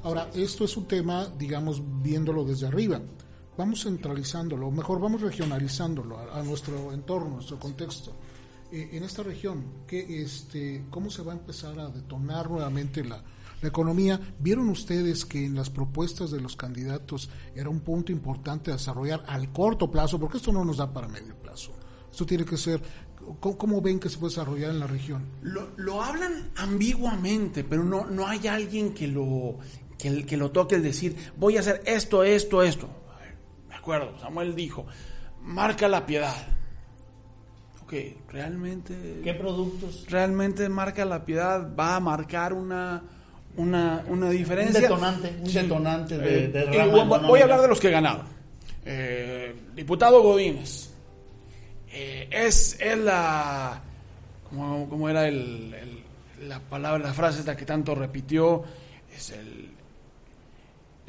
Ahora, 0.03 0.29
esto 0.35 0.65
es 0.65 0.77
un 0.77 0.87
tema, 0.87 1.29
digamos, 1.39 1.83
viéndolo 2.03 2.45
desde 2.45 2.67
arriba. 2.67 3.01
Vamos 3.57 3.83
centralizándolo, 3.83 4.69
o 4.69 4.71
mejor, 4.71 4.99
vamos 4.99 5.21
regionalizándolo 5.21 6.19
a, 6.19 6.43
nuestro 6.43 6.93
entorno, 6.93 7.33
a 7.33 7.35
nuestro 7.35 7.59
contexto. 7.59 8.13
Eh, 8.73 8.89
en 8.93 9.05
esta 9.05 9.23
región, 9.23 9.83
¿qué, 9.87 10.23
este, 10.23 10.87
¿cómo 10.89 11.11
se 11.11 11.23
va 11.23 11.33
a 11.33 11.37
empezar 11.37 11.79
a 11.79 11.89
detonar 11.89 12.51
nuevamente 12.51 13.05
la, 13.05 13.23
la 13.61 13.69
economía? 13.69 14.21
¿Vieron 14.39 14.69
ustedes 14.69 15.25
que 15.25 15.45
en 15.45 15.55
las 15.55 15.71
propuestas 15.71 16.31
de 16.31 16.41
los 16.41 16.57
candidatos 16.57 17.31
era 17.55 17.69
un 17.69 17.81
punto 17.81 18.13
importante 18.13 18.71
a 18.71 18.75
desarrollar 18.75 19.23
al 19.27 19.53
corto 19.53 19.91
plazo? 19.91 20.19
Porque 20.19 20.39
esto 20.39 20.53
no 20.53 20.65
nos 20.65 20.79
da 20.79 20.93
para 20.93 21.09
medio 21.09 21.35
plazo. 21.37 21.73
Esto 22.11 22.27
tiene 22.27 22.45
que 22.45 22.57
ser, 22.57 22.83
¿cómo, 23.39 23.57
cómo 23.57 23.81
ven 23.81 24.01
que 24.01 24.09
se 24.09 24.19
puede 24.19 24.31
desarrollar 24.31 24.71
en 24.71 24.81
la 24.81 24.87
región? 24.87 25.27
Lo, 25.43 25.71
lo 25.77 26.03
hablan 26.03 26.51
ambiguamente, 26.57 27.65
pero 27.65 27.85
no, 27.85 28.07
no 28.07 28.27
hay 28.27 28.47
alguien 28.49 28.95
que 28.95 29.07
lo, 29.07 29.59
que, 29.97 30.25
que 30.25 30.37
lo 30.37 30.51
toque 30.51 30.77
el 30.77 30.83
decir, 30.83 31.17
voy 31.37 31.57
a 31.57 31.61
hacer 31.61 31.83
esto, 31.87 32.25
esto, 32.25 32.63
esto. 32.63 32.89
A 33.15 33.21
ver, 33.21 33.37
me 33.69 33.77
acuerdo, 33.77 34.19
Samuel 34.19 34.55
dijo, 34.55 34.87
marca 35.43 35.89
la 35.89 36.07
piedad. 36.07 36.35
Ok, 37.83 37.95
realmente... 38.29 39.21
¿Qué 39.23 39.35
productos? 39.35 40.07
realmente 40.09 40.69
marca 40.69 41.05
la 41.05 41.25
piedad 41.25 41.75
va 41.77 41.97
a 41.97 42.01
marcar 42.01 42.53
una 42.53 43.03
una, 43.57 44.05
una 44.09 44.31
diferencia. 44.31 44.79
Un 44.79 44.83
detonante, 44.83 45.35
un 45.43 45.53
detonante 45.53 46.19
de, 46.19 46.45
Eh, 46.45 46.49
de 46.49 46.65
rama 46.65 46.85
voy- 46.85 46.91
voy, 46.91 47.05
económica. 47.07 47.39
a 47.39 47.43
hablar 47.45 47.61
de 47.63 47.69
los 47.69 47.81
que 47.81 47.91
ganaron. 47.91 48.27
Eh, 48.85 49.55
diputado 49.75 50.23
Godínez. 50.23 50.91
Eh, 51.93 52.29
es, 52.31 52.79
es 52.81 52.99
la. 52.99 53.81
¿Cómo, 54.49 54.89
cómo 54.89 55.09
era 55.09 55.29
el, 55.29 55.75
el- 55.75 56.49
la 56.49 56.59
palabra, 56.61 57.05
la 57.09 57.13
frase 57.15 57.41
esta 57.41 57.57
que 57.57 57.65
tanto 57.67 57.95
repitió? 57.95 58.65
Es 59.15 59.31
el. 59.31 59.71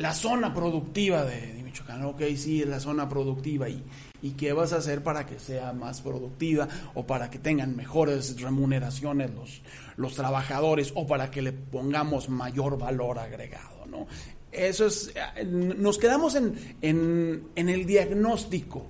La 0.02 0.14
zona 0.14 0.54
productiva 0.54 1.24
de, 1.26 1.54
de 1.54 1.64
Michoacán. 1.64 2.04
Ok, 2.06 2.22
sí, 2.36 2.62
es 2.62 2.68
la 2.68 2.80
zona 2.80 3.08
productiva. 3.08 3.70
¿Y, 3.70 3.84
¿Y 4.22 4.32
qué 4.32 4.54
vas 4.54 4.74
a 4.74 4.78
hacer 4.78 5.04
para 5.04 5.26
que 5.26 5.40
sea 5.40 5.74
más 5.74 6.02
productiva? 6.02 6.68
O 6.94 7.06
para 7.06 7.30
que 7.30 7.40
tengan 7.40 7.76
mejores 7.76 8.40
remuneraciones 8.42 9.32
los, 9.34 9.62
los 9.98 10.16
trabajadores? 10.16 10.92
O 10.96 11.08
para 11.08 11.32
que 11.32 11.42
le 11.42 11.54
pongamos 11.54 12.30
mayor 12.30 12.78
valor 12.78 13.20
agregado, 13.20 13.86
¿no? 13.88 14.08
Eso 14.52 14.86
es. 14.88 15.14
eh, 15.38 15.46
Nos 15.46 15.98
quedamos 15.98 16.36
en, 16.36 16.76
en, 16.82 17.44
en 17.56 17.70
el 17.70 17.86
diagnóstico. 17.86 18.86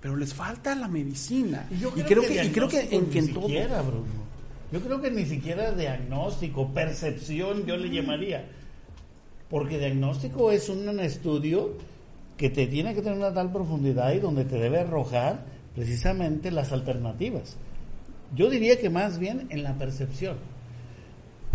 Pero 0.00 0.16
les 0.16 0.34
falta 0.34 0.74
la 0.74 0.88
medicina. 0.88 1.66
Y 1.70 1.78
yo 1.80 1.92
y 1.96 2.02
creo 2.02 2.22
que, 2.22 2.44
y 2.44 2.50
creo 2.50 2.68
que 2.68 2.80
en, 2.94 3.06
que 3.06 3.22
ni 3.22 3.28
en 3.28 3.34
todo. 3.34 3.46
siquiera, 3.48 3.82
Bruno. 3.82 4.26
Yo 4.70 4.80
creo 4.80 5.00
que 5.00 5.10
ni 5.10 5.24
siquiera 5.24 5.72
diagnóstico, 5.72 6.72
percepción, 6.72 7.64
yo 7.66 7.76
le 7.76 7.88
llamaría. 7.88 8.48
Porque 9.50 9.78
diagnóstico 9.78 10.50
es 10.50 10.68
un 10.68 10.98
estudio 11.00 11.74
que 12.36 12.50
te 12.50 12.66
tiene 12.66 12.94
que 12.94 13.02
tener 13.02 13.18
una 13.18 13.32
tal 13.32 13.52
profundidad 13.52 14.12
y 14.12 14.18
donde 14.18 14.44
te 14.44 14.56
debe 14.58 14.80
arrojar 14.80 15.44
precisamente 15.74 16.50
las 16.50 16.72
alternativas. 16.72 17.56
Yo 18.34 18.50
diría 18.50 18.78
que 18.78 18.90
más 18.90 19.18
bien 19.18 19.46
en 19.50 19.62
la 19.62 19.74
percepción. 19.74 20.36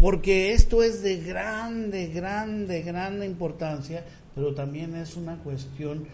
Porque 0.01 0.53
esto 0.53 0.81
es 0.81 1.03
de 1.03 1.17
grande, 1.17 2.07
grande, 2.07 2.81
grande 2.81 3.25
importancia, 3.25 4.03
pero 4.33 4.53
también 4.55 4.95
es 4.95 5.15
una 5.15 5.37
cuestión 5.37 6.05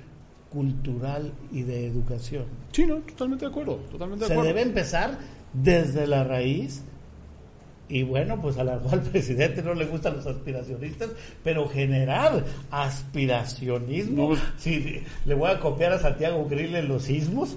cultural 0.51 1.31
y 1.51 1.61
de 1.61 1.87
educación. 1.87 2.45
Sí, 2.71 2.85
no, 2.85 2.97
totalmente 2.97 3.45
de 3.45 3.51
acuerdo. 3.51 3.75
Totalmente 3.91 4.25
de 4.25 4.27
Se 4.27 4.33
acuerdo. 4.33 4.53
debe 4.53 4.61
empezar 4.63 5.17
desde 5.53 6.07
la 6.07 6.23
raíz. 6.23 6.83
Y 7.89 8.03
bueno, 8.03 8.41
pues 8.41 8.57
a 8.57 8.63
la 8.65 8.77
cual 8.79 9.01
presidente 9.01 9.61
no 9.63 9.73
le 9.73 9.85
gustan 9.85 10.17
los 10.17 10.25
aspiracionistas, 10.27 11.09
pero 11.43 11.67
generar 11.69 12.43
aspiracionismo, 12.71 14.35
si 14.57 15.01
le 15.25 15.33
voy 15.35 15.49
a 15.51 15.59
copiar 15.59 15.93
a 15.93 15.99
Santiago 15.99 16.45
Grill 16.49 16.75
en 16.75 16.87
los 16.87 17.03
sismos, 17.03 17.55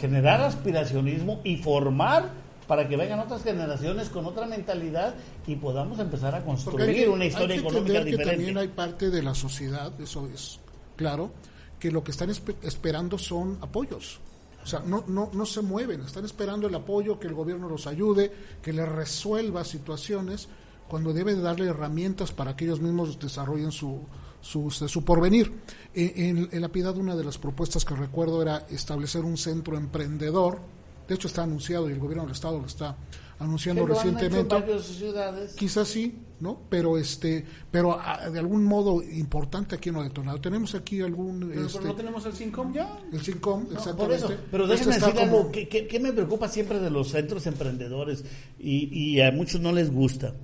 generar 0.00 0.40
aspiracionismo 0.40 1.40
y 1.44 1.56
formar 1.56 2.30
para 2.66 2.86
que 2.88 2.96
vengan 2.96 3.20
otras 3.20 3.42
generaciones 3.42 4.08
con 4.10 4.26
otra 4.26 4.46
mentalidad 4.46 5.14
y 5.46 5.56
podamos 5.56 5.98
empezar 5.98 6.34
a 6.34 6.42
construir 6.44 6.88
hay 6.88 6.94
que- 6.96 7.08
una 7.08 7.24
historia 7.24 7.56
hay 7.56 7.60
que 7.62 7.66
económica 7.68 7.98
entender 7.98 8.04
que 8.04 8.10
diferente. 8.10 8.36
también 8.36 8.58
hay 8.58 8.68
parte 8.68 9.10
de 9.10 9.22
la 9.22 9.34
sociedad, 9.34 9.92
eso 10.00 10.28
es 10.32 10.60
claro, 10.96 11.30
que 11.78 11.90
lo 11.90 12.04
que 12.04 12.10
están 12.10 12.28
espe- 12.28 12.56
esperando 12.62 13.16
son 13.18 13.56
apoyos. 13.62 14.20
O 14.68 14.70
sea, 14.70 14.80
no, 14.86 15.02
no, 15.08 15.30
no 15.32 15.46
se 15.46 15.62
mueven, 15.62 16.02
están 16.02 16.26
esperando 16.26 16.66
el 16.66 16.74
apoyo, 16.74 17.18
que 17.18 17.26
el 17.26 17.32
gobierno 17.32 17.70
los 17.70 17.86
ayude, 17.86 18.30
que 18.60 18.74
les 18.74 18.86
resuelva 18.86 19.64
situaciones, 19.64 20.46
cuando 20.88 21.14
debe 21.14 21.34
de 21.34 21.40
darle 21.40 21.68
herramientas 21.68 22.32
para 22.32 22.54
que 22.54 22.66
ellos 22.66 22.78
mismos 22.80 23.18
desarrollen 23.18 23.72
su, 23.72 24.00
su, 24.42 24.70
su 24.70 25.04
porvenir. 25.06 25.50
En, 25.94 26.36
en- 26.38 26.48
en 26.52 26.60
la 26.60 26.68
piedad 26.68 26.94
una 26.98 27.16
de 27.16 27.24
las 27.24 27.38
propuestas 27.38 27.82
que 27.86 27.94
recuerdo 27.96 28.42
era 28.42 28.66
establecer 28.68 29.24
un 29.24 29.38
centro 29.38 29.78
emprendedor, 29.78 30.60
de 31.08 31.14
hecho 31.14 31.28
está 31.28 31.44
anunciado 31.44 31.88
y 31.88 31.94
el 31.94 31.98
gobierno 31.98 32.24
del 32.24 32.32
estado 32.32 32.58
lo 32.58 32.66
está 32.66 32.94
anunciando 33.40 33.86
lo 33.86 33.98
han 33.98 34.08
hecho 34.08 34.16
recientemente 34.18 34.72
en 34.72 34.82
ciudades. 34.82 35.54
quizás 35.54 35.86
sí, 35.88 36.18
¿no? 36.40 36.62
Pero 36.68 36.98
este, 36.98 37.44
pero 37.70 37.98
ah, 38.00 38.28
de 38.30 38.38
algún 38.38 38.64
modo 38.64 39.02
importante 39.02 39.76
aquí 39.76 39.90
no 39.92 40.00
ha 40.00 40.04
detonado. 40.04 40.40
Tenemos 40.40 40.74
aquí 40.74 41.00
algún 41.00 41.48
Pero, 41.48 41.66
este, 41.66 41.78
pero 41.78 41.90
no 41.90 41.96
tenemos 41.96 42.26
el 42.26 42.32
SINCOM 42.32 42.72
ya. 42.72 42.98
el 43.12 43.20
SINCOM, 43.22 43.64
No, 43.68 43.78
exactamente. 43.78 44.02
por 44.04 44.12
eso, 44.32 44.42
pero 44.50 44.64
Este 44.64 44.74
déjenme 44.76 44.94
decir 44.94 45.14
como- 45.14 45.38
algo 45.38 45.52
que, 45.52 45.68
que- 45.68 45.86
que 45.86 46.00
me 46.00 46.12
preocupa 46.12 46.48
siempre 46.48 46.80
de 46.80 46.90
los 46.90 47.08
centros 47.10 47.46
emprendedores 47.46 48.24
y, 48.58 48.88
y 48.92 49.20
a 49.20 49.30
muchos 49.30 49.60
no 49.60 49.72
les 49.72 49.92
gusta. 49.92 50.34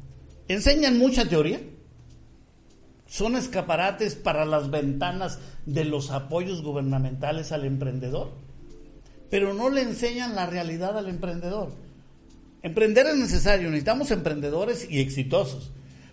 Enseñan 0.47 0.99
mucha 0.99 1.29
teoría, 1.29 1.61
son 3.07 3.37
escaparates 3.37 4.15
para 4.15 4.45
las 4.45 4.71
ventanas 4.71 5.39
de 5.67 5.85
los 5.85 6.11
apoyos 6.11 6.63
gubernamentales 6.63 7.53
al 7.53 7.65
emprendedor, 7.65 8.33
pero 9.31 9.53
no 9.55 9.69
le 9.71 9.83
enseñan 9.83 10.35
la 10.35 10.47
realidad 10.47 10.97
al 10.99 11.09
emprendedor. 11.09 11.73
Emprender 12.65 13.07
es 13.07 13.17
necesario, 13.17 13.69
necesitamos 13.69 14.11
emprendedores 14.11 14.87
y 14.91 15.01
exitosos. 15.01 15.71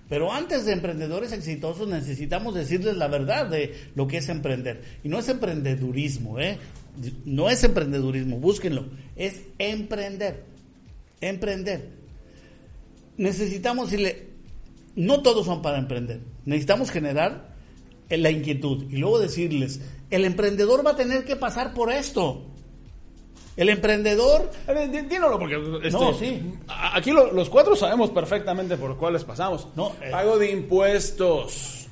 Pero 0.10 0.34
antes 0.34 0.66
de 0.66 0.74
emprendedores 0.74 1.32
exitosos 1.32 1.88
necesitamos 1.88 2.54
decirles 2.54 2.97
la 2.97 3.08
verdad 3.08 3.47
de 3.47 3.74
lo 3.95 4.06
que 4.06 4.18
es 4.18 4.28
emprender. 4.28 4.82
Y 5.02 5.08
no 5.08 5.18
es 5.18 5.30
emprendedurismo, 5.30 6.39
¿eh? 6.39 6.58
No 7.24 7.49
es 7.49 7.64
emprendedurismo, 7.64 8.38
búsquenlo. 8.38 8.89
Es 9.16 9.39
emprender. 9.60 10.43
Emprender. 11.22 11.88
Necesitamos 13.16 13.89
decirle, 13.89 14.28
no 14.97 15.22
todos 15.22 15.45
son 15.45 15.62
para 15.62 15.78
emprender. 15.78 16.20
Necesitamos 16.43 16.91
generar 16.91 17.56
la 18.10 18.30
inquietud 18.30 18.91
y 18.91 18.97
luego 18.97 19.20
decirles, 19.20 19.80
el 20.10 20.26
emprendedor 20.26 20.86
va 20.86 20.91
a 20.91 20.95
tener 20.97 21.24
que 21.24 21.38
pasar 21.38 21.74
por 21.74 21.93
esto. 21.93 22.51
El 23.62 23.70
emprendedor 23.70 24.49
A 24.68 24.72
ver, 24.74 24.89
dí- 24.89 25.01
Dínalo, 25.01 25.38
porque 25.38 25.55
este, 25.84 25.91
No, 25.91 26.14
sí. 26.14 26.41
aquí 26.68 27.12
lo- 27.12 27.32
los 27.32 27.49
cuatro 27.49 27.76
sabemos 27.76 28.09
perfectamente 28.09 28.76
por 28.78 28.97
cuáles 28.97 29.24
pasamos. 29.24 29.68
No, 29.76 29.93
eh. 30.01 30.09
Pago 30.12 30.38
de 30.39 30.51
impuestos, 30.51 31.88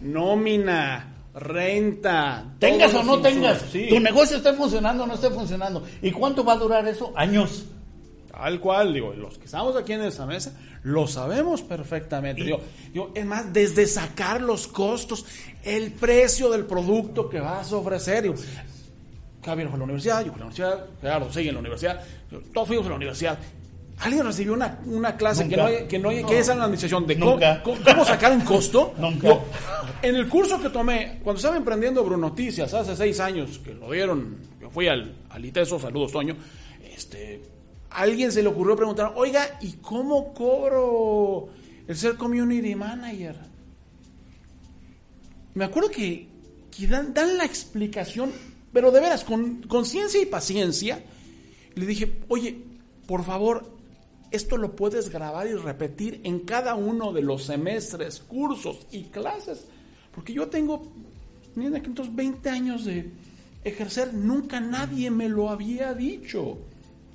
nómina, 0.00 1.14
renta. 1.34 2.44
Tengas 2.58 2.94
o 2.94 3.02
no 3.02 3.20
tengas. 3.20 3.62
Sí, 3.72 3.86
tu 3.88 4.00
negocio 4.00 4.36
esté 4.36 4.52
funcionando 4.52 5.04
o 5.04 5.06
no 5.06 5.14
esté 5.14 5.30
funcionando. 5.30 5.82
¿Y 6.02 6.10
cuánto 6.10 6.44
va 6.44 6.54
a 6.54 6.56
durar 6.56 6.86
eso? 6.86 7.12
Años. 7.16 7.64
Tal 8.30 8.60
cual, 8.60 8.94
digo, 8.94 9.12
los 9.14 9.36
que 9.38 9.46
estamos 9.46 9.74
aquí 9.76 9.94
en 9.94 10.02
esa 10.02 10.24
mesa 10.24 10.52
lo 10.84 11.08
sabemos 11.08 11.62
perfectamente. 11.62 12.44
Digo, 12.44 12.60
digo, 12.92 13.10
es 13.14 13.24
más, 13.26 13.52
desde 13.52 13.86
sacar 13.86 14.40
los 14.40 14.68
costos, 14.68 15.24
el 15.64 15.90
precio 15.92 16.48
del 16.50 16.64
producto 16.64 17.28
que 17.28 17.40
vas 17.40 17.72
a 17.72 17.76
ofrecer. 17.76 18.22
Digo, 18.22 18.34
Javier 19.44 19.68
fue 19.68 19.76
a 19.76 19.78
la 19.78 19.84
universidad, 19.84 20.24
yo 20.24 20.32
fui 20.32 20.40
a 20.40 20.44
la 20.44 20.46
universidad, 20.46 20.86
Gerardo 21.00 21.32
sigue 21.32 21.48
en 21.48 21.54
la 21.54 21.60
universidad, 21.60 22.00
todos 22.52 22.68
fuimos 22.68 22.86
a 22.86 22.90
la 22.90 22.96
universidad. 22.96 23.38
¿Alguien 24.00 24.24
recibió 24.24 24.52
una, 24.52 24.78
una 24.86 25.16
clase 25.16 25.48
que 25.48 25.56
no 25.56 25.66
que 25.88 25.98
no 25.98 26.10
que 26.10 26.38
es 26.38 26.48
en 26.48 26.58
la 26.58 26.64
administración 26.64 27.04
de 27.04 27.16
Nunca. 27.16 27.62
cómo, 27.64 27.78
cómo 27.84 28.04
sacar 28.04 28.32
un 28.32 28.42
costo? 28.42 28.94
Nunca. 28.98 29.40
En 30.02 30.14
el 30.14 30.28
curso 30.28 30.60
que 30.62 30.68
tomé, 30.68 31.18
cuando 31.24 31.38
estaba 31.38 31.56
emprendiendo 31.56 32.04
Bruno 32.04 32.28
Noticias, 32.28 32.72
hace 32.72 32.94
seis 32.94 33.18
años, 33.18 33.58
que 33.58 33.74
lo 33.74 33.90
dieron, 33.90 34.36
yo 34.60 34.70
fui 34.70 34.86
al, 34.86 35.16
al 35.30 35.44
ITESO, 35.44 35.80
saludos 35.80 36.12
Toño, 36.12 36.36
este, 36.94 37.42
a 37.90 38.02
alguien 38.02 38.30
se 38.30 38.42
le 38.42 38.48
ocurrió 38.48 38.76
preguntar, 38.76 39.12
oiga, 39.16 39.58
¿y 39.60 39.72
cómo 39.74 40.32
cobro 40.32 41.48
el 41.88 41.96
ser 41.96 42.14
community 42.14 42.76
manager? 42.76 43.36
Me 45.54 45.64
acuerdo 45.64 45.90
que, 45.90 46.28
que 46.70 46.86
dan, 46.86 47.12
dan 47.12 47.36
la 47.36 47.44
explicación, 47.44 48.30
pero 48.78 48.92
de 48.92 49.00
veras, 49.00 49.24
con, 49.24 49.62
con 49.62 49.84
ciencia 49.84 50.22
y 50.22 50.26
paciencia, 50.26 51.02
le 51.74 51.84
dije, 51.84 52.20
oye, 52.28 52.62
por 53.08 53.24
favor, 53.24 53.68
esto 54.30 54.56
lo 54.56 54.76
puedes 54.76 55.08
grabar 55.10 55.48
y 55.48 55.54
repetir 55.54 56.20
en 56.22 56.38
cada 56.40 56.76
uno 56.76 57.12
de 57.12 57.22
los 57.22 57.42
semestres, 57.42 58.20
cursos 58.20 58.86
y 58.92 59.02
clases. 59.06 59.64
Porque 60.14 60.32
yo 60.32 60.46
tengo, 60.46 60.80
entonces 61.56 62.14
20 62.14 62.48
años 62.50 62.84
de 62.84 63.10
ejercer, 63.64 64.14
nunca 64.14 64.60
nadie 64.60 65.10
me 65.10 65.28
lo 65.28 65.50
había 65.50 65.92
dicho. 65.92 66.56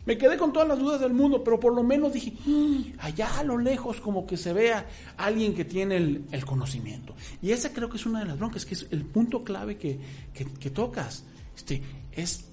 Me 0.05 0.17
quedé 0.17 0.35
con 0.37 0.51
todas 0.51 0.67
las 0.67 0.79
dudas 0.79 0.99
del 0.99 1.13
mundo, 1.13 1.45
pero 1.45 1.61
por 1.61 1.73
lo 1.73 1.81
menos 1.81 2.11
dije, 2.11 2.33
"Mm, 2.45 2.95
allá 2.99 3.39
a 3.39 3.43
lo 3.45 3.57
lejos 3.57 4.01
como 4.01 4.27
que 4.27 4.35
se 4.35 4.51
vea 4.51 4.85
alguien 5.15 5.55
que 5.55 5.63
tiene 5.63 5.95
el, 5.95 6.25
el 6.33 6.43
conocimiento. 6.43 7.15
Y 7.41 7.51
esa 7.51 7.71
creo 7.71 7.87
que 7.89 7.95
es 7.95 8.05
una 8.05 8.19
de 8.19 8.25
las 8.25 8.37
broncas, 8.37 8.65
que 8.65 8.73
es 8.73 8.85
el 8.91 9.05
punto 9.05 9.45
clave 9.45 9.77
que, 9.77 9.97
que- 10.33 10.43
que 10.43 10.69
tocas. 10.71 11.23
Este, 11.55 11.81
es 12.11 12.45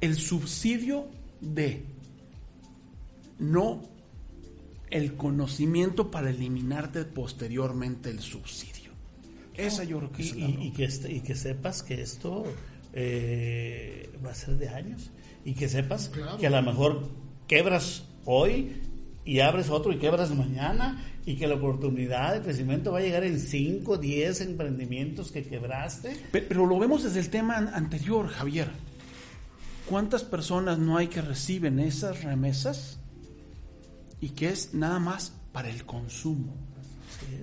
el 0.00 0.16
subsidio 0.16 1.06
de 1.40 1.82
no 3.38 3.82
el 4.90 5.14
conocimiento 5.14 6.10
para 6.10 6.30
eliminarte 6.30 7.04
posteriormente 7.04 8.10
el 8.10 8.20
subsidio. 8.20 8.92
Esa 9.54 9.84
yo 9.84 9.98
creo 9.98 10.12
que 10.12 10.22
Y, 10.22 10.26
es 10.28 10.36
la 10.36 10.38
y- 10.48 10.52
bronca. 10.52 10.64
y 10.64 10.70
que, 10.72 10.84
este- 10.84 11.12
y 11.12 11.20
que 11.20 11.34
sepas 11.34 11.82
que 11.82 12.00
esto 12.00 12.44
eh, 12.94 14.08
va 14.24 14.30
a 14.30 14.34
ser 14.34 14.56
de 14.56 14.68
años. 14.70 15.10
Y 15.44 15.52
que 15.54 15.68
sepas 15.68 16.08
Claro. 16.08 16.38
que 16.38 16.46
a 16.46 16.50
lo 16.50 16.62
mejor 16.62 17.08
quebras 17.46 18.04
hoy 18.24 18.72
y 19.28 19.40
abres 19.40 19.68
otro 19.68 19.92
y 19.92 19.98
quebras 19.98 20.30
mañana 20.34 21.04
y 21.26 21.36
que 21.36 21.46
la 21.46 21.56
oportunidad 21.56 22.32
de 22.34 22.40
crecimiento 22.40 22.92
va 22.92 22.98
a 22.98 23.02
llegar 23.02 23.24
en 23.24 23.38
5, 23.38 23.98
10 23.98 24.40
emprendimientos 24.40 25.30
que 25.30 25.42
quebraste. 25.42 26.16
Pe- 26.32 26.40
Pero 26.42 26.64
lo 26.64 26.78
vemos 26.78 27.02
desde 27.02 27.20
el 27.20 27.28
tema 27.28 27.56
an- 27.58 27.68
anterior, 27.74 28.26
Javier. 28.28 28.70
¿Cuántas 29.86 30.22
personas 30.24 30.78
no 30.78 30.96
hay 30.96 31.08
que 31.08 31.20
reciben 31.20 31.78
esas 31.78 32.22
remesas 32.24 32.98
y 34.20 34.30
que 34.30 34.48
es 34.48 34.72
nada 34.74 34.98
más 34.98 35.32
para 35.52 35.68
el 35.68 35.84
consumo? 35.84 36.54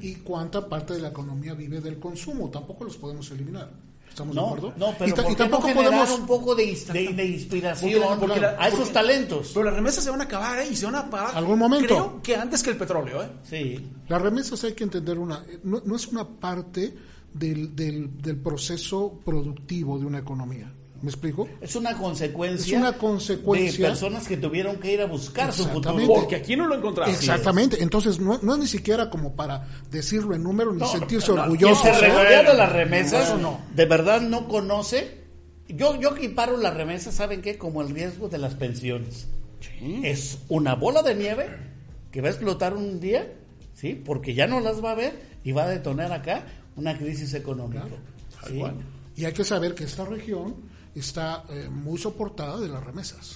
y 0.02 0.16
cuánta 0.16 0.68
parte 0.70 0.94
de 0.94 1.02
la 1.02 1.10
economía 1.10 1.54
vive 1.54 1.82
del 1.82 2.00
consumo. 2.00 2.50
Tampoco 2.50 2.86
los 2.86 2.98
podemos 2.98 3.30
eliminar. 3.32 3.72
¿Estamos 4.16 4.34
de 4.34 4.42
No, 4.42 4.48
acuerdo? 4.48 4.74
no, 4.78 4.94
pero 4.98 5.10
y, 5.10 5.14
¿por 5.14 5.32
y 5.32 5.36
tampoco 5.36 5.68
no 5.68 5.74
podemos. 5.74 6.12
un 6.20 6.26
poco 6.26 6.56
de, 6.56 6.66
de- 6.94 7.14
de 7.14 7.26
inspiración 7.26 8.02
Porque- 8.02 8.18
porque 8.20 8.40
la- 8.40 8.56
a 8.58 8.68
esos 8.70 8.80
porque- 8.80 8.94
talentos. 8.94 9.52
Pero 9.54 9.66
las 9.66 9.74
remesas 9.76 10.04
se 10.06 10.10
van 10.10 10.22
a 10.22 10.24
acabar, 10.24 10.60
¿eh? 10.60 10.68
Y 10.72 10.76
se 10.78 10.86
van 10.86 10.96
a 10.96 11.10
pagar. 11.10 11.36
Algún 11.36 11.60
momento. 11.60 11.86
Creo 11.88 12.22
que 12.24 12.36
antes 12.38 12.64
que 12.64 12.70
el 12.70 12.78
petróleo, 12.78 13.22
¿eh? 13.24 13.28
Sí. 13.44 13.92
Las 14.08 14.22
remesas 14.22 14.64
hay 14.64 14.72
que 14.74 14.86
entender 14.86 15.20
una. 15.20 15.44
No, 15.64 15.82
no 15.84 15.96
es 15.98 16.08
una 16.08 16.26
parte 16.26 16.96
del, 17.34 17.76
del, 17.76 18.22
del 18.22 18.38
proceso 18.38 19.20
productivo 19.26 20.00
de 20.00 20.06
una 20.06 20.20
economía. 20.20 20.72
¿Me 21.06 21.12
explico? 21.12 21.48
Es 21.62 21.76
una 21.76 21.96
consecuencia. 21.96 22.76
Es 22.76 22.82
una 22.82 22.94
consecuencia. 22.94 23.86
de 23.86 23.92
personas 23.92 24.28
que 24.28 24.38
tuvieron 24.38 24.78
que 24.78 24.92
ir 24.92 25.02
a 25.02 25.06
buscar 25.06 25.54
su 25.54 25.64
futuro. 25.66 26.04
Porque 26.08 26.36
aquí 26.36 26.56
no 26.56 26.66
lo 26.66 26.74
encontramos. 26.74 27.14
Exactamente. 27.14 27.84
Entonces, 27.84 28.20
no, 28.20 28.40
no 28.42 28.54
es 28.54 28.60
ni 28.60 28.66
siquiera 28.66 29.08
como 29.08 29.36
para 29.36 29.68
decirlo 29.92 30.34
en 30.34 30.42
números 30.42 30.74
ni 30.74 30.80
No, 30.80 30.88
sentirse 30.88 31.32
no, 31.32 31.44
orgulloso. 31.44 31.84
Quien 31.84 31.94
se 31.94 32.02
regodea 32.02 32.42
de 32.42 32.54
las 32.56 32.72
remesas, 32.72 33.40
no. 33.40 33.60
de 33.76 33.86
verdad 33.86 34.20
no 34.20 34.48
conoce. 34.48 35.22
Yo, 35.68 35.96
yo 36.02 36.16
equiparo 36.16 36.58
las 36.58 36.74
remesas, 36.74 37.14
¿saben 37.14 37.44
qué? 37.44 37.60
Como 37.60 37.84
el 37.84 37.90
riesgo 37.92 38.28
de 38.28 38.40
las 38.40 38.56
pensiones. 38.56 39.28
Es 40.02 40.40
una 40.50 40.74
bola 40.74 41.04
de 41.04 41.14
nieve 41.14 41.50
que 42.10 42.22
va 42.22 42.30
a 42.30 42.32
explotar 42.32 42.74
un 42.74 43.00
día, 43.00 43.32
¿sí? 43.76 43.94
Porque 43.94 44.34
ya 44.34 44.48
no 44.48 44.60
las 44.60 44.84
va 44.84 44.94
a 44.94 44.96
ver 44.96 45.22
y 45.44 45.52
va 45.52 45.66
a 45.66 45.70
detonar 45.70 46.12
acá 46.12 46.48
una 46.76 46.98
crisis 46.98 47.36
económica. 47.36 47.86
¿sí? 48.48 48.64
Y 49.16 49.26
hay 49.26 49.34
que 49.34 49.44
saber 49.44 49.76
que 49.76 49.84
esta 49.84 50.04
región 50.04 50.74
está 50.96 51.44
eh, 51.50 51.70
muy 51.72 51.98
soportada 51.98 52.60
de 52.60 52.70
las 52.70 52.84
remesas. 52.84 53.36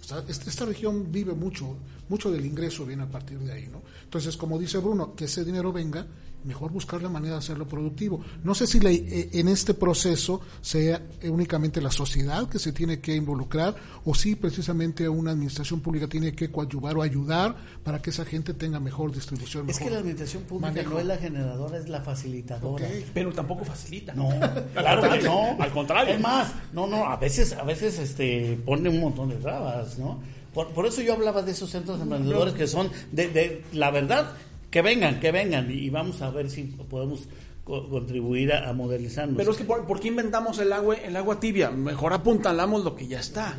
Esta, 0.00 0.22
esta- 0.28 0.50
esta 0.50 0.64
región 0.66 1.10
vive 1.10 1.32
mucho, 1.34 1.76
mucho 2.08 2.30
del 2.30 2.44
ingreso 2.46 2.84
viene 2.84 3.02
a 3.04 3.08
partir 3.08 3.38
de 3.38 3.52
ahí, 3.52 3.68
¿no? 3.70 3.82
Entonces, 4.04 4.36
como 4.36 4.58
dice 4.58 4.78
Bruno, 4.78 5.14
que 5.14 5.24
ese 5.24 5.44
dinero 5.44 5.72
venga, 5.72 6.06
mejor 6.44 6.70
buscar 6.72 7.00
la 7.02 7.08
manera 7.08 7.32
de 7.36 7.38
hacerlo 7.38 7.66
productivo. 7.66 8.20
No 8.42 8.54
sé 8.54 8.66
si 8.66 8.78
la- 8.78 8.90
eh, 8.90 9.30
en 9.32 9.48
este 9.48 9.72
proceso 9.72 10.42
sea 10.60 11.00
únicamente 11.22 11.80
la 11.80 11.90
sociedad 11.90 12.46
que 12.50 12.58
se 12.58 12.70
tiene 12.72 13.00
que 13.00 13.14
involucrar 13.16 13.74
o 14.04 14.14
si 14.14 14.34
precisamente 14.36 15.08
una 15.08 15.30
administración 15.30 15.80
pública 15.80 16.06
tiene 16.06 16.34
que 16.34 16.50
coadyuvar 16.50 16.98
o 16.98 17.02
ayudar 17.02 17.56
para 17.82 18.02
que 18.02 18.10
esa 18.10 18.26
gente 18.26 18.52
tenga 18.52 18.78
mejor 18.78 19.10
distribución. 19.10 19.70
Es 19.70 19.78
que 19.78 19.88
la 19.88 20.00
administración 20.00 20.42
pública 20.42 20.68
manejo. 20.70 20.90
no 20.90 21.00
es 21.00 21.06
la 21.06 21.16
generadora, 21.16 21.78
es 21.78 21.88
la 21.88 22.02
facilitadora. 22.02 22.86
Pero 23.14 23.32
tampoco 23.32 23.64
facilita. 23.64 24.12
No, 24.12 24.28
claro 24.74 25.10
que 25.10 25.22
no. 25.22 25.56
Al 25.58 25.72
contrario. 25.72 26.12
Es 26.14 26.20
más, 26.20 26.52
no, 26.74 26.86
no, 26.86 27.06
a 27.06 27.16
veces, 27.16 27.54
a 27.54 27.62
veces 27.62 27.98
este, 27.98 28.60
pone 28.66 28.90
un 28.90 29.00
montón 29.00 29.30
de 29.30 29.36
trabas, 29.36 29.98
¿no? 29.98 30.20
Por, 30.54 30.68
por 30.68 30.86
eso 30.86 31.02
yo 31.02 31.12
hablaba 31.14 31.42
de 31.42 31.52
esos 31.52 31.70
centros 31.70 32.00
emprendedores 32.00 32.54
que 32.54 32.66
son, 32.66 32.88
de, 33.12 33.28
de 33.28 33.64
la 33.72 33.90
verdad, 33.90 34.32
que 34.70 34.80
vengan, 34.82 35.20
que 35.20 35.30
vengan 35.32 35.70
y 35.70 35.90
vamos 35.90 36.22
a 36.22 36.30
ver 36.30 36.48
si 36.50 36.62
podemos 36.64 37.22
co- 37.64 37.88
contribuir 37.88 38.52
a, 38.52 38.68
a 38.68 38.72
modernizarnos. 38.72 39.36
Pero 39.36 39.50
es 39.50 39.56
que, 39.58 39.64
¿por, 39.64 39.86
por 39.86 40.00
qué 40.00 40.08
inventamos 40.08 40.58
el 40.60 40.72
agua, 40.72 40.94
el 40.96 41.16
agua 41.16 41.40
tibia? 41.40 41.70
Mejor 41.70 42.12
apuntalamos 42.12 42.84
lo 42.84 42.94
que 42.94 43.06
ya 43.08 43.20
está. 43.20 43.56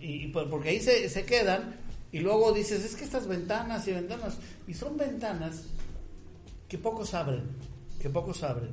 y, 0.00 0.06
y 0.24 0.26
por- 0.28 0.48
porque 0.48 0.70
ahí 0.70 0.80
se, 0.80 1.08
se 1.08 1.24
quedan 1.24 1.76
y 2.12 2.20
luego 2.20 2.52
dices, 2.52 2.84
es 2.84 2.96
que 2.96 3.04
estas 3.04 3.26
ventanas 3.28 3.86
y 3.88 3.92
ventanas, 3.92 4.38
y 4.66 4.74
son 4.74 4.96
ventanas 4.96 5.64
que 6.68 6.78
pocos 6.78 7.14
abren, 7.14 7.42
que 8.00 8.08
pocos 8.10 8.42
abren, 8.42 8.70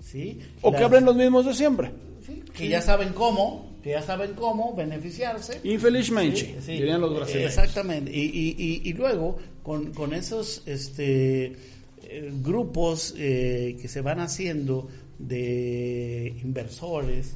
¿sí? 0.00 0.38
O 0.62 0.70
que 0.72 0.84
abren 0.84 1.04
los 1.04 1.16
mismos 1.16 1.46
de 1.46 1.54
siempre. 1.54 1.92
Sí, 2.26 2.42
que 2.52 2.68
ya 2.68 2.80
saben 2.82 3.12
cómo, 3.14 3.67
que 3.82 3.90
ya 3.90 4.02
saben 4.02 4.34
cómo 4.34 4.74
beneficiarse. 4.74 5.60
Infelizmente, 5.64 6.56
Sí, 6.64 6.72
dirían 6.72 7.00
los 7.00 7.12
eh, 7.12 7.16
brasileños. 7.16 7.50
Exactamente. 7.56 8.10
Y, 8.12 8.24
y, 8.24 8.54
y, 8.58 8.88
y 8.88 8.92
luego, 8.92 9.38
con, 9.62 9.92
con 9.92 10.12
esos 10.12 10.62
este, 10.66 11.56
eh, 12.02 12.32
grupos 12.42 13.14
eh, 13.16 13.76
que 13.80 13.88
se 13.88 14.00
van 14.00 14.20
haciendo 14.20 14.88
de 15.18 16.34
inversores, 16.42 17.34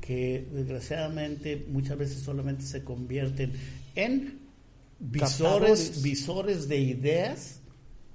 que 0.00 0.46
desgraciadamente 0.52 1.66
muchas 1.68 1.98
veces 1.98 2.22
solamente 2.22 2.64
se 2.64 2.82
convierten 2.82 3.52
en 3.94 4.38
visores, 4.98 6.02
visores 6.02 6.68
de 6.68 6.80
ideas, 6.80 7.60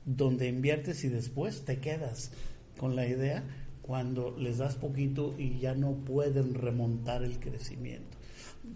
donde 0.05 0.47
inviertes 0.47 1.03
y 1.03 1.09
después 1.09 1.63
te 1.65 1.80
quedas 1.80 2.32
con 2.78 2.95
la 2.95 3.07
idea 3.07 3.43
cuando 3.84 4.34
les 4.40 4.58
das 4.58 4.76
poquito 4.76 5.36
y 5.38 5.60
ya 5.60 5.76
no 5.76 5.92
pueden 5.92 6.56
remontar 6.56 7.22
el 7.22 7.38
crecimiento. 7.40 8.18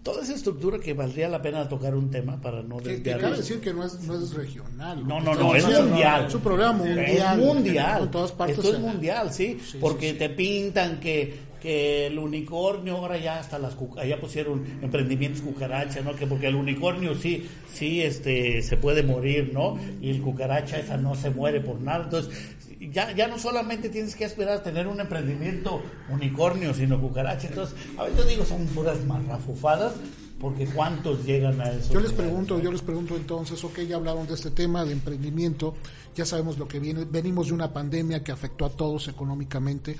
Toda 0.02 0.22
esa 0.22 0.34
estructura 0.34 0.78
que 0.78 0.92
valdría 0.92 1.30
la 1.30 1.40
pena 1.40 1.66
tocar 1.66 1.94
un 1.94 2.10
tema 2.10 2.38
para 2.42 2.62
no 2.62 2.76
Que, 2.76 3.02
que 3.02 3.16
cabe 3.16 3.38
decir 3.38 3.58
que 3.58 3.72
no 3.72 3.84
es, 3.84 3.98
no 4.02 4.22
es 4.22 4.34
regional. 4.34 5.02
No, 5.08 5.18
Lo 5.18 5.34
no, 5.34 5.52
que 5.52 5.60
no, 5.60 5.72
es 5.72 5.80
mundial. 5.80 6.26
Es 6.26 6.34
un 6.34 6.40
programa 6.42 6.78
mundial. 6.84 7.40
Es 7.40 7.46
mundial. 7.46 8.02
En 8.02 8.10
todas 8.10 8.32
partes. 8.32 8.58
Esto 8.58 8.74
es 8.74 8.80
mundial, 8.80 9.32
sí. 9.32 9.58
Sí, 9.64 9.78
porque 9.80 10.08
sí, 10.08 10.12
sí. 10.12 10.18
te 10.18 10.28
pintan 10.28 11.00
que, 11.00 11.38
que 11.62 12.06
el 12.06 12.18
unicornio, 12.18 12.98
ahora 12.98 13.16
ya 13.16 13.38
hasta 13.38 13.58
las 13.58 13.76
ya 14.06 14.20
pusieron 14.20 14.62
emprendimientos 14.82 15.40
cucaracha, 15.40 16.02
¿no? 16.02 16.14
Que 16.14 16.26
porque 16.26 16.48
el 16.48 16.56
unicornio 16.56 17.14
sí, 17.14 17.48
sí, 17.72 18.02
este, 18.02 18.60
se 18.60 18.76
puede 18.76 19.02
morir, 19.02 19.52
¿no? 19.54 19.78
Y 20.02 20.10
el 20.10 20.20
cucaracha 20.20 20.78
esa 20.78 20.98
no 20.98 21.14
se 21.14 21.30
muere 21.30 21.62
por 21.62 21.80
nada. 21.80 22.04
Entonces, 22.04 22.57
ya, 22.78 23.12
ya 23.12 23.28
no 23.28 23.38
solamente 23.38 23.88
tienes 23.88 24.14
que 24.14 24.24
esperar 24.24 24.58
a 24.58 24.62
tener 24.62 24.86
un 24.86 25.00
emprendimiento 25.00 25.82
unicornio, 26.08 26.72
sino 26.74 27.00
cucaracha. 27.00 27.48
Entonces, 27.48 27.76
a 27.96 28.04
veces 28.04 28.26
digo, 28.28 28.44
son 28.44 28.66
puras 28.66 29.04
marrafufadas, 29.04 29.94
porque 30.40 30.66
¿cuántos 30.66 31.24
llegan 31.24 31.60
a 31.60 31.70
eso? 31.70 31.92
Yo 31.92 32.00
les 32.00 32.12
pregunto, 32.12 32.60
yo 32.60 32.70
les 32.70 32.82
pregunto 32.82 33.16
entonces, 33.16 33.62
ok, 33.64 33.80
ya 33.80 33.96
hablaron 33.96 34.26
de 34.26 34.34
este 34.34 34.50
tema 34.50 34.84
de 34.84 34.92
emprendimiento, 34.92 35.74
ya 36.14 36.24
sabemos 36.24 36.58
lo 36.58 36.68
que 36.68 36.78
viene, 36.78 37.04
venimos 37.04 37.48
de 37.48 37.54
una 37.54 37.72
pandemia 37.72 38.22
que 38.22 38.32
afectó 38.32 38.64
a 38.64 38.70
todos 38.70 39.08
económicamente. 39.08 39.98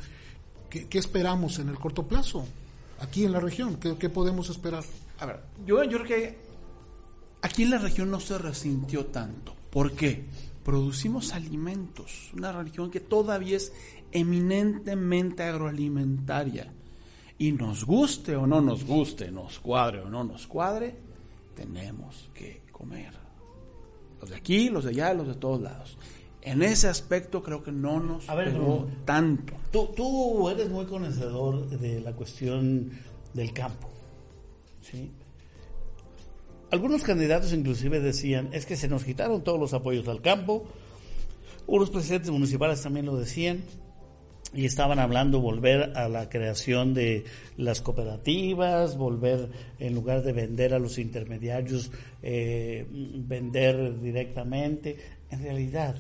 ¿Qué, 0.70 0.86
qué 0.86 0.98
esperamos 0.98 1.58
en 1.58 1.68
el 1.68 1.78
corto 1.78 2.06
plazo? 2.06 2.46
Aquí 3.00 3.24
en 3.24 3.32
la 3.32 3.40
región, 3.40 3.76
¿qué, 3.76 3.96
qué 3.96 4.08
podemos 4.08 4.50
esperar? 4.50 4.84
A 5.18 5.26
ver, 5.26 5.40
yo, 5.66 5.82
yo 5.84 5.98
creo 5.98 6.04
que 6.04 6.38
aquí 7.42 7.64
en 7.64 7.70
la 7.70 7.78
región 7.78 8.10
no 8.10 8.20
se 8.20 8.38
resintió 8.38 9.06
tanto. 9.06 9.54
¿Por 9.70 9.92
qué? 9.92 10.24
Producimos 10.68 11.32
alimentos, 11.32 12.30
una 12.36 12.52
región 12.52 12.90
que 12.90 13.00
todavía 13.00 13.56
es 13.56 13.72
eminentemente 14.12 15.42
agroalimentaria. 15.42 16.70
Y 17.38 17.52
nos 17.52 17.86
guste 17.86 18.36
o 18.36 18.46
no 18.46 18.60
nos 18.60 18.84
guste, 18.84 19.30
nos 19.30 19.60
cuadre 19.60 20.02
o 20.02 20.10
no 20.10 20.24
nos 20.24 20.46
cuadre, 20.46 20.94
tenemos 21.56 22.28
que 22.34 22.60
comer. 22.70 23.14
Los 24.20 24.28
de 24.28 24.36
aquí, 24.36 24.68
los 24.68 24.84
de 24.84 24.90
allá, 24.90 25.14
los 25.14 25.28
de 25.28 25.36
todos 25.36 25.62
lados. 25.62 25.96
En 26.42 26.62
ese 26.62 26.86
aspecto 26.86 27.42
creo 27.42 27.62
que 27.62 27.72
no 27.72 27.98
nos 27.98 28.28
A 28.28 28.34
ver, 28.34 28.52
pegó 28.52 28.80
Bruno. 28.80 28.96
tanto. 29.06 29.54
Tú, 29.72 29.88
tú 29.96 30.50
eres 30.50 30.68
muy 30.68 30.84
conocedor 30.84 31.66
de 31.66 32.02
la 32.02 32.12
cuestión 32.12 32.90
del 33.32 33.54
campo. 33.54 33.88
¿sí? 34.82 35.10
Algunos 36.70 37.02
candidatos 37.02 37.52
inclusive 37.52 38.00
decían, 38.00 38.50
es 38.52 38.66
que 38.66 38.76
se 38.76 38.88
nos 38.88 39.04
quitaron 39.04 39.42
todos 39.42 39.58
los 39.58 39.72
apoyos 39.74 40.06
al 40.08 40.20
campo. 40.20 40.66
Unos 41.66 41.90
presidentes 41.90 42.30
municipales 42.30 42.82
también 42.82 43.06
lo 43.06 43.16
decían. 43.16 43.62
Y 44.54 44.64
estaban 44.64 44.98
hablando 44.98 45.40
volver 45.40 45.92
a 45.94 46.08
la 46.08 46.30
creación 46.30 46.94
de 46.94 47.24
las 47.58 47.82
cooperativas, 47.82 48.96
volver, 48.96 49.50
en 49.78 49.94
lugar 49.94 50.22
de 50.22 50.32
vender 50.32 50.72
a 50.72 50.78
los 50.78 50.98
intermediarios, 50.98 51.90
eh, 52.22 52.86
vender 52.90 54.00
directamente. 54.00 54.96
En 55.30 55.42
realidad, 55.42 55.96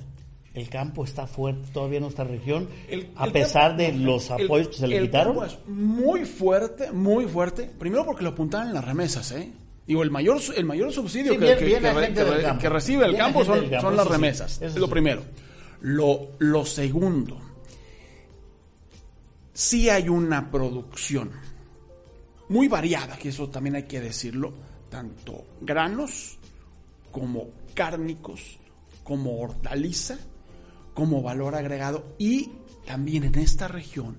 el 0.54 0.70
campo 0.70 1.04
está 1.04 1.26
fuerte 1.26 1.68
todavía 1.74 1.98
en 1.98 2.04
nuestra 2.04 2.24
región, 2.24 2.68
El- 2.88 3.08
a 3.16 3.26
el 3.26 3.32
pesar 3.32 3.76
campo- 3.76 3.82
de 3.82 3.92
los 3.92 4.30
el- 4.30 4.44
apoyos 4.46 4.68
que 4.68 4.74
se 4.76 4.88
le 4.88 4.96
el 4.96 5.04
quitaron. 5.04 5.34
campo 5.36 5.44
es 5.44 5.58
muy 5.68 6.24
fuerte, 6.24 6.90
muy 6.90 7.26
fuerte. 7.26 7.70
Primero 7.78 8.06
porque 8.06 8.22
lo 8.24 8.30
apuntaban 8.30 8.68
en 8.68 8.74
las 8.74 8.84
remesas, 8.84 9.30
¿eh? 9.32 9.50
Digo, 9.88 10.02
el 10.04 10.10
mayor, 10.12 10.38
el 10.54 10.64
mayor 10.66 10.92
subsidio 10.92 11.32
Sí, 11.32 11.38
que, 11.38 11.44
viene- 11.64 12.12
que- 12.14 12.22
re- 12.22 12.68
recibe 12.68 13.06
el 13.06 13.16
campo 13.16 13.44
son, 13.44 13.60
campo, 13.68 13.80
son 13.80 13.96
las 13.96 14.06
sí, 14.06 14.12
remesas. 14.12 14.52
eso 14.58 14.66
es 14.66 14.76
lo 14.76 14.86
sí. 14.86 14.92
primero. 14.92 15.22
Lo, 15.80 16.32
lo 16.38 16.64
segundo, 16.66 17.40
sí 19.52 19.88
hay 19.88 20.08
una 20.08 20.50
producción 20.50 21.30
muy 22.48 22.68
variada, 22.68 23.16
que 23.16 23.30
eso 23.30 23.48
también 23.48 23.76
hay 23.76 23.84
que 23.84 24.00
decirlo, 24.00 24.52
tanto 24.90 25.44
granos 25.60 26.38
como 27.10 27.48
cárnicos, 27.74 28.58
como 29.04 29.40
hortaliza, 29.40 30.18
como 30.94 31.22
valor 31.22 31.54
agregado 31.54 32.14
y 32.18 32.50
también 32.86 33.24
en 33.24 33.36
esta 33.36 33.68
región 33.68 34.18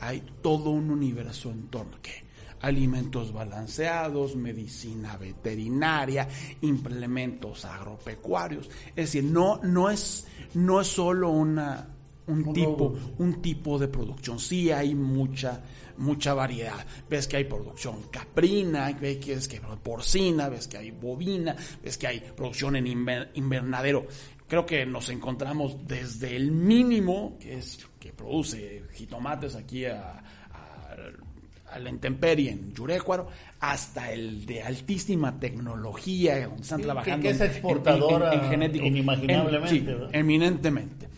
hay 0.00 0.22
todo 0.42 0.70
un 0.70 0.90
universo 0.90 1.50
en 1.50 1.68
torno 1.68 1.98
que 2.00 2.22
alimentos 2.60 3.32
balanceados, 3.32 4.36
medicina 4.36 5.16
veterinaria, 5.16 6.28
implementos 6.62 7.64
agropecuarios, 7.64 8.68
es 8.88 8.94
decir, 9.12 9.24
no 9.24 9.60
no 9.62 9.90
es 9.90 10.26
no 10.54 10.80
es 10.80 10.88
solo 10.88 11.30
una 11.30 11.88
un 12.26 12.52
tipo 12.52 12.94
un 13.18 13.40
tipo 13.42 13.78
de 13.78 13.88
producción, 13.88 14.38
sí 14.38 14.70
hay 14.70 14.94
mucha 14.94 15.62
mucha 15.96 16.32
variedad. 16.32 16.86
Ves 17.10 17.26
que 17.28 17.36
hay 17.38 17.44
producción 17.44 18.04
caprina, 18.10 18.90
ves 18.92 19.18
que 19.18 19.38
que 19.38 19.60
porcina, 19.82 20.48
ves 20.48 20.66
que 20.66 20.78
hay 20.78 20.90
bovina, 20.92 21.54
ves 21.82 21.98
que 21.98 22.06
hay 22.06 22.20
producción 22.20 22.76
en 22.76 22.86
inver- 22.86 23.28
invernadero. 23.34 24.06
creo 24.48 24.64
que 24.66 24.84
nos 24.86 25.08
encontramos 25.10 25.76
desde 25.86 26.34
el 26.36 26.50
mínimo, 26.52 27.36
que 27.38 27.58
es 27.58 27.86
que 27.98 28.12
produce 28.12 28.84
jitomates 28.92 29.54
aquí 29.54 29.84
a, 29.84 30.22
a, 31.72 31.78
la 31.78 31.90
intemperie 31.90 32.50
en 32.50 32.72
Yurecuaro, 32.72 33.28
hasta 33.60 34.12
el 34.12 34.46
de 34.46 34.62
altísima 34.62 35.38
tecnología, 35.38 36.46
donde 36.46 36.62
están 36.62 36.82
trabajando 36.82 37.22
que, 37.22 37.30
es 37.30 37.40
exportadora 37.40 38.34
en, 38.34 38.50
genético. 38.50 38.86
Inimaginablemente. 38.86 39.96
eminentemente. 40.12 41.08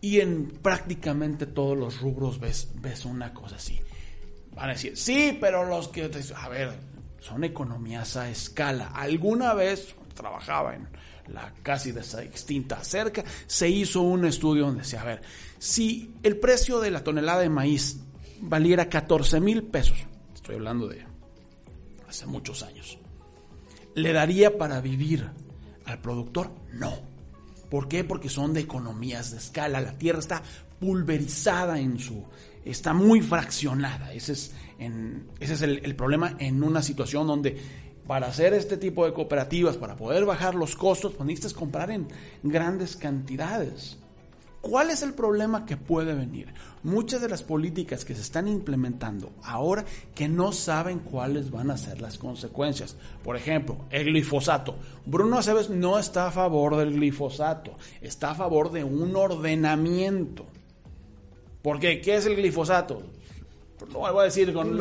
Y 0.00 0.20
en 0.20 0.46
prácticamente 0.46 1.46
todos 1.46 1.76
los 1.76 2.00
rubros 2.00 2.40
ves, 2.40 2.70
ves 2.76 3.04
una 3.04 3.34
cosa 3.34 3.56
así. 3.56 3.78
Van 4.54 4.70
a 4.70 4.72
decir, 4.72 4.96
sí, 4.96 5.36
pero 5.40 5.64
los 5.66 5.88
que... 5.88 6.10
A 6.34 6.48
ver, 6.48 6.70
son 7.20 7.44
economías 7.44 8.16
a 8.16 8.30
escala. 8.30 8.88
Alguna 8.88 9.54
vez 9.54 9.94
trabajaba 10.14 10.74
en 10.74 10.88
la 11.32 11.52
casi 11.62 11.90
extinta 11.90 12.82
cerca, 12.82 13.24
se 13.46 13.68
hizo 13.68 14.02
un 14.02 14.24
estudio 14.24 14.66
donde 14.66 14.82
decía, 14.82 15.02
a 15.02 15.04
ver, 15.04 15.22
si 15.58 16.14
el 16.22 16.36
precio 16.36 16.80
de 16.80 16.90
la 16.90 17.04
tonelada 17.04 17.40
de 17.40 17.48
maíz 17.48 18.00
valiera 18.40 18.88
14 18.88 19.40
mil 19.40 19.62
pesos, 19.64 19.98
estoy 20.34 20.56
hablando 20.56 20.88
de 20.88 21.04
hace 22.08 22.26
muchos 22.26 22.62
años, 22.62 22.98
¿le 23.94 24.12
daría 24.12 24.58
para 24.58 24.80
vivir 24.80 25.30
al 25.84 26.00
productor? 26.00 26.50
No. 26.72 26.92
¿Por 27.70 27.86
qué? 27.86 28.02
Porque 28.02 28.28
son 28.28 28.52
de 28.52 28.60
economías 28.60 29.30
de 29.30 29.38
escala. 29.38 29.80
La 29.80 29.96
tierra 29.96 30.18
está 30.18 30.42
pulverizada 30.80 31.78
en 31.78 31.98
su... 32.00 32.24
está 32.64 32.92
muy 32.92 33.20
fraccionada. 33.20 34.12
Ese 34.12 34.32
es, 34.32 34.52
ese 35.38 35.52
es 35.52 35.62
el, 35.62 35.94
problema 35.94 36.34
en 36.40 36.64
una 36.64 36.82
situación 36.82 37.28
donde 37.28 37.56
para 38.08 38.26
hacer 38.26 38.54
este 38.54 38.76
tipo 38.76 39.06
de 39.06 39.12
cooperativas, 39.12 39.76
para 39.76 39.96
poder 39.96 40.24
bajar 40.24 40.56
los 40.56 40.74
costos, 40.74 41.14
pues 41.14 41.54
comprar 41.54 41.92
en 41.92 42.08
grandes 42.42 42.96
cantidades. 42.96 43.99
¿Cuál 44.60 44.90
es 44.90 45.02
el 45.02 45.14
problema 45.14 45.64
que 45.64 45.78
puede 45.78 46.12
venir? 46.12 46.48
Muchas 46.82 47.22
de 47.22 47.28
las 47.28 47.42
políticas 47.42 48.04
que 48.04 48.14
se 48.14 48.20
están 48.20 48.46
implementando 48.46 49.32
ahora 49.42 49.84
que 50.14 50.28
no 50.28 50.52
saben 50.52 50.98
cuáles 50.98 51.50
van 51.50 51.70
a 51.70 51.78
ser 51.78 52.00
las 52.00 52.18
consecuencias. 52.18 52.96
Por 53.24 53.36
ejemplo, 53.36 53.78
el 53.90 54.04
glifosato. 54.04 54.76
Bruno 55.06 55.38
Aceves 55.38 55.70
no 55.70 55.98
está 55.98 56.28
a 56.28 56.30
favor 56.30 56.76
del 56.76 56.92
glifosato, 56.92 57.72
está 58.02 58.32
a 58.32 58.34
favor 58.34 58.70
de 58.70 58.84
un 58.84 59.16
ordenamiento. 59.16 60.44
¿Por 61.62 61.80
qué? 61.80 62.00
¿Qué 62.00 62.16
es 62.16 62.26
el 62.26 62.36
glifosato? 62.36 63.02
no 63.88 64.00
voy 64.00 64.20
a 64.20 64.24
decir 64.24 64.52
con 64.52 64.78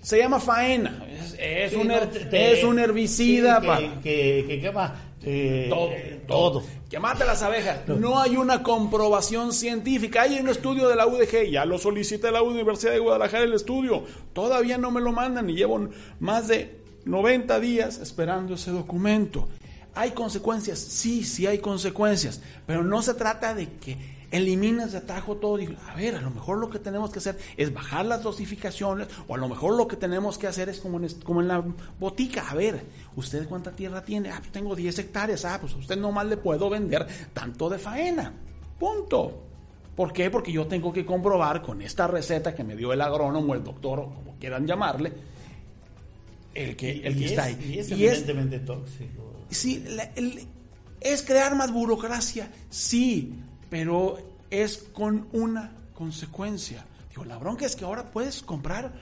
se 0.00 0.18
llama 0.18 0.40
faena 0.40 1.06
es, 1.38 1.74
un, 1.74 1.90
es 1.90 2.64
un 2.64 2.78
herbicida 2.78 3.60
que, 4.02 4.44
que, 4.46 4.60
quema 4.60 5.07
eh, 5.22 5.66
todo, 5.68 5.90
todo, 6.26 6.62
que 6.88 6.98
mata 6.98 7.24
las 7.24 7.42
abejas. 7.42 7.80
No. 7.88 8.20
hay 8.20 8.36
una 8.36 8.62
comprobación 8.62 9.52
científica. 9.52 10.22
Hay 10.22 10.38
un 10.38 10.48
estudio 10.48 10.88
de 10.88 10.96
la 10.96 11.06
UDG 11.06 11.50
ya 11.50 11.64
lo 11.64 11.78
solicité 11.78 12.30
la 12.30 12.42
Universidad 12.42 12.92
de 12.92 12.98
Guadalajara 12.98 13.44
el 13.44 13.54
estudio. 13.54 14.04
Todavía 14.32 14.78
no 14.78 14.90
me 14.90 15.00
lo 15.00 15.12
mandan 15.12 15.50
y 15.50 15.54
llevo 15.54 15.88
más 16.20 16.48
de 16.48 16.78
90 17.04 17.60
días 17.60 17.98
esperando 17.98 18.54
ese 18.54 18.70
documento. 18.70 19.48
Hay 19.94 20.12
consecuencias 20.12 20.78
sí 20.78 21.24
sí 21.24 21.46
hay 21.46 21.58
consecuencias. 21.58 22.40
Pero 22.66 22.84
no 22.84 23.02
se 23.02 23.14
trata 23.14 23.54
de 23.54 23.68
que 23.80 24.17
eliminas 24.30 24.92
de 24.92 24.98
atajo 24.98 25.36
todo. 25.36 25.58
Y, 25.58 25.76
a 25.86 25.94
ver, 25.94 26.16
a 26.16 26.20
lo 26.20 26.30
mejor 26.30 26.58
lo 26.58 26.70
que 26.70 26.78
tenemos 26.78 27.10
que 27.10 27.18
hacer 27.18 27.38
es 27.56 27.72
bajar 27.72 28.06
las 28.06 28.22
dosificaciones, 28.22 29.08
o 29.26 29.34
a 29.34 29.38
lo 29.38 29.48
mejor 29.48 29.76
lo 29.76 29.88
que 29.88 29.96
tenemos 29.96 30.38
que 30.38 30.46
hacer 30.46 30.68
es 30.68 30.80
como 30.80 30.98
en, 30.98 31.08
como 31.24 31.40
en 31.40 31.48
la 31.48 31.64
botica. 31.98 32.48
A 32.50 32.54
ver, 32.54 32.84
¿usted 33.16 33.48
cuánta 33.48 33.72
tierra 33.72 34.04
tiene? 34.04 34.30
Ah, 34.30 34.38
pues 34.38 34.52
tengo 34.52 34.74
10 34.74 34.98
hectáreas. 34.98 35.44
Ah, 35.44 35.58
pues 35.60 35.74
a 35.74 35.76
usted 35.76 35.96
nomás 35.96 36.26
le 36.26 36.36
puedo 36.36 36.68
vender 36.70 37.06
tanto 37.32 37.68
de 37.68 37.78
faena. 37.78 38.32
Punto. 38.78 39.44
¿Por 39.96 40.12
qué? 40.12 40.30
Porque 40.30 40.52
yo 40.52 40.66
tengo 40.68 40.92
que 40.92 41.04
comprobar 41.04 41.60
con 41.60 41.82
esta 41.82 42.06
receta 42.06 42.54
que 42.54 42.62
me 42.62 42.76
dio 42.76 42.92
el 42.92 43.00
agrónomo, 43.00 43.54
el 43.54 43.64
doctor, 43.64 43.98
o 43.98 44.14
como 44.14 44.36
quieran 44.38 44.64
llamarle, 44.64 45.12
el 46.54 46.76
que, 46.76 47.00
el 47.04 47.18
que 47.18 47.24
está 47.24 47.44
ahí. 47.44 47.58
Y 47.74 47.78
es 47.78 47.90
evidentemente 47.90 48.60
tóxico. 48.60 49.28
Sí, 49.50 49.84
es 51.00 51.22
crear 51.22 51.56
más 51.56 51.72
burocracia, 51.72 52.50
sí, 52.70 53.34
pero 53.70 54.18
es 54.50 54.78
con 54.92 55.28
una 55.32 55.72
consecuencia. 55.94 56.84
Digo, 57.10 57.24
la 57.24 57.38
bronca 57.38 57.66
es 57.66 57.76
que 57.76 57.84
ahora 57.84 58.10
puedes 58.10 58.42
comprar 58.42 58.92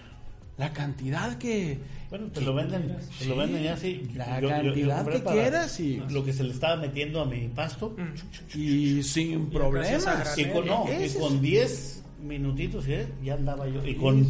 la 0.56 0.72
cantidad 0.72 1.36
que... 1.38 1.78
Bueno, 2.08 2.28
te 2.28 2.40
lo 2.40 2.54
venden, 2.54 2.96
te 3.18 3.26
lo 3.26 3.36
venden 3.36 3.62
ya 3.64 3.74
así. 3.74 4.08
La 4.14 4.40
cantidad 4.40 5.06
que 5.06 5.22
quieras 5.22 5.78
y... 5.80 6.02
Lo 6.08 6.24
que 6.24 6.32
se 6.32 6.44
le 6.44 6.52
estaba 6.52 6.76
metiendo 6.76 7.20
a 7.20 7.26
mi 7.26 7.48
pasto. 7.48 7.94
Y 8.54 9.02
sin 9.02 9.50
problemas. 9.50 10.38
Y 10.38 10.46
con, 10.46 10.66
no, 10.66 10.86
y 10.88 11.10
con 11.10 11.40
10 11.40 12.02
minutitos 12.22 12.86
¿eh? 12.88 13.06
ya 13.22 13.34
andaba 13.34 13.68
yo. 13.68 13.84
Y 13.84 13.94
con, 13.96 14.24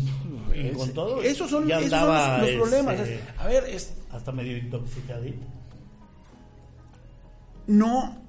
con 0.77 0.91
todo. 0.93 1.23
Esos 1.23 1.51
son, 1.51 1.67
ya 1.67 1.79
andaba, 1.79 2.39
los, 2.39 2.51
problemas. 2.53 3.01
Este, 3.01 3.21
a 3.39 3.47
ver, 3.47 3.65
es, 3.65 3.95
hasta 4.11 4.33
medio 4.33 4.57
intoxicadito. 4.57 5.47
No 7.69 8.26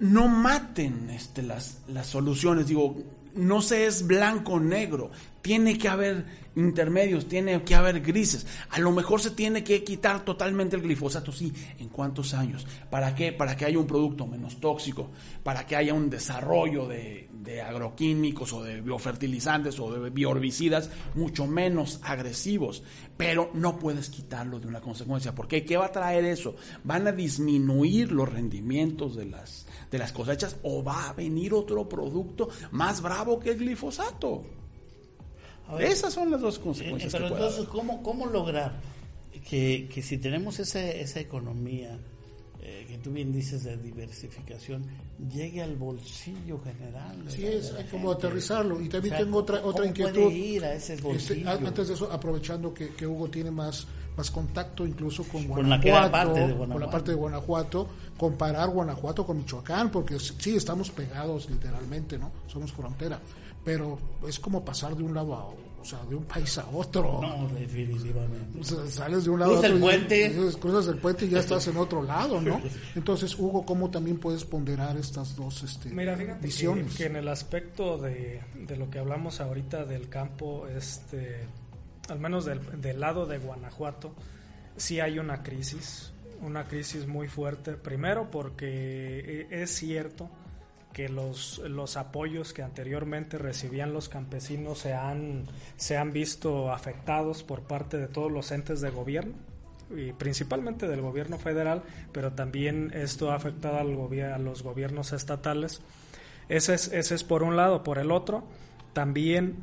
no 0.00 0.28
maten 0.28 1.10
este, 1.10 1.42
las, 1.42 1.78
las 1.88 2.06
soluciones. 2.06 2.68
Digo, 2.68 2.96
no 3.34 3.62
se 3.62 3.86
es 3.86 4.06
blanco 4.06 4.54
o 4.54 4.60
negro. 4.60 5.10
Tiene 5.48 5.78
que 5.78 5.88
haber 5.88 6.26
intermedios, 6.56 7.26
tiene 7.26 7.62
que 7.62 7.74
haber 7.74 8.02
grises. 8.02 8.46
A 8.68 8.80
lo 8.80 8.92
mejor 8.92 9.22
se 9.22 9.30
tiene 9.30 9.64
que 9.64 9.82
quitar 9.82 10.22
totalmente 10.22 10.76
el 10.76 10.82
glifosato, 10.82 11.32
sí. 11.32 11.50
¿En 11.78 11.88
cuántos 11.88 12.34
años? 12.34 12.66
¿Para 12.90 13.14
qué? 13.14 13.32
Para 13.32 13.56
que 13.56 13.64
haya 13.64 13.78
un 13.78 13.86
producto 13.86 14.26
menos 14.26 14.60
tóxico, 14.60 15.08
para 15.42 15.66
que 15.66 15.74
haya 15.74 15.94
un 15.94 16.10
desarrollo 16.10 16.86
de, 16.86 17.30
agroquímicos 17.66 18.52
o 18.52 18.62
de 18.62 18.82
biofertilizantes 18.82 19.80
o 19.80 19.90
de 19.90 20.10
bioherbicidas 20.10 20.90
mucho 21.14 21.46
menos 21.46 21.98
agresivos. 22.02 22.82
Pero 23.16 23.50
no 23.54 23.78
puedes 23.78 24.10
quitarlo 24.10 24.60
de 24.60 24.66
una 24.66 24.82
consecuencia. 24.82 25.34
¿Por 25.34 25.48
qué? 25.48 25.64
¿Qué 25.64 25.78
va 25.78 25.86
a 25.86 25.92
traer 25.92 26.26
eso? 26.26 26.56
Van 26.84 27.06
a 27.06 27.12
disminuir 27.12 28.12
los 28.12 28.30
rendimientos 28.30 29.16
de 29.16 29.24
las 29.24 29.66
de 29.90 29.96
las 29.96 30.12
cosechas 30.12 30.58
o 30.62 30.84
va 30.84 31.08
a 31.08 31.14
venir 31.14 31.54
otro 31.54 31.88
producto 31.88 32.50
más 32.72 33.00
bravo 33.00 33.40
que 33.40 33.52
el 33.52 33.56
glifosato. 33.56 34.57
Esas 35.78 36.12
son 36.12 36.30
las 36.30 36.40
dos 36.40 36.58
consecuencias. 36.58 37.12
pero 37.12 37.28
entonces, 37.28 37.66
¿cómo, 37.66 38.02
¿cómo 38.02 38.26
lograr 38.26 38.72
que, 39.48 39.88
que 39.92 40.02
si 40.02 40.18
tenemos 40.18 40.58
esa, 40.58 40.80
esa 40.80 41.20
economía 41.20 41.98
eh, 42.60 42.84
que 42.86 42.98
tú 42.98 43.10
bien 43.10 43.32
dices 43.32 43.64
de 43.64 43.76
diversificación, 43.78 44.84
llegue 45.32 45.62
al 45.62 45.76
bolsillo 45.76 46.60
general. 46.60 47.24
Sí, 47.28 47.46
es 47.46 47.72
como 47.90 48.12
aterrizarlo. 48.12 48.80
Y 48.80 48.88
también 48.88 49.16
tengo 49.16 49.38
otra, 49.38 49.64
otra 49.64 49.86
inquietud. 49.86 50.30
ir 50.30 50.64
a 50.64 50.74
ese 50.74 50.94
este, 50.94 51.06
bolsillo? 51.06 51.50
antes 51.50 51.88
de 51.88 51.94
eso, 51.94 52.12
aprovechando 52.12 52.74
que, 52.74 52.90
que 52.90 53.06
Hugo 53.06 53.28
tiene 53.28 53.50
más 53.50 53.86
más 54.18 54.32
contacto 54.32 54.84
incluso 54.84 55.22
con 55.22 55.46
Guanajuato, 55.46 56.58
con 56.58 56.80
la 56.80 56.90
parte 56.90 57.12
de 57.12 57.16
Guanajuato, 57.16 57.88
comparar 58.16 58.68
Guanajuato 58.68 59.24
con 59.24 59.38
Michoacán, 59.38 59.92
porque 59.92 60.18
sí, 60.18 60.56
estamos 60.56 60.90
pegados 60.90 61.48
literalmente, 61.48 62.18
¿no? 62.18 62.32
Somos 62.48 62.72
frontera, 62.72 63.20
pero 63.68 63.98
es 64.26 64.38
como 64.38 64.64
pasar 64.64 64.96
de 64.96 65.02
un 65.02 65.12
lado 65.12 65.34
a 65.34 65.46
o 65.80 65.84
sea, 65.84 65.98
de 66.08 66.14
un 66.16 66.24
país 66.24 66.56
a 66.56 66.66
otro. 66.70 67.20
No, 67.20 67.48
definitivamente. 67.48 68.64
sales 68.90 69.24
de 69.24 69.30
un 69.30 69.40
lado 69.40 69.56
a 69.56 69.58
otro. 69.58 69.74
El 69.74 69.78
puente. 69.78 70.34
cruzas 70.58 70.88
el 70.88 70.96
puente 70.96 71.26
y 71.26 71.28
ya 71.28 71.40
estás 71.40 71.68
en 71.68 71.76
otro 71.76 72.02
lado, 72.02 72.40
¿no? 72.40 72.62
Entonces, 72.96 73.38
Hugo, 73.38 73.66
¿cómo 73.66 73.90
también 73.90 74.16
puedes 74.16 74.44
ponderar 74.44 74.96
estas 74.96 75.36
dos 75.36 75.62
este, 75.62 75.90
Mira, 75.90 76.16
fíjate 76.16 76.46
visiones? 76.46 76.92
Que, 76.92 76.96
que, 76.96 77.06
en 77.06 77.16
el 77.16 77.28
aspecto 77.28 77.98
de, 77.98 78.40
de 78.54 78.76
lo 78.76 78.90
que 78.90 79.00
hablamos 79.00 79.40
ahorita 79.40 79.84
del 79.84 80.08
campo, 80.08 80.66
este 80.66 81.46
al 82.08 82.18
menos 82.18 82.46
del, 82.46 83.00
lado 83.00 83.26
de 83.26 83.36
Guanajuato, 83.36 84.14
sí 84.76 84.98
hay 84.98 85.18
una 85.18 85.42
crisis, 85.42 86.10
una 86.40 86.64
crisis 86.66 87.06
muy 87.06 87.28
fuerte. 87.28 87.72
Primero 87.74 88.30
porque 88.30 89.46
e, 89.50 89.62
es 89.62 89.70
cierto 89.70 90.30
que 90.98 91.08
los, 91.08 91.58
los 91.58 91.96
apoyos 91.96 92.52
que 92.52 92.64
anteriormente 92.64 93.38
recibían 93.38 93.92
los 93.92 94.08
campesinos 94.08 94.80
se 94.80 94.94
han, 94.94 95.44
se 95.76 95.96
han 95.96 96.12
visto 96.12 96.72
afectados 96.72 97.44
por 97.44 97.60
parte 97.60 97.98
de 97.98 98.08
todos 98.08 98.32
los 98.32 98.50
entes 98.50 98.80
de 98.80 98.90
gobierno 98.90 99.34
y 99.96 100.12
principalmente 100.12 100.88
del 100.88 101.00
gobierno 101.00 101.38
federal, 101.38 101.84
pero 102.10 102.32
también 102.32 102.90
esto 102.94 103.30
ha 103.30 103.36
afectado 103.36 103.78
al 103.78 104.22
a 104.24 104.38
los 104.38 104.64
gobiernos 104.64 105.12
estatales. 105.12 105.82
Ese 106.48 106.74
es, 106.74 106.92
ese 106.92 107.14
es 107.14 107.22
por 107.22 107.44
un 107.44 107.54
lado. 107.54 107.84
Por 107.84 107.98
el 107.98 108.10
otro, 108.10 108.42
también 108.92 109.54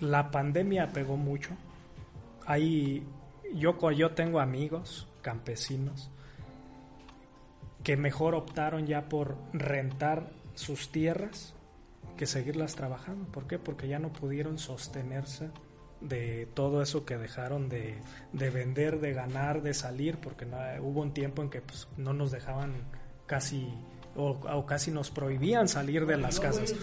la 0.00 0.30
pandemia 0.30 0.94
pegó 0.94 1.18
mucho 1.18 1.58
hay, 2.46 3.06
yo, 3.52 3.90
yo 3.90 4.12
tengo 4.12 4.40
amigos 4.40 5.06
campesinos 5.20 6.10
que 7.84 7.98
mejor 7.98 8.34
optaron 8.34 8.86
ya 8.86 9.10
por 9.10 9.36
rentar 9.52 10.39
sus 10.54 10.90
tierras 10.90 11.54
que 12.16 12.26
seguirlas 12.26 12.74
trabajando. 12.74 13.26
¿Por 13.26 13.46
qué? 13.46 13.58
Porque 13.58 13.88
ya 13.88 13.98
no 13.98 14.12
pudieron 14.12 14.58
sostenerse 14.58 15.50
de 16.00 16.48
todo 16.54 16.82
eso 16.82 17.04
que 17.04 17.18
dejaron 17.18 17.68
de, 17.68 17.98
vender, 18.32 19.00
de 19.00 19.12
ganar, 19.12 19.62
de 19.62 19.74
salir, 19.74 20.18
porque 20.18 20.46
no, 20.46 20.56
hubo 20.80 21.02
un 21.02 21.12
tiempo 21.12 21.42
en 21.42 21.50
que 21.50 21.60
pues, 21.60 21.88
no 21.96 22.12
nos 22.12 22.30
dejaban 22.30 22.74
casi 23.26 23.72
o, 24.16 24.66
casi 24.66 24.90
nos 24.90 25.10
prohibían 25.10 25.68
salir 25.68 26.04
de 26.04 26.16
las 26.16 26.40
casas. 26.40 26.74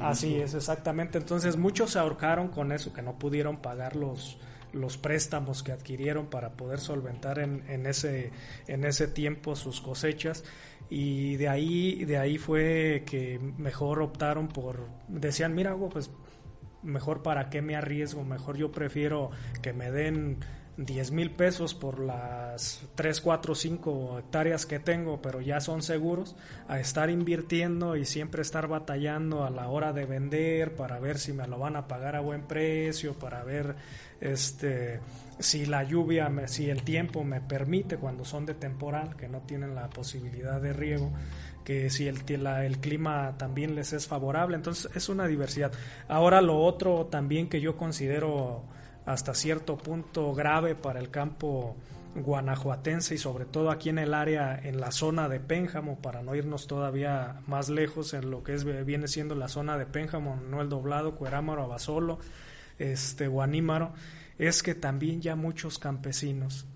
Así 0.00 0.36
es, 0.36 0.54
exactamente. 0.54 1.18
Entonces 1.18 1.56
muchos 1.56 1.92
se 1.92 1.98
ahorcaron 1.98 2.48
con 2.48 2.72
eso, 2.72 2.92
que 2.92 3.02
no 3.02 3.18
pudieron 3.18 3.56
pagar 3.58 3.96
los, 3.96 4.38
los 4.72 4.96
préstamos 4.98 5.62
que 5.62 5.72
adquirieron 5.72 6.26
para 6.26 6.56
poder 6.56 6.80
solventar 6.80 7.38
en, 7.38 7.64
en, 7.68 7.86
ese, 7.86 8.30
en 8.66 8.84
ese 8.84 9.08
tiempo 9.08 9.56
sus 9.56 9.80
cosechas. 9.80 10.44
Y 10.90 11.36
de 11.36 11.48
ahí 11.48 12.04
de 12.04 12.18
ahí 12.18 12.38
fue 12.38 13.04
que 13.06 13.38
mejor 13.38 14.02
optaron 14.02 14.48
por 14.48 14.88
decían 15.08 15.54
mira 15.54 15.74
pues 15.76 16.10
mejor 16.82 17.22
para 17.22 17.48
qué 17.48 17.62
me 17.62 17.76
arriesgo 17.76 18.24
mejor 18.24 18.58
yo 18.58 18.72
prefiero 18.72 19.30
que 19.62 19.72
me 19.72 19.90
den 19.90 20.40
10 20.76 21.10
mil 21.10 21.30
pesos 21.30 21.74
por 21.74 21.98
las 21.98 22.82
3, 22.94 23.20
4, 23.20 23.54
5 23.54 24.18
hectáreas 24.18 24.64
que 24.64 24.78
tengo, 24.78 25.20
pero 25.20 25.40
ya 25.40 25.60
son 25.60 25.82
seguros, 25.82 26.34
a 26.66 26.80
estar 26.80 27.10
invirtiendo 27.10 27.96
y 27.96 28.06
siempre 28.06 28.42
estar 28.42 28.68
batallando 28.68 29.44
a 29.44 29.50
la 29.50 29.68
hora 29.68 29.92
de 29.92 30.06
vender 30.06 30.74
para 30.74 30.98
ver 30.98 31.18
si 31.18 31.32
me 31.32 31.46
lo 31.46 31.58
van 31.58 31.76
a 31.76 31.88
pagar 31.88 32.16
a 32.16 32.20
buen 32.20 32.42
precio, 32.42 33.18
para 33.18 33.44
ver 33.44 33.76
este 34.20 35.00
si 35.38 35.66
la 35.66 35.82
lluvia, 35.82 36.30
si 36.46 36.70
el 36.70 36.82
tiempo 36.84 37.24
me 37.24 37.40
permite 37.40 37.96
cuando 37.96 38.24
son 38.24 38.46
de 38.46 38.54
temporal, 38.54 39.16
que 39.16 39.28
no 39.28 39.40
tienen 39.40 39.74
la 39.74 39.90
posibilidad 39.90 40.60
de 40.60 40.72
riego, 40.72 41.12
que 41.64 41.90
si 41.90 42.06
el, 42.06 42.22
el 42.28 42.78
clima 42.78 43.36
también 43.36 43.74
les 43.74 43.92
es 43.92 44.06
favorable, 44.06 44.56
entonces 44.56 44.90
es 44.94 45.08
una 45.08 45.26
diversidad. 45.26 45.72
Ahora 46.08 46.40
lo 46.40 46.58
otro 46.58 47.06
también 47.06 47.48
que 47.48 47.60
yo 47.60 47.76
considero 47.76 48.64
hasta 49.06 49.34
cierto 49.34 49.76
punto 49.76 50.32
grave 50.34 50.74
para 50.74 51.00
el 51.00 51.10
campo 51.10 51.76
guanajuatense 52.14 53.14
y 53.14 53.18
sobre 53.18 53.46
todo 53.46 53.70
aquí 53.70 53.88
en 53.88 53.98
el 53.98 54.14
área, 54.14 54.58
en 54.62 54.80
la 54.80 54.92
zona 54.92 55.28
de 55.28 55.40
Pénjamo, 55.40 55.98
para 55.98 56.22
no 56.22 56.34
irnos 56.34 56.66
todavía 56.66 57.40
más 57.46 57.68
lejos 57.68 58.12
en 58.14 58.30
lo 58.30 58.42
que 58.42 58.54
es, 58.54 58.64
viene 58.84 59.08
siendo 59.08 59.34
la 59.34 59.48
zona 59.48 59.78
de 59.78 59.86
Pénjamo, 59.86 60.36
no 60.36 60.60
el 60.60 60.68
doblado, 60.68 61.14
Cuerámaro, 61.14 61.62
Abasolo, 61.62 62.18
este, 62.78 63.28
Guanímaro, 63.28 63.92
es 64.38 64.62
que 64.62 64.74
también 64.74 65.20
ya 65.20 65.36
muchos 65.36 65.78
campesinos 65.78 66.66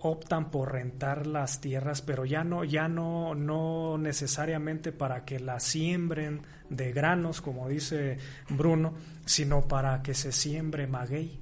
optan 0.00 0.50
por 0.50 0.72
rentar 0.72 1.26
las 1.26 1.60
tierras, 1.60 2.02
pero 2.02 2.24
ya 2.24 2.42
no, 2.42 2.64
ya 2.64 2.88
no, 2.88 3.34
no 3.36 3.98
necesariamente 3.98 4.90
para 4.90 5.24
que 5.24 5.38
las 5.38 5.62
siembren 5.62 6.42
de 6.72 6.92
granos, 6.92 7.40
como 7.40 7.68
dice 7.68 8.18
Bruno, 8.48 8.94
sino 9.24 9.62
para 9.62 10.02
que 10.02 10.14
se 10.14 10.32
siembre 10.32 10.86
maguey. 10.86 11.38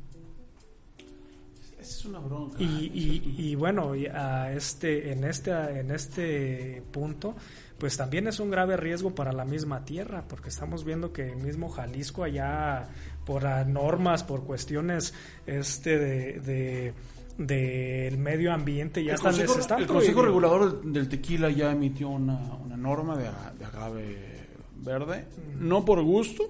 Es 1.80 2.04
una 2.04 2.18
bronca. 2.18 2.56
Y, 2.60 3.36
y, 3.38 3.54
bueno, 3.54 3.92
a 4.12 4.52
este, 4.52 5.12
en 5.12 5.24
este, 5.24 5.50
en 5.50 5.90
este 5.90 6.82
punto, 6.92 7.34
pues 7.78 7.96
también 7.96 8.28
es 8.28 8.38
un 8.38 8.50
grave 8.50 8.76
riesgo 8.76 9.14
para 9.14 9.32
la 9.32 9.46
misma 9.46 9.84
tierra, 9.84 10.24
porque 10.28 10.50
estamos 10.50 10.84
viendo 10.84 11.12
que 11.12 11.34
mismo 11.36 11.70
Jalisco 11.70 12.22
allá 12.22 12.88
por 13.24 13.44
normas, 13.66 14.24
por 14.24 14.44
cuestiones 14.44 15.14
este 15.46 15.98
de 15.98 16.92
del 17.40 18.18
medio 18.18 18.52
ambiente 18.52 19.02
ya 19.02 19.14
están, 19.14 19.34
El 19.80 19.86
Consejo 19.86 20.22
Regulador 20.22 20.82
del 20.82 21.08
Tequila 21.08 21.50
ya 21.50 21.72
emitió 21.72 22.10
una, 22.10 22.38
norma 22.76 23.16
de, 23.16 23.28
agave 23.64 24.49
verde, 24.82 25.26
no 25.58 25.84
por 25.84 26.02
gusto, 26.02 26.44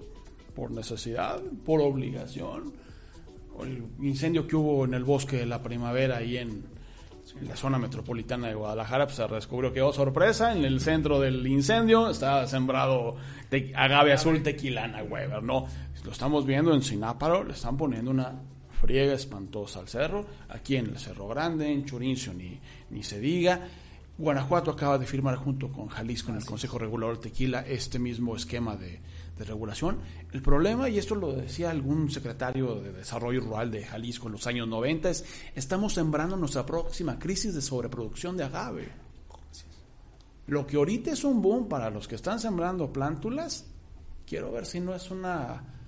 por 0.54 0.70
necesidad, 0.70 1.40
por 1.64 1.80
obligación. 1.80 2.72
El 3.62 3.84
incendio 4.00 4.46
que 4.46 4.56
hubo 4.56 4.84
en 4.84 4.94
el 4.94 5.04
bosque 5.04 5.36
de 5.36 5.46
la 5.46 5.62
primavera 5.62 6.18
ahí 6.18 6.38
en, 6.38 6.64
la 7.42 7.54
zona 7.54 7.78
metropolitana 7.78 8.48
de 8.48 8.54
Guadalajara, 8.54 9.06
pues 9.06 9.16
se 9.16 9.26
descubrió 9.28 9.72
que, 9.72 9.80
oh 9.82 9.92
sorpresa, 9.92 10.52
en 10.52 10.64
el 10.64 10.80
centro 10.80 11.20
del 11.20 11.46
incendio 11.46 12.10
estaba 12.10 12.46
sembrado 12.46 13.16
agave 13.76 14.12
azul 14.12 14.42
tequilana, 14.42 15.02
Weber, 15.04 15.42
¿no? 15.42 15.66
Lo 16.04 16.10
estamos 16.10 16.44
viendo 16.44 16.74
en 16.74 16.82
Sináparo, 16.82 17.44
le 17.44 17.52
están 17.52 17.76
poniendo 17.76 18.10
una 18.10 18.32
friega 18.80 19.12
espantosa 19.12 19.80
al 19.80 19.88
cerro, 19.88 20.26
aquí 20.48 20.76
en 20.76 20.86
el 20.86 20.98
Cerro 20.98 21.28
Grande, 21.28 21.70
en 21.70 21.84
Churincio 21.84 22.32
ni, 22.32 22.58
ni 22.90 23.02
se 23.02 23.20
diga. 23.20 23.68
Guanajuato 24.20 24.70
acaba 24.70 24.98
de 24.98 25.06
firmar 25.06 25.36
junto 25.36 25.72
con 25.72 25.88
Jalisco 25.88 26.30
en 26.30 26.36
el 26.36 26.44
Consejo 26.44 26.78
Regulador 26.78 27.18
Tequila 27.18 27.62
este 27.66 27.98
mismo 27.98 28.36
esquema 28.36 28.76
de, 28.76 29.00
de, 29.38 29.44
regulación. 29.46 29.98
El 30.30 30.42
problema, 30.42 30.90
y 30.90 30.98
esto 30.98 31.14
lo 31.14 31.32
decía 31.32 31.70
algún 31.70 32.10
secretario 32.10 32.74
de 32.76 32.92
Desarrollo 32.92 33.40
Rural 33.40 33.70
de 33.70 33.82
Jalisco 33.82 34.26
en 34.26 34.32
los 34.32 34.46
años 34.46 34.68
90, 34.68 35.08
es 35.08 35.24
estamos 35.54 35.94
sembrando 35.94 36.36
nuestra 36.36 36.66
próxima 36.66 37.18
crisis 37.18 37.54
de 37.54 37.62
sobreproducción 37.62 38.36
de 38.36 38.44
agave. 38.44 38.88
Lo 40.48 40.66
que 40.66 40.76
ahorita 40.76 41.12
es 41.12 41.24
un 41.24 41.40
boom 41.40 41.66
para 41.66 41.88
los 41.88 42.06
que 42.06 42.16
están 42.16 42.40
sembrando 42.40 42.92
plántulas, 42.92 43.64
quiero 44.26 44.52
ver 44.52 44.66
si 44.66 44.80
no 44.80 44.94
es 44.94 45.10
una 45.10 45.79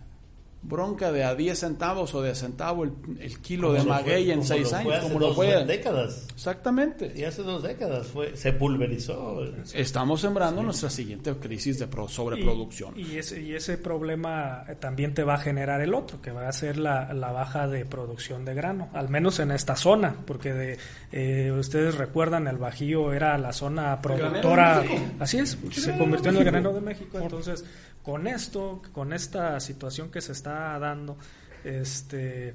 bronca 0.63 1.11
de 1.11 1.25
a 1.25 1.35
10 1.35 1.59
centavos 1.59 2.15
o 2.15 2.23
de 2.23 2.35
centavo 2.35 2.85
el, 2.85 2.93
el 3.21 3.41
kilo 3.41 3.73
de 3.73 3.83
maguey 3.83 4.31
en 4.31 4.45
6 4.45 4.73
años, 4.73 4.99
como 5.01 5.19
lo 5.19 5.35
fue. 5.35 5.65
décadas. 5.65 6.29
Exactamente. 6.33 7.13
Y 7.15 7.25
hace 7.25 7.43
dos 7.43 7.63
décadas 7.63 8.07
fue, 8.07 8.37
se 8.37 8.53
pulverizó. 8.53 9.43
Estamos 9.75 10.21
sembrando 10.21 10.63
nuestra 10.63 10.91
siguiente 10.91 11.33
crisis 11.35 11.79
de 11.79 11.89
sobreproducción. 12.09 12.95
Y, 12.97 13.17
ese, 13.17 13.41
y 13.41 13.55
ese 13.55 13.77
problema 13.77 14.65
también 14.81 15.15
te 15.15 15.25
va 15.25 15.35
a 15.35 15.39
generar 15.39 15.81
el 15.81 15.95
otro, 15.95 16.21
que 16.21 16.31
va 16.31 16.49
a 16.49 16.53
ser 16.53 16.79
la, 16.79 17.13
la 17.13 17.33
baja 17.33 17.67
de 17.69 17.85
producción 17.85 18.45
de 18.45 18.55
grano, 18.55 18.89
al 18.93 19.09
menos 19.09 19.41
en 19.41 19.51
esta 19.51 19.77
zona, 19.77 20.17
porque 20.27 20.53
de, 20.53 20.79
eh, 21.11 21.53
ustedes 21.53 21.97
recuerdan, 21.97 22.47
el 22.47 22.57
Bajío 22.57 23.13
era 23.13 23.37
la 23.39 23.53
zona 23.53 24.01
productora. 24.01 24.83
Así 25.19 25.39
es, 25.39 25.59
se 25.73 25.97
convirtió 25.97 26.31
en 26.31 26.37
el 26.39 26.45
granero 26.45 26.73
de 26.73 26.81
México, 26.81 27.19
entonces 27.21 27.65
con 28.03 28.27
esto, 28.27 28.83
con 28.93 29.13
esta 29.13 29.59
situación 29.61 30.11
que 30.11 30.21
se 30.21 30.33
está 30.33 30.79
dando, 30.79 31.17
este 31.65 32.55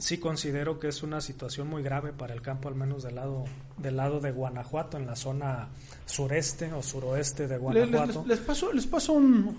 sí 0.00 0.18
considero 0.18 0.78
que 0.78 0.88
es 0.88 1.02
una 1.02 1.20
situación 1.20 1.68
muy 1.68 1.82
grave 1.82 2.12
para 2.12 2.32
el 2.34 2.40
campo, 2.40 2.68
al 2.68 2.74
menos 2.74 3.02
del 3.02 3.16
lado, 3.16 3.44
del 3.76 3.96
lado 3.96 4.20
de 4.20 4.32
Guanajuato, 4.32 4.96
en 4.96 5.06
la 5.06 5.14
zona 5.14 5.68
sureste 6.06 6.72
o 6.72 6.82
suroeste 6.82 7.46
de 7.46 7.58
Guanajuato. 7.58 8.24
Les, 8.26 8.38
paso, 8.38 8.72
les 8.72 8.86
paso 8.86 9.12
un, 9.12 9.56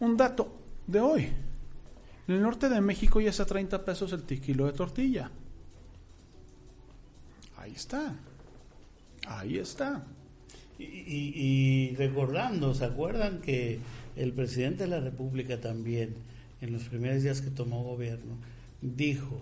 un, 0.00 0.16
dato 0.16 0.52
de 0.86 1.00
hoy. 1.00 1.32
En 2.28 2.34
el 2.34 2.42
norte 2.42 2.68
de 2.68 2.80
México 2.80 3.20
ya 3.20 3.30
está 3.30 3.44
a 3.44 3.46
30 3.46 3.84
pesos 3.84 4.12
el 4.12 4.22
kilo 4.22 4.66
de 4.66 4.72
tortilla. 4.72 5.30
Ahí 7.56 7.72
está. 7.72 8.14
Ahí 9.26 9.58
está. 9.58 10.04
Y, 10.78 10.84
y 10.84 11.96
recordando, 11.96 12.74
¿se 12.74 12.84
acuerdan 12.84 13.40
que 13.40 13.80
el 14.18 14.32
presidente 14.32 14.84
de 14.84 14.90
la 14.90 15.00
República 15.00 15.60
también, 15.60 16.16
en 16.60 16.72
los 16.72 16.82
primeros 16.84 17.22
días 17.22 17.40
que 17.40 17.50
tomó 17.50 17.84
gobierno, 17.84 18.36
dijo 18.80 19.40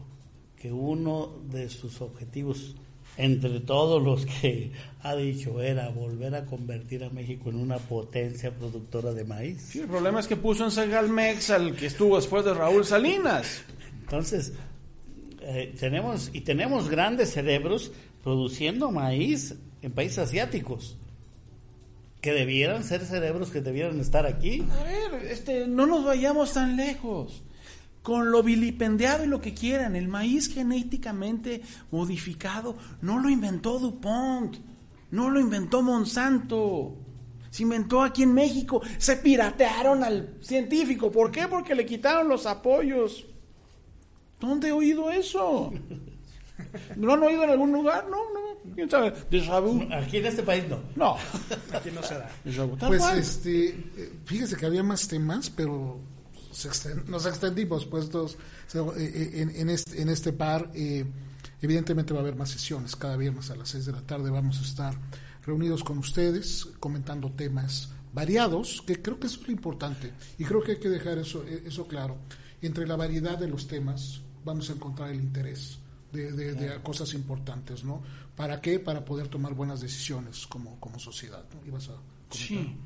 que 0.61 0.73
uno 0.73 1.31
de 1.51 1.69
sus 1.69 2.01
objetivos, 2.01 2.75
entre 3.17 3.61
todos 3.61 4.03
los 4.03 4.27
que 4.27 4.73
ha 5.03 5.15
dicho, 5.17 5.61
era 5.61 5.89
volver 5.89 6.35
a 6.35 6.45
convertir 6.45 7.05
a 7.05 7.11
México 7.11 7.51
en 7.51 7.57
una 7.57 7.79
potencia 7.79 8.51
productora 8.51 9.13
de 9.15 9.25
maíz. 9.25 9.63
Sí, 9.63 9.81
el 9.81 9.89
problema 9.89 10.21
es 10.21 10.27
que 10.27 10.37
puso 10.37 10.65
en 10.65 10.71
Segalmex 10.71 11.51
al 11.51 11.75
que 11.75 11.87
estuvo 11.87 12.17
después 12.17 12.45
de 12.45 12.55
Raúl 12.55 12.85
Salinas. 12.85 13.63
Entonces, 14.03 14.53
eh, 15.41 15.75
tenemos, 15.79 16.31
y 16.33 16.43
tenemos 16.43 16.91
grandes 16.91 17.33
cerebros 17.33 17.93
produciendo 18.23 18.91
maíz 18.91 19.55
en 19.81 19.93
países 19.93 20.19
asiáticos 20.19 20.97
que 22.27 22.33
debieran 22.33 22.83
ser 22.83 23.07
cerebros 23.07 23.53
que 23.53 23.61
debieran 23.61 24.01
estar 24.01 24.27
aquí. 24.27 24.67
A 24.81 24.83
ver, 24.83 25.27
este, 25.31 25.69
no 25.69 25.87
nos 25.87 26.05
vayamos 26.05 26.55
tan 26.55 26.77
lejos. 26.77 27.45
Con 28.03 28.33
lo 28.33 28.43
vilipendiado 28.43 29.23
y 29.23 29.29
lo 29.29 29.41
que 29.41 29.55
quieran, 29.55 29.95
el 29.95 30.09
maíz 30.09 30.53
genéticamente 30.53 31.63
modificado 31.93 32.75
no 33.01 33.21
lo 33.21 33.31
inventó 33.31 33.79
DuPont, 33.79 34.57
no 35.13 35.31
lo 35.31 35.39
inventó 35.39 35.83
Monsanto. 35.83 36.97
Se 37.51 37.63
inventó 37.63 38.03
aquí 38.03 38.25
en 38.25 38.35
México. 38.35 38.83
Se 38.99 39.19
piratearon 39.19 40.03
al 40.03 40.37
científico. 40.41 41.13
¿Por 41.13 41.31
qué? 41.31 41.47
Porque 41.47 41.77
le 41.77 41.87
quitaron 41.87 42.29
los 42.29 42.45
apoyos. 42.45 43.25
¿Dónde 44.41 44.71
he 44.71 44.73
oído 44.73 45.13
eso? 45.13 45.73
¿No 46.97 47.15
han 47.15 47.23
oído 47.23 47.45
en 47.45 47.51
algún 47.51 47.73
lugar? 47.73 48.07
No, 48.11 48.17
no. 48.33 48.75
¿Quién 48.75 48.91
sabe? 48.91 49.13
Aquí 49.95 50.19
en 50.19 50.27
este 50.27 50.43
país 50.43 50.65
no. 50.69 50.81
No. 50.95 51.17
Aquí 51.73 51.91
no 51.91 52.03
se 52.03 52.15
da. 52.15 52.31
Pues 52.87 53.05
este, 53.15 53.75
fíjese 54.25 54.57
que 54.57 54.67
había 54.67 54.83
más 54.83 55.07
temas, 55.09 55.51
pero 55.51 56.01
nos 57.07 57.27
extendimos 57.27 57.85
pues 57.87 58.09
eh, 58.75 59.53
en, 59.57 59.71
este, 59.71 60.01
en 60.01 60.09
este 60.09 60.33
par. 60.33 60.71
Eh, 60.75 61.05
evidentemente 61.61 62.13
va 62.13 62.21
a 62.21 62.23
haber 62.23 62.37
más 62.37 62.51
sesiones. 62.51 62.97
Cada 62.97 63.17
viernes 63.17 63.51
a 63.51 63.57
las 63.57 63.69
6 63.71 63.87
de 63.87 63.93
la 63.93 64.03
tarde 64.03 64.31
vamos 64.31 64.59
a 64.59 64.63
estar 64.63 64.95
reunidos 65.45 65.85
con 65.85 65.99
ustedes 65.99 66.67
comentando 66.81 67.31
temas 67.31 67.91
variados, 68.13 68.83
que 68.87 69.01
creo 69.01 69.21
que 69.21 69.27
eso 69.27 69.41
es 69.41 69.47
lo 69.47 69.53
importante. 69.53 70.13
Y 70.39 70.45
creo 70.45 70.63
que 70.63 70.73
hay 70.73 70.79
que 70.79 70.89
dejar 70.89 71.19
eso, 71.19 71.45
eso 71.45 71.87
claro. 71.87 72.17
Entre 72.63 72.87
la 72.87 72.97
variedad 72.97 73.39
de 73.39 73.49
los 73.49 73.69
temas 73.69 74.23
vamos 74.45 74.71
a 74.71 74.73
encontrar 74.73 75.11
el 75.11 75.21
interés 75.21 75.79
de, 76.17 76.81
cosas 76.83 77.15
importantes, 77.15 77.85
¿no? 77.85 78.03
¿Para 78.35 78.61
qué? 78.61 78.79
Para 78.79 79.05
poder 79.05 79.29
tomar 79.29 79.55
buenas 79.55 79.81
decisiones 79.81 80.47
como, 80.47 80.79
como 80.81 80.99
sociedad, 80.99 81.45
¿no? 81.55 81.67
Ibas 81.67 81.89
a 81.89 81.95
sí. 82.31 82.77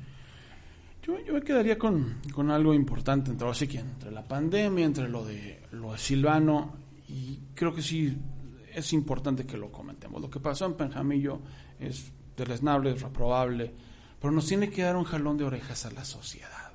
Yo, 1.03 1.19
yo, 1.25 1.33
me 1.33 1.41
quedaría 1.41 1.79
con, 1.79 2.19
con 2.33 2.51
algo 2.51 2.73
importante 2.75 3.31
entre, 3.31 3.49
así 3.49 3.67
que 3.67 3.79
entre 3.79 4.11
la 4.11 4.23
pandemia, 4.23 4.85
entre 4.85 5.09
lo 5.09 5.25
de, 5.25 5.61
lo 5.71 5.93
de 5.93 5.97
Silvano, 5.97 6.73
y 7.09 7.39
creo 7.55 7.73
que 7.73 7.81
sí 7.81 8.15
es 8.73 8.93
importante 8.93 9.45
que 9.45 9.57
lo 9.57 9.71
comentemos. 9.71 10.21
Lo 10.21 10.29
que 10.29 10.39
pasó 10.39 10.65
en 10.65 10.75
Penjamillo 10.75 11.39
es 11.79 12.11
deleznable, 12.37 12.91
es 12.91 13.01
reprobable, 13.01 13.73
pero 14.19 14.31
nos 14.31 14.47
tiene 14.47 14.69
que 14.69 14.83
dar 14.83 14.95
un 14.95 15.03
jalón 15.03 15.37
de 15.37 15.45
orejas 15.45 15.85
a 15.85 15.91
la 15.91 16.05
sociedad. 16.05 16.71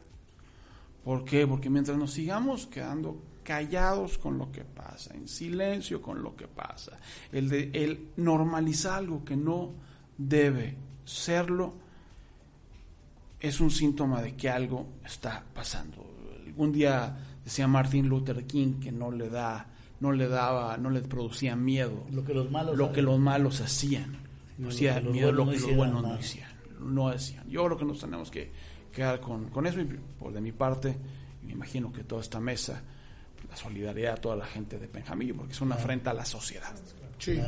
¿Por 1.04 1.24
qué? 1.24 1.46
Porque 1.46 1.70
mientras 1.70 1.96
nos 1.96 2.10
sigamos 2.10 2.66
quedando 2.66 3.22
callados 3.46 4.18
con 4.18 4.38
lo 4.38 4.50
que 4.50 4.64
pasa, 4.64 5.14
en 5.14 5.28
silencio 5.28 6.02
con 6.02 6.20
lo 6.20 6.34
que 6.34 6.48
pasa, 6.48 6.98
el, 7.30 7.48
de, 7.48 7.70
el 7.72 8.08
normalizar 8.16 8.98
algo 8.98 9.24
que 9.24 9.36
no 9.36 9.72
debe 10.18 10.76
serlo, 11.04 11.74
es 13.38 13.60
un 13.60 13.70
síntoma 13.70 14.20
de 14.20 14.34
que 14.34 14.50
algo 14.50 14.88
está 15.04 15.44
pasando. 15.54 16.04
Algún 16.44 16.72
día 16.72 17.16
decía 17.44 17.68
Martin 17.68 18.08
Luther 18.08 18.44
King 18.46 18.80
que 18.80 18.90
no 18.90 19.12
le 19.12 19.30
da, 19.30 19.68
no 20.00 20.10
le 20.10 20.26
daba, 20.26 20.76
no 20.76 20.90
le 20.90 21.02
producía 21.02 21.54
miedo 21.54 22.04
lo 22.10 22.24
que 22.24 22.34
los 22.34 22.50
malos, 22.50 22.76
lo 22.76 22.92
que 22.92 23.02
los 23.02 23.20
malos 23.20 23.60
hacían, 23.60 24.16
no, 24.58 24.70
hacía 24.70 25.00
miedo 25.00 25.30
lo 25.30 25.48
que 25.48 25.60
los 25.60 25.76
buenos 25.76 26.02
no 26.02 26.14
hacían, 26.14 26.50
no 26.80 27.08
hacían. 27.08 27.48
Yo 27.48 27.64
creo 27.66 27.78
que 27.78 27.84
nos 27.84 28.00
tenemos 28.00 28.28
que 28.28 28.50
quedar 28.92 29.20
con, 29.20 29.50
con 29.50 29.66
eso 29.66 29.80
y 29.80 29.84
por 30.18 30.32
de 30.32 30.40
mi 30.40 30.50
parte, 30.50 30.96
me 31.44 31.52
imagino 31.52 31.92
que 31.92 32.02
toda 32.02 32.22
esta 32.22 32.40
mesa, 32.40 32.82
la 33.56 33.62
solidaridad 33.62 34.14
a 34.14 34.16
toda 34.16 34.36
la 34.36 34.46
gente 34.46 34.78
de 34.78 34.86
Penjamillo, 34.86 35.34
porque 35.34 35.52
es 35.52 35.60
una 35.60 35.76
afrenta 35.76 36.10
a 36.10 36.14
la 36.14 36.24
sociedad. 36.24 36.74
Sí, 37.18 37.40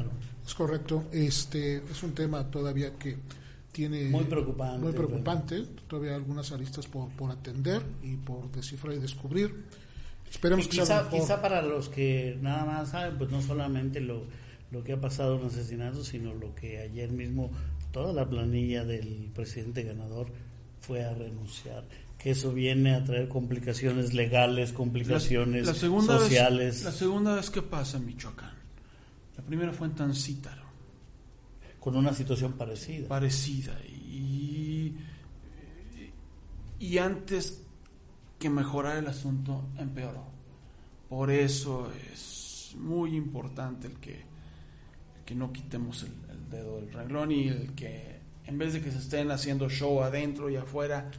es 0.46 0.54
correcto. 0.54 1.04
Este 1.12 1.76
es 1.76 2.02
un 2.02 2.14
tema 2.14 2.50
todavía 2.50 2.94
que 2.94 3.18
tiene 3.72 4.04
muy 4.04 4.24
preocupante, 4.24 4.78
muy 4.78 4.92
preocupante. 4.92 5.64
todavía 5.86 6.14
algunas 6.14 6.50
aristas 6.52 6.86
por, 6.86 7.11
por 7.11 7.30
atender 7.30 7.82
y 8.02 8.16
por 8.16 8.50
descifrar 8.50 8.94
y 8.94 8.98
descubrir. 8.98 9.64
Esperemos 10.30 10.66
que 10.66 10.78
quizá, 10.78 11.09
quizá 11.09 11.40
para 11.40 11.62
los 11.62 11.88
que 11.88 12.38
nada 12.40 12.64
más 12.64 12.90
saben, 12.90 13.18
pues 13.18 13.30
no 13.30 13.40
solamente 13.40 14.00
lo, 14.00 14.24
lo 14.70 14.84
que 14.84 14.92
ha 14.94 15.00
pasado 15.00 15.36
en 15.36 15.42
los 15.42 15.54
asesinatos, 15.54 16.09
sino 16.09 16.34
lo 16.34 16.54
que 16.54 16.78
ayer 16.78 17.11
mismo 17.11 17.50
toda 17.92 18.12
la 18.12 18.28
planilla 18.28 18.84
del 18.84 19.30
presidente 19.34 19.82
ganador 19.82 20.28
fue 20.80 21.04
a 21.04 21.14
renunciar. 21.14 21.84
Que 22.18 22.32
eso 22.32 22.52
viene 22.52 22.94
a 22.94 23.04
traer 23.04 23.28
complicaciones 23.28 24.12
legales, 24.12 24.72
complicaciones 24.72 25.66
sociales. 25.68 26.82
la 26.82 26.92
segunda 26.92 27.36
vez 27.36 27.48
que 27.48 27.62
pasa 27.62 27.96
en 27.96 28.06
Michoacán. 28.06 28.54
La 29.36 29.44
primera 29.44 29.72
fue 29.72 29.86
en 29.86 29.94
Tancítaro 29.94 30.68
con 31.78 31.96
una 31.96 32.12
situación 32.12 32.54
parecida. 32.54 33.08
Parecida. 33.08 33.78
Y, 33.86 34.94
y 36.78 36.98
antes 36.98 37.62
que 38.38 38.50
mejorar 38.50 38.98
el 38.98 39.06
asunto, 39.06 39.68
empeoró. 39.78 40.24
Por 41.08 41.30
eso 41.30 41.90
es 42.12 42.74
muy 42.76 43.16
importante 43.16 43.86
el 43.86 43.94
que, 43.94 44.22
que 45.24 45.34
no 45.34 45.52
quitemos 45.52 46.02
el, 46.02 46.50
dedo 46.50 46.76
del 46.76 46.92
renglón 46.92 47.30
y 47.30 47.48
el 47.48 47.74
que 47.74 48.20
en 48.46 48.56
vez 48.56 48.72
de 48.72 48.80
que 48.80 48.90
se 48.90 48.98
estén 48.98 49.30
haciendo 49.30 49.68
show 49.68 50.02
adentro 50.02 50.48
y 50.48 50.56
afuera, 50.56 51.10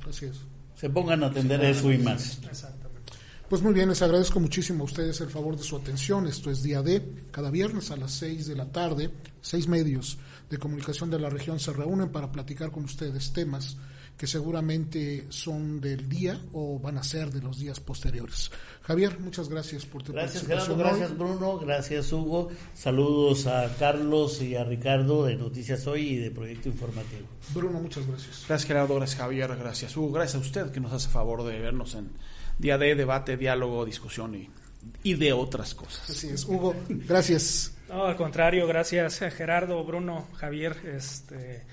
se 0.80 0.90
pongan 0.90 1.24
a 1.24 1.28
atender 1.28 1.62
eso 1.66 1.92
y 1.92 1.98
más. 1.98 2.40
Exactamente. 2.50 3.12
Pues 3.50 3.62
muy 3.62 3.74
bien, 3.74 3.90
les 3.90 4.02
agradezco 4.02 4.40
muchísimo 4.40 4.84
a 4.84 4.86
ustedes 4.86 5.20
el 5.20 5.30
favor 5.30 5.58
de 5.58 5.64
su 5.64 5.76
atención. 5.76 6.26
Esto 6.26 6.50
es 6.50 6.64
Día 6.64 6.82
D, 6.82 7.04
cada 7.32 7.52
viernes 7.52 7.92
a 7.92 7.98
las 7.98 8.12
6 8.14 8.48
de 8.48 8.56
la 8.56 8.72
tarde, 8.72 9.10
seis 9.42 9.68
medios 9.68 10.20
de 10.50 10.58
comunicación 10.58 11.10
de 11.10 11.20
la 11.20 11.30
región 11.30 11.60
se 11.60 11.74
reúnen 11.74 12.10
para 12.10 12.32
platicar 12.32 12.72
con 12.72 12.86
ustedes 12.86 13.34
temas 13.34 13.76
que 14.20 14.28
seguramente 14.28 15.28
son 15.30 15.80
del 15.80 16.10
día 16.10 16.38
o 16.52 16.78
van 16.78 16.98
a 16.98 17.04
ser 17.04 17.32
de 17.32 17.42
los 17.42 17.58
días 17.58 17.80
posteriores. 17.80 18.52
Javier, 18.82 19.18
muchas 19.22 19.48
gracias 19.48 19.86
por 19.86 20.04
tu 20.04 20.12
gracias, 20.12 20.44
participación. 20.44 20.78
gracias 20.78 21.18
Bruno, 21.18 21.58
gracias 21.58 22.12
Hugo. 22.12 22.50
Saludos 22.74 23.48
a 23.48 23.74
Carlos 23.80 24.42
y 24.42 24.58
a 24.58 24.66
Ricardo 24.66 25.24
de 25.26 25.38
Noticias 25.38 25.88
Hoy 25.88 26.02
y 26.02 26.16
de 26.18 26.32
Proyecto 26.32 26.68
Informativo. 26.68 27.28
Bruno, 27.54 27.80
muchas 27.80 28.06
gracias. 28.06 28.44
Gracias 28.46 28.68
Gerardo, 28.68 28.96
gracias 28.96 29.22
Javier, 29.22 29.56
gracias 29.56 29.96
Hugo, 29.96 30.12
gracias 30.12 30.36
a 30.36 30.46
usted 30.46 30.72
que 30.72 30.82
nos 30.82 30.92
hace 30.92 31.08
favor 31.08 31.46
de 31.46 31.58
vernos 31.58 31.96
en 31.96 32.12
día 32.58 32.78
de 32.78 32.96
debate, 32.96 33.38
diálogo, 33.38 33.86
discusión 33.86 34.36
y, 34.36 34.50
y 35.02 35.14
de 35.14 35.32
otras 35.32 35.74
cosas. 35.74 36.10
Así 36.10 36.28
es, 36.28 36.44
Hugo, 36.44 36.76
gracias. 36.90 37.74
No, 37.88 38.04
al 38.04 38.18
contrario, 38.18 38.68
gracias 38.68 39.18
Gerardo, 39.34 39.82
Bruno, 39.86 40.28
Javier. 40.36 40.76
Este, 40.94 41.64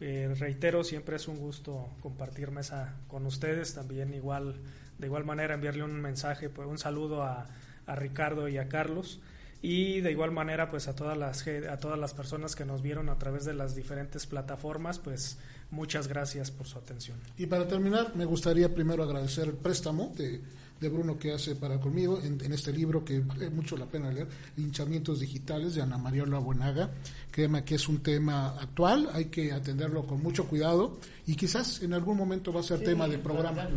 eh, 0.00 0.34
reitero, 0.38 0.84
siempre 0.84 1.16
es 1.16 1.28
un 1.28 1.38
gusto 1.38 1.90
compartir 2.00 2.50
mesa 2.50 2.96
con 3.08 3.26
ustedes. 3.26 3.74
También 3.74 4.14
igual, 4.14 4.56
de 4.98 5.06
igual 5.06 5.24
manera 5.24 5.54
enviarle 5.54 5.82
un 5.82 6.00
mensaje, 6.00 6.50
pues, 6.50 6.68
un 6.68 6.78
saludo 6.78 7.22
a, 7.22 7.46
a 7.86 7.94
Ricardo 7.94 8.48
y 8.48 8.58
a 8.58 8.68
Carlos 8.68 9.20
y 9.62 10.00
de 10.00 10.10
igual 10.10 10.32
manera 10.32 10.70
pues 10.70 10.86
a 10.88 10.94
todas 10.94 11.16
las 11.16 11.46
a 11.46 11.78
todas 11.78 11.98
las 11.98 12.14
personas 12.14 12.54
que 12.54 12.64
nos 12.64 12.82
vieron 12.82 13.08
a 13.08 13.18
través 13.18 13.44
de 13.44 13.54
las 13.54 13.74
diferentes 13.74 14.26
plataformas 14.26 14.98
pues 14.98 15.38
muchas 15.70 16.08
gracias 16.08 16.50
por 16.50 16.66
su 16.66 16.78
atención 16.78 17.18
y 17.38 17.46
para 17.46 17.66
terminar 17.66 18.14
me 18.14 18.24
gustaría 18.24 18.72
primero 18.74 19.02
agradecer 19.02 19.48
el 19.48 19.54
préstamo 19.54 20.12
de 20.16 20.42
de 20.80 20.88
Bruno 20.88 21.18
que 21.18 21.32
hace 21.32 21.54
para 21.54 21.80
conmigo 21.80 22.20
en, 22.22 22.52
este 22.52 22.72
libro 22.72 23.04
que 23.04 23.22
es 23.40 23.52
mucho 23.52 23.76
la 23.76 23.86
pena 23.86 24.10
leer, 24.10 24.28
Linchamientos 24.56 25.20
Digitales 25.20 25.74
de 25.74 25.82
Ana 25.82 25.98
María 25.98 26.24
Buenaga. 26.24 26.90
Créeme 27.30 27.64
que 27.64 27.76
es 27.76 27.88
un 27.88 28.02
tema 28.02 28.48
actual, 28.60 29.08
hay 29.12 29.26
que 29.26 29.52
atenderlo 29.52 30.06
con 30.06 30.22
mucho 30.22 30.46
cuidado 30.46 30.98
y 31.26 31.34
quizás 31.34 31.82
en 31.82 31.94
algún 31.94 32.16
momento 32.16 32.52
va 32.52 32.60
a 32.60 32.62
ser 32.62 32.80
tema 32.80 33.08
de 33.08 33.18
programa. 33.18 33.68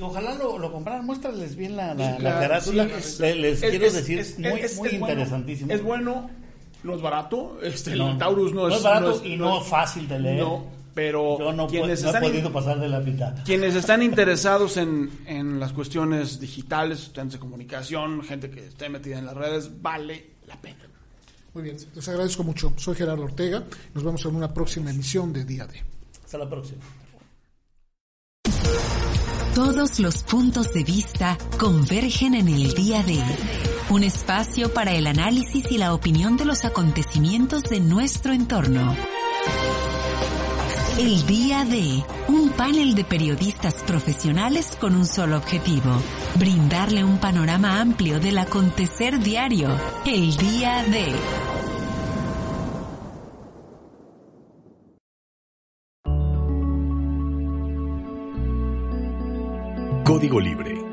ojalá 0.00 0.34
lo, 0.34 0.58
lo 0.58 0.72
compraran, 0.72 1.04
muéstrales 1.06 1.56
bien 1.56 1.76
la, 1.76 1.94
la, 1.94 2.18
carátula, 2.18 2.84
les, 2.84 3.60
quiero 3.60 3.90
decir, 3.90 4.18
es, 4.18 4.38
muy, 4.38 4.60
muy 4.76 4.88
interesantísimo. 4.90 5.72
es 5.72 5.82
bueno, 5.82 6.30
no 6.82 6.94
es 6.94 7.02
barato, 7.02 7.58
este, 7.62 7.92
el 7.92 8.18
Taurus 8.18 8.52
no, 8.52 8.68
es, 8.68 8.82
barato 8.82 9.22
y 9.24 9.36
no 9.36 9.60
fácil 9.62 10.08
de 10.08 10.18
leer 10.18 10.81
pero 10.94 11.38
Yo 11.38 11.52
no, 11.52 11.66
quienes 11.66 12.02
están 12.02 12.22
podido 12.22 12.52
pasar 12.52 12.78
de 12.80 12.88
la 12.88 13.00
mitad. 13.00 13.34
Quienes 13.44 13.74
están 13.74 14.02
interesados 14.02 14.76
en, 14.76 15.10
en 15.26 15.58
las 15.58 15.72
cuestiones 15.72 16.38
digitales, 16.40 17.02
estudiantes 17.02 17.34
de 17.34 17.38
comunicación, 17.40 18.22
gente 18.22 18.50
que 18.50 18.66
esté 18.66 18.88
metida 18.88 19.18
en 19.18 19.26
las 19.26 19.36
redes, 19.36 19.82
vale 19.82 20.30
la 20.46 20.60
pena. 20.60 20.78
Muy 21.54 21.64
bien, 21.64 21.76
les 21.94 22.08
agradezco 22.08 22.44
mucho. 22.44 22.72
Soy 22.76 22.94
Gerardo 22.94 23.24
Ortega. 23.24 23.62
Nos 23.94 24.04
vemos 24.04 24.24
en 24.24 24.36
una 24.36 24.52
próxima 24.52 24.90
emisión 24.90 25.32
de 25.32 25.44
Día 25.44 25.66
D. 25.66 25.82
Hasta 26.24 26.38
la 26.38 26.48
próxima. 26.48 26.80
Todos 29.54 30.00
los 30.00 30.22
puntos 30.22 30.72
de 30.72 30.82
vista 30.82 31.36
convergen 31.58 32.34
en 32.34 32.48
el 32.48 32.72
Día 32.72 33.02
D. 33.02 33.22
Un 33.90 34.02
espacio 34.02 34.72
para 34.72 34.92
el 34.94 35.06
análisis 35.06 35.70
y 35.70 35.76
la 35.76 35.92
opinión 35.92 36.38
de 36.38 36.46
los 36.46 36.64
acontecimientos 36.64 37.64
de 37.64 37.80
nuestro 37.80 38.32
entorno. 38.32 38.96
El 40.98 41.26
día 41.26 41.64
de 41.64 42.04
un 42.28 42.50
panel 42.50 42.94
de 42.94 43.02
periodistas 43.02 43.82
profesionales 43.82 44.76
con 44.78 44.94
un 44.94 45.06
solo 45.06 45.38
objetivo, 45.38 45.90
brindarle 46.36 47.02
un 47.02 47.18
panorama 47.18 47.80
amplio 47.80 48.20
del 48.20 48.36
acontecer 48.36 49.18
diario. 49.18 49.70
El 50.04 50.36
día 50.36 50.84
de... 50.84 51.14
Código 60.04 60.40
Libre 60.40 60.91